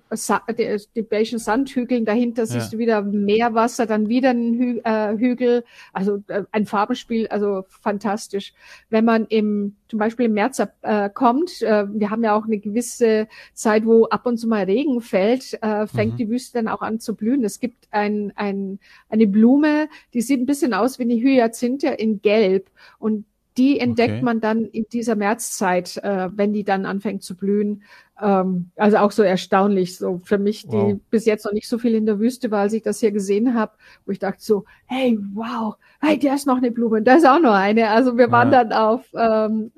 die, 0.58 0.78
die 0.96 1.02
beigen 1.02 1.38
Sandhügel, 1.38 2.06
dahinter 2.06 2.44
ja. 2.44 2.48
siehst 2.48 2.74
du 2.74 2.78
wieder 2.78 3.02
Meerwasser, 3.02 3.86
dann 3.86 4.08
wieder 4.08 4.30
ein 4.30 4.54
Hü 4.54 4.80
äh, 4.84 5.18
Hügel, 5.18 5.66
also 5.92 6.24
äh, 6.28 6.44
ein 6.52 6.66
Farbenspiel, 6.66 7.28
also 7.28 7.66
fantastisch. 7.68 8.54
Wenn 8.90 9.04
man 9.04 9.26
im 9.26 9.76
zum 9.90 10.00
Beispiel 10.00 10.28
im 10.28 10.34
März 10.34 10.60
äh, 10.82 11.10
kommt, 11.10 11.62
äh, 11.62 11.86
wir 11.88 12.10
haben 12.10 12.24
ja 12.24 12.36
auch 12.36 12.46
eine 12.46 12.58
gewisse 12.58 13.28
Zeit, 13.54 13.86
wo 13.86 14.06
ab 14.06 14.26
und 14.26 14.38
zu 14.38 14.48
mal 14.48 14.64
Regen 14.64 15.02
fällt, 15.02 15.62
äh, 15.62 15.86
fängt 15.86 16.14
mhm. 16.14 16.18
die 16.18 16.30
Wüste 16.30 16.58
dann 16.58 16.68
auch 16.68 16.82
an 16.82 17.00
zu 17.00 17.16
blühen. 17.16 17.44
Es 17.44 17.60
gibt 17.60 17.88
ein, 17.92 18.32
ein, 18.36 18.80
eine 19.10 19.28
Blume, 19.28 19.90
die 20.14 20.22
sieht 20.22 20.40
ein 20.40 20.46
bisschen 20.46 20.74
aus 20.74 21.00
wie 21.00 21.04
eine 21.04 21.16
Hyazinthe 21.16 21.90
in 21.90 22.22
Gelb 22.22 22.72
und 22.98 23.26
die 23.58 23.80
entdeckt 23.80 24.16
okay. 24.16 24.24
man 24.24 24.42
dann 24.42 24.66
in 24.66 24.86
dieser 24.92 25.16
Märzzeit, 25.16 25.98
äh, 25.98 26.30
wenn 26.36 26.54
die 26.54 26.64
dann 26.64 26.86
anfängt 26.86 27.24
zu 27.24 27.36
blühen. 27.36 27.84
Ähm, 28.22 28.70
also 28.76 28.98
auch 28.98 29.12
so 29.12 29.24
erstaunlich, 29.24 29.98
so 29.98 30.22
für 30.24 30.38
mich, 30.38 30.64
die 30.64 30.78
wow. 30.78 31.00
bis 31.10 31.26
jetzt 31.26 31.46
noch 31.46 31.52
nicht 31.52 31.68
so 31.68 31.80
viel 31.80 31.96
in 31.96 32.06
der 32.06 32.20
Wüste 32.20 32.52
war, 32.52 32.62
als 32.62 32.74
ich 32.74 32.84
das 32.84 33.00
hier 33.00 33.12
gesehen 33.12 33.56
habe, 33.56 33.72
wo 34.06 34.12
ich 34.12 34.20
dachte 34.20 34.38
so, 34.40 34.66
hey, 34.86 35.18
wow, 35.34 35.76
hey, 36.00 36.20
da 36.20 36.36
ist 36.36 36.46
noch 36.46 36.58
eine 36.58 36.70
Blume, 36.70 37.02
da 37.02 37.16
ist 37.16 37.26
auch 37.26 37.40
noch 37.40 37.56
eine. 37.56 37.90
Also 37.90 38.16
wir 38.16 38.32
waren 38.32 38.52
ja. 38.52 38.64
dann 38.64 38.74
auf, 38.74 39.02
ähm, 39.16 39.72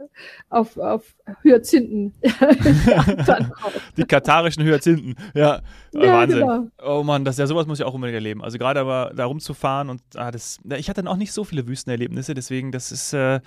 auf, 0.49 0.77
auf 0.77 1.15
Hyazinthen. 1.43 2.13
Die 3.97 4.03
katarischen 4.03 4.63
Hyazinthen, 4.65 5.15
ja, 5.33 5.61
ja 5.93 6.13
Wahnsinn. 6.13 6.39
Genau. 6.41 6.67
Oh 6.83 7.03
man, 7.03 7.23
das 7.23 7.37
ja 7.37 7.47
sowas 7.47 7.67
muss 7.67 7.79
ich 7.79 7.85
auch 7.85 7.93
unbedingt 7.93 8.15
erleben. 8.15 8.43
Also 8.43 8.57
gerade 8.57 8.81
aber 8.81 9.13
da 9.15 9.25
rumzufahren 9.25 9.89
und 9.89 10.01
ah, 10.15 10.31
das, 10.31 10.59
ich 10.75 10.89
hatte 10.89 11.01
dann 11.01 11.07
auch 11.07 11.17
nicht 11.17 11.31
so 11.31 11.45
viele 11.45 11.67
Wüstenerlebnisse, 11.67 12.33
deswegen 12.33 12.73
das 12.73 12.91
ist 12.91 13.13
äh, 13.13 13.39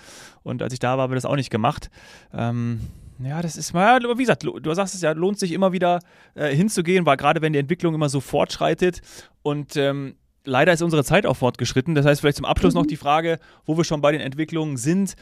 und 0.44 0.62
als 0.62 0.72
ich 0.72 0.78
da 0.78 0.96
war, 0.96 1.02
habe 1.02 1.14
ich 1.14 1.18
das 1.18 1.30
auch 1.30 1.36
nicht 1.36 1.50
gemacht. 1.50 1.90
Ähm, 2.32 2.80
Ja, 3.22 3.42
das 3.42 3.56
ist 3.56 3.72
mal, 3.72 4.00
wie 4.00 4.22
gesagt, 4.22 4.44
du 4.44 4.74
sagst 4.74 4.94
es 4.94 5.02
ja, 5.02 5.12
lohnt 5.12 5.38
sich 5.38 5.52
immer 5.52 5.72
wieder 5.72 6.00
äh, 6.34 6.54
hinzugehen, 6.54 7.04
weil 7.04 7.16
gerade 7.16 7.42
wenn 7.42 7.52
die 7.52 7.58
Entwicklung 7.58 7.94
immer 7.94 8.08
so 8.08 8.20
fortschreitet 8.20 9.00
und 9.42 9.76
ähm, 9.76 10.14
leider 10.44 10.72
ist 10.72 10.82
unsere 10.82 11.04
Zeit 11.04 11.26
auch 11.26 11.36
fortgeschritten. 11.36 11.94
Das 11.94 12.06
heißt, 12.06 12.20
vielleicht 12.20 12.36
zum 12.36 12.46
Abschluss 12.46 12.74
mhm. 12.74 12.80
noch 12.80 12.86
die 12.86 12.96
Frage, 12.96 13.38
wo 13.64 13.76
wir 13.76 13.84
schon 13.84 14.00
bei 14.00 14.12
den 14.12 14.20
Entwicklungen 14.20 14.76
sind, 14.76 15.14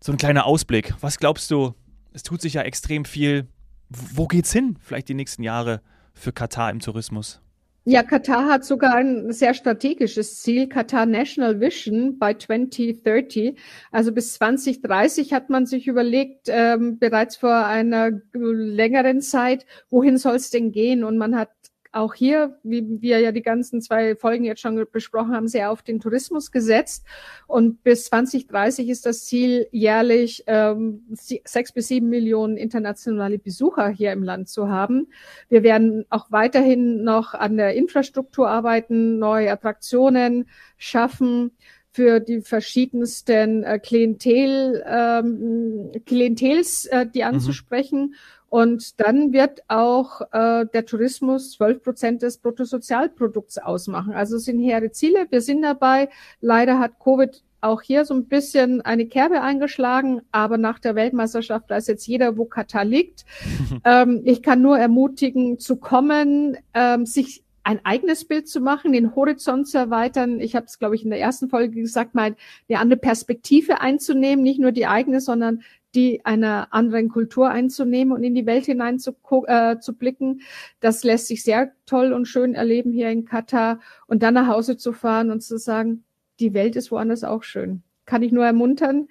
so 0.00 0.12
ein 0.12 0.18
kleiner 0.18 0.46
Ausblick. 0.46 0.94
Was 1.00 1.18
glaubst 1.18 1.50
du? 1.50 1.74
Es 2.12 2.22
tut 2.22 2.40
sich 2.40 2.54
ja 2.54 2.62
extrem 2.62 3.04
viel. 3.04 3.46
Wo 3.88 4.26
geht's 4.26 4.52
hin? 4.52 4.78
Vielleicht 4.80 5.08
die 5.08 5.14
nächsten 5.14 5.42
Jahre 5.42 5.82
für 6.14 6.32
Katar 6.32 6.70
im 6.70 6.80
Tourismus? 6.80 7.40
Ja, 7.88 8.02
Katar 8.02 8.46
hat 8.46 8.64
sogar 8.64 8.96
ein 8.96 9.30
sehr 9.30 9.54
strategisches 9.54 10.42
Ziel, 10.42 10.68
Katar 10.68 11.06
National 11.06 11.60
Vision 11.60 12.18
by 12.18 12.36
2030. 12.36 13.56
Also 13.92 14.10
bis 14.10 14.34
2030 14.34 15.32
hat 15.32 15.50
man 15.50 15.66
sich 15.66 15.86
überlegt, 15.86 16.48
ähm, 16.48 16.98
bereits 16.98 17.36
vor 17.36 17.64
einer 17.64 18.10
längeren 18.32 19.20
Zeit, 19.20 19.66
wohin 19.88 20.18
soll 20.18 20.34
es 20.34 20.50
denn 20.50 20.72
gehen? 20.72 21.04
Und 21.04 21.16
man 21.16 21.36
hat 21.36 21.50
auch 21.96 22.14
hier, 22.14 22.58
wie 22.62 23.00
wir 23.00 23.20
ja 23.20 23.32
die 23.32 23.42
ganzen 23.42 23.80
zwei 23.80 24.14
Folgen 24.16 24.44
jetzt 24.44 24.60
schon 24.60 24.84
besprochen 24.92 25.34
haben, 25.34 25.48
sehr 25.48 25.70
auf 25.70 25.82
den 25.82 25.98
Tourismus 25.98 26.52
gesetzt. 26.52 27.04
Und 27.46 27.82
bis 27.82 28.04
2030 28.06 28.88
ist 28.88 29.06
das 29.06 29.24
Ziel, 29.24 29.66
jährlich 29.72 30.44
ähm, 30.46 31.02
sechs 31.12 31.72
bis 31.72 31.88
sieben 31.88 32.08
Millionen 32.08 32.56
internationale 32.56 33.38
Besucher 33.38 33.88
hier 33.88 34.12
im 34.12 34.22
Land 34.22 34.48
zu 34.48 34.68
haben. 34.68 35.08
Wir 35.48 35.62
werden 35.62 36.04
auch 36.10 36.30
weiterhin 36.30 37.02
noch 37.02 37.34
an 37.34 37.56
der 37.56 37.74
Infrastruktur 37.74 38.48
arbeiten, 38.48 39.18
neue 39.18 39.50
Attraktionen 39.50 40.48
schaffen 40.76 41.52
für 41.96 42.20
die 42.20 42.42
verschiedensten 42.42 43.64
äh, 43.64 43.78
Klientel, 43.78 44.84
ähm, 44.86 45.92
Klientels, 46.04 46.84
äh, 46.84 47.06
die 47.06 47.20
mhm. 47.20 47.28
anzusprechen. 47.28 48.00
Mhm. 48.00 48.14
Und 48.50 49.00
dann 49.00 49.32
wird 49.32 49.62
auch 49.68 50.20
äh, 50.30 50.66
der 50.66 50.84
Tourismus 50.84 51.52
zwölf 51.52 51.82
Prozent 51.82 52.20
des 52.20 52.36
Bruttosozialprodukts 52.36 53.56
ausmachen. 53.56 54.12
Also 54.12 54.36
sind 54.36 54.60
hehre 54.60 54.90
Ziele. 54.90 55.26
Wir 55.30 55.40
sind 55.40 55.62
dabei. 55.62 56.10
Leider 56.42 56.78
hat 56.78 57.00
Covid 57.02 57.42
auch 57.62 57.80
hier 57.80 58.04
so 58.04 58.12
ein 58.12 58.26
bisschen 58.26 58.82
eine 58.82 59.06
Kerbe 59.06 59.40
eingeschlagen, 59.40 60.20
aber 60.32 60.58
nach 60.58 60.78
der 60.78 60.96
Weltmeisterschaft 60.96 61.70
weiß 61.70 61.86
jetzt 61.86 62.06
jeder, 62.06 62.36
wo 62.36 62.44
Katar 62.44 62.84
liegt. 62.84 63.24
ähm, 63.86 64.20
ich 64.24 64.42
kann 64.42 64.60
nur 64.60 64.78
ermutigen, 64.78 65.58
zu 65.58 65.76
kommen, 65.76 66.58
ähm, 66.74 67.06
sich 67.06 67.42
ein 67.66 67.84
eigenes 67.84 68.24
Bild 68.24 68.46
zu 68.48 68.60
machen, 68.60 68.92
den 68.92 69.16
Horizont 69.16 69.66
zu 69.66 69.76
erweitern. 69.76 70.38
Ich 70.38 70.54
habe 70.54 70.66
es, 70.66 70.78
glaube 70.78 70.94
ich, 70.94 71.02
in 71.02 71.10
der 71.10 71.18
ersten 71.18 71.48
Folge 71.48 71.80
gesagt, 71.80 72.14
mal 72.14 72.36
eine 72.68 72.78
andere 72.78 73.00
Perspektive 73.00 73.80
einzunehmen, 73.80 74.44
nicht 74.44 74.60
nur 74.60 74.70
die 74.70 74.86
eigene, 74.86 75.20
sondern 75.20 75.64
die 75.92 76.24
einer 76.24 76.68
anderen 76.72 77.08
Kultur 77.08 77.50
einzunehmen 77.50 78.14
und 78.14 78.22
in 78.22 78.36
die 78.36 78.46
Welt 78.46 78.66
hinein 78.66 79.00
zu, 79.00 79.16
äh, 79.48 79.80
zu 79.80 79.94
blicken. 79.94 80.42
Das 80.78 81.02
lässt 81.02 81.26
sich 81.26 81.42
sehr 81.42 81.72
toll 81.86 82.12
und 82.12 82.26
schön 82.26 82.54
erleben 82.54 82.92
hier 82.92 83.10
in 83.10 83.24
Katar 83.24 83.80
und 84.06 84.22
dann 84.22 84.34
nach 84.34 84.46
Hause 84.46 84.76
zu 84.76 84.92
fahren 84.92 85.32
und 85.32 85.42
zu 85.42 85.58
sagen, 85.58 86.04
die 86.38 86.54
Welt 86.54 86.76
ist 86.76 86.92
woanders 86.92 87.24
auch 87.24 87.42
schön. 87.42 87.82
Kann 88.04 88.22
ich 88.22 88.30
nur 88.30 88.46
ermuntern, 88.46 89.08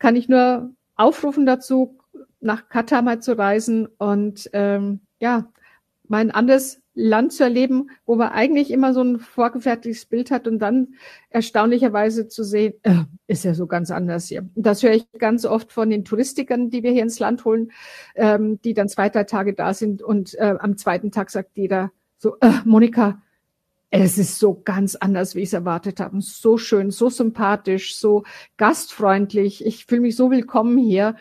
kann 0.00 0.16
ich 0.16 0.28
nur 0.28 0.74
aufrufen 0.96 1.46
dazu, 1.46 2.00
nach 2.40 2.68
Katar 2.68 3.02
mal 3.02 3.22
zu 3.22 3.38
reisen 3.38 3.86
und 3.98 4.50
ähm, 4.54 4.98
ja, 5.20 5.52
mein 6.08 6.32
anderes 6.32 6.81
Land 6.94 7.32
zu 7.32 7.44
erleben, 7.44 7.90
wo 8.04 8.16
man 8.16 8.28
eigentlich 8.28 8.70
immer 8.70 8.92
so 8.92 9.02
ein 9.02 9.18
vorgefertigtes 9.18 10.06
Bild 10.06 10.30
hat 10.30 10.46
und 10.46 10.58
dann 10.58 10.94
erstaunlicherweise 11.30 12.28
zu 12.28 12.44
sehen, 12.44 12.74
äh, 12.82 13.04
ist 13.26 13.44
ja 13.44 13.54
so 13.54 13.66
ganz 13.66 13.90
anders 13.90 14.28
hier. 14.28 14.48
Das 14.54 14.82
höre 14.82 14.92
ich 14.92 15.10
ganz 15.12 15.46
oft 15.46 15.72
von 15.72 15.88
den 15.88 16.04
Touristikern, 16.04 16.70
die 16.70 16.82
wir 16.82 16.92
hier 16.92 17.02
ins 17.02 17.18
Land 17.18 17.44
holen, 17.44 17.72
ähm, 18.14 18.60
die 18.62 18.74
dann 18.74 18.88
zwei, 18.88 19.08
drei 19.08 19.24
Tage 19.24 19.54
da 19.54 19.72
sind 19.72 20.02
und 20.02 20.34
äh, 20.34 20.56
am 20.58 20.76
zweiten 20.76 21.10
Tag 21.10 21.30
sagt 21.30 21.56
jeder 21.56 21.92
so, 22.18 22.36
äh, 22.40 22.52
Monika, 22.64 23.22
es 23.94 24.16
ist 24.16 24.38
so 24.38 24.54
ganz 24.64 24.94
anders, 24.94 25.34
wie 25.34 25.40
ich 25.40 25.48
es 25.48 25.52
erwartet 25.52 26.00
habe. 26.00 26.20
So 26.20 26.56
schön, 26.56 26.90
so 26.90 27.10
sympathisch, 27.10 27.96
so 27.96 28.24
gastfreundlich. 28.56 29.66
Ich 29.66 29.84
fühle 29.84 30.00
mich 30.00 30.16
so 30.16 30.30
willkommen 30.30 30.78
hier 30.78 31.16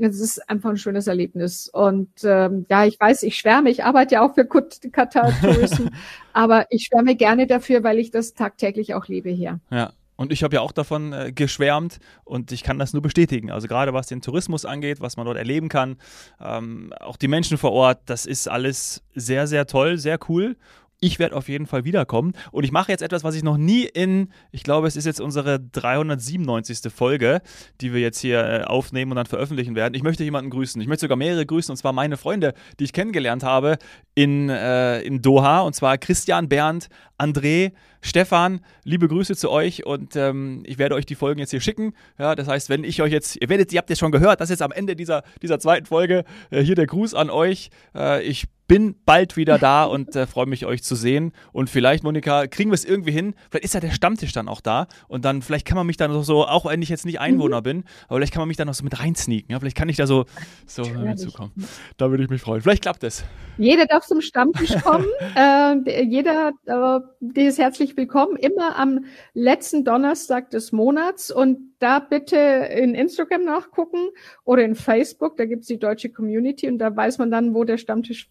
es 0.00 0.20
ist 0.20 0.50
einfach 0.50 0.70
ein 0.70 0.76
schönes 0.76 1.06
Erlebnis. 1.06 1.68
Und 1.68 2.10
ähm, 2.24 2.66
ja, 2.68 2.84
ich 2.84 2.98
weiß, 2.98 3.22
ich 3.22 3.36
schwärme, 3.36 3.70
ich 3.70 3.84
arbeite 3.84 4.16
ja 4.16 4.22
auch 4.22 4.34
für 4.34 4.46
Qatar 4.46 5.32
Tourism, 5.40 5.88
aber 6.32 6.66
ich 6.70 6.84
schwärme 6.86 7.16
gerne 7.16 7.46
dafür, 7.46 7.82
weil 7.82 7.98
ich 7.98 8.10
das 8.10 8.34
tagtäglich 8.34 8.94
auch 8.94 9.06
lebe 9.08 9.30
hier. 9.30 9.60
Ja. 9.70 9.92
Und 10.16 10.32
ich 10.32 10.44
habe 10.44 10.54
ja 10.54 10.60
auch 10.60 10.70
davon 10.70 11.12
äh, 11.12 11.32
geschwärmt 11.32 11.98
und 12.22 12.52
ich 12.52 12.62
kann 12.62 12.78
das 12.78 12.92
nur 12.92 13.02
bestätigen. 13.02 13.50
Also 13.50 13.66
gerade 13.66 13.92
was 13.92 14.06
den 14.06 14.22
Tourismus 14.22 14.64
angeht, 14.64 15.00
was 15.00 15.16
man 15.16 15.26
dort 15.26 15.36
erleben 15.36 15.68
kann, 15.68 15.96
ähm, 16.40 16.92
auch 17.00 17.16
die 17.16 17.26
Menschen 17.26 17.58
vor 17.58 17.72
Ort, 17.72 18.02
das 18.06 18.24
ist 18.24 18.48
alles 18.48 19.02
sehr, 19.14 19.48
sehr 19.48 19.66
toll, 19.66 19.98
sehr 19.98 20.18
cool 20.28 20.56
ich 21.04 21.18
werde 21.18 21.36
auf 21.36 21.50
jeden 21.50 21.66
Fall 21.66 21.84
wiederkommen. 21.84 22.32
Und 22.50 22.64
ich 22.64 22.72
mache 22.72 22.90
jetzt 22.90 23.02
etwas, 23.02 23.24
was 23.24 23.34
ich 23.34 23.42
noch 23.42 23.58
nie 23.58 23.84
in, 23.84 24.30
ich 24.52 24.62
glaube, 24.62 24.88
es 24.88 24.96
ist 24.96 25.04
jetzt 25.04 25.20
unsere 25.20 25.60
397. 25.60 26.90
Folge, 26.90 27.42
die 27.82 27.92
wir 27.92 28.00
jetzt 28.00 28.20
hier 28.20 28.42
äh, 28.42 28.64
aufnehmen 28.64 29.12
und 29.12 29.16
dann 29.16 29.26
veröffentlichen 29.26 29.74
werden. 29.74 29.92
Ich 29.92 30.02
möchte 30.02 30.24
jemanden 30.24 30.48
grüßen. 30.48 30.80
Ich 30.80 30.88
möchte 30.88 31.02
sogar 31.02 31.18
mehrere 31.18 31.44
grüßen, 31.44 31.70
und 31.70 31.76
zwar 31.76 31.92
meine 31.92 32.16
Freunde, 32.16 32.54
die 32.80 32.84
ich 32.84 32.94
kennengelernt 32.94 33.42
habe 33.42 33.76
in, 34.14 34.48
äh, 34.48 35.02
in 35.02 35.20
Doha. 35.20 35.60
Und 35.60 35.74
zwar 35.74 35.98
Christian, 35.98 36.48
Bernd, 36.48 36.88
André, 37.18 37.72
Stefan, 38.04 38.60
liebe 38.84 39.08
Grüße 39.08 39.34
zu 39.34 39.50
euch 39.50 39.86
und 39.86 40.14
ähm, 40.14 40.62
ich 40.66 40.76
werde 40.76 40.94
euch 40.94 41.06
die 41.06 41.14
Folgen 41.14 41.40
jetzt 41.40 41.52
hier 41.52 41.62
schicken. 41.62 41.94
Ja, 42.18 42.34
das 42.34 42.46
heißt, 42.46 42.68
wenn 42.68 42.84
ich 42.84 43.00
euch 43.00 43.10
jetzt, 43.10 43.40
ihr 43.40 43.48
werdet, 43.48 43.72
ihr 43.72 43.78
habt 43.78 43.88
jetzt 43.88 43.98
schon 43.98 44.12
gehört, 44.12 44.42
das 44.42 44.50
ist 44.50 44.56
jetzt 44.60 44.62
am 44.62 44.72
Ende 44.72 44.94
dieser, 44.94 45.22
dieser 45.40 45.58
zweiten 45.58 45.86
Folge 45.86 46.24
äh, 46.50 46.60
hier 46.60 46.74
der 46.74 46.86
Gruß 46.86 47.14
an 47.14 47.30
euch. 47.30 47.70
Äh, 47.94 48.22
ich 48.22 48.44
bin 48.66 48.94
bald 49.04 49.36
wieder 49.36 49.58
da 49.58 49.84
und 49.94 50.14
äh, 50.16 50.26
freue 50.26 50.46
mich, 50.46 50.66
euch 50.66 50.82
zu 50.82 50.94
sehen. 50.94 51.32
Und 51.52 51.70
vielleicht, 51.70 52.04
Monika, 52.04 52.46
kriegen 52.46 52.70
wir 52.70 52.74
es 52.74 52.84
irgendwie 52.84 53.12
hin. 53.12 53.34
Vielleicht 53.50 53.64
ist 53.64 53.74
ja 53.74 53.80
der 53.80 53.90
Stammtisch 53.90 54.32
dann 54.32 54.48
auch 54.48 54.60
da. 54.60 54.86
Und 55.08 55.24
dann, 55.24 55.42
vielleicht 55.42 55.66
kann 55.66 55.76
man 55.76 55.86
mich 55.86 55.96
dann 55.96 56.12
noch 56.12 56.24
so, 56.24 56.46
auch 56.46 56.66
wenn 56.66 56.82
ich 56.82 56.88
jetzt 56.88 57.06
nicht 57.06 57.20
Einwohner 57.20 57.60
mhm. 57.60 57.64
bin, 57.64 57.84
aber 58.08 58.18
vielleicht 58.18 58.32
kann 58.32 58.40
man 58.40 58.48
mich 58.48 58.56
dann 58.56 58.66
noch 58.66 58.74
so 58.74 58.84
mit 58.84 58.98
reinsneaken. 59.00 59.50
Ja? 59.50 59.60
Vielleicht 59.60 59.76
kann 59.76 59.88
ich 59.88 59.96
da 59.96 60.06
so, 60.06 60.24
so 60.66 60.84
dazukommen. 60.84 61.52
Da 61.96 62.10
würde 62.10 62.24
ich 62.24 62.30
mich 62.30 62.40
freuen. 62.40 62.62
Vielleicht 62.62 62.82
klappt 62.82 63.04
es. 63.04 63.24
Jeder 63.56 63.86
darf 63.86 64.06
zum 64.06 64.20
Stammtisch 64.20 64.74
kommen. 64.82 65.06
äh, 65.36 66.02
jeder, 66.04 66.52
äh, 66.66 67.00
die 67.20 67.42
ist 67.42 67.58
herzlich 67.58 67.93
willkommen. 67.96 68.36
Immer 68.36 68.76
am 68.76 69.04
letzten 69.32 69.84
Donnerstag 69.84 70.50
des 70.50 70.72
Monats. 70.72 71.30
Und 71.30 71.74
da 71.78 71.98
bitte 71.98 72.36
in 72.36 72.94
Instagram 72.94 73.44
nachgucken 73.44 74.08
oder 74.44 74.62
in 74.64 74.74
Facebook. 74.74 75.36
Da 75.36 75.44
gibt 75.44 75.62
es 75.62 75.68
die 75.68 75.78
deutsche 75.78 76.10
Community 76.10 76.68
und 76.68 76.78
da 76.78 76.94
weiß 76.94 77.18
man 77.18 77.30
dann, 77.30 77.54
wo 77.54 77.64
der 77.64 77.78
Stammtisch 77.78 78.28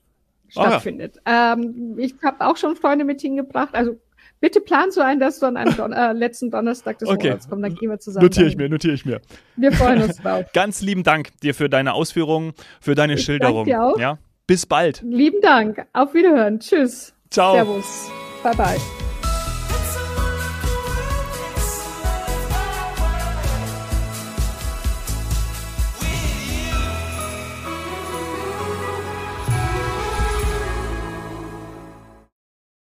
stattfindet. 0.50 1.20
Ah, 1.24 1.32
ja. 1.32 1.54
ähm, 1.54 1.96
ich 1.98 2.16
habe 2.24 2.46
auch 2.46 2.58
schon 2.58 2.76
Freunde 2.76 3.06
mit 3.06 3.22
hingebracht. 3.22 3.74
Also 3.74 4.00
bitte 4.40 4.62
plan 4.62 4.92
so 4.92 5.02
ein, 5.02 5.20
dass 5.20 5.40
du 5.40 5.46
an 5.46 5.58
einem 5.58 5.76
Don 5.76 5.94
äh, 5.94 6.14
letzten 6.14 6.52
Donnerstag 6.52 7.00
des 7.00 7.10
okay. 7.10 7.28
Monats 7.28 7.50
kommst. 7.50 7.64
Dann 7.64 7.76
gehen 7.76 7.90
wir 7.90 8.00
zusammen. 8.00 8.26
Notiere 8.26 8.48
ich 8.48 8.58
mir, 8.58 8.70
notiere 8.70 8.94
ich 8.94 9.06
mir. 9.06 9.22
Wir 9.56 9.72
freuen 9.72 10.04
uns 10.04 10.18
drauf. 10.18 10.46
Ganz 10.54 10.82
lieben 10.82 11.04
Dank 11.04 11.30
dir 11.42 11.54
für 11.54 11.70
deine 11.70 11.94
Ausführungen, 11.94 12.54
für 12.82 12.96
deine 12.96 13.14
ich 13.14 13.24
Schilderung. 13.24 13.66
Dir 13.66 13.84
auch. 13.84 13.98
Ja, 13.98 14.20
bis 14.48 14.66
bald. 14.66 15.02
Lieben 15.02 15.42
Dank. 15.42 15.86
Auf 15.94 16.14
Wiederhören. 16.14 16.60
Tschüss. 16.60 17.14
Ciao. 17.30 17.54
Servus. 17.54 18.12
Bye 18.44 18.56
bye. 18.56 19.03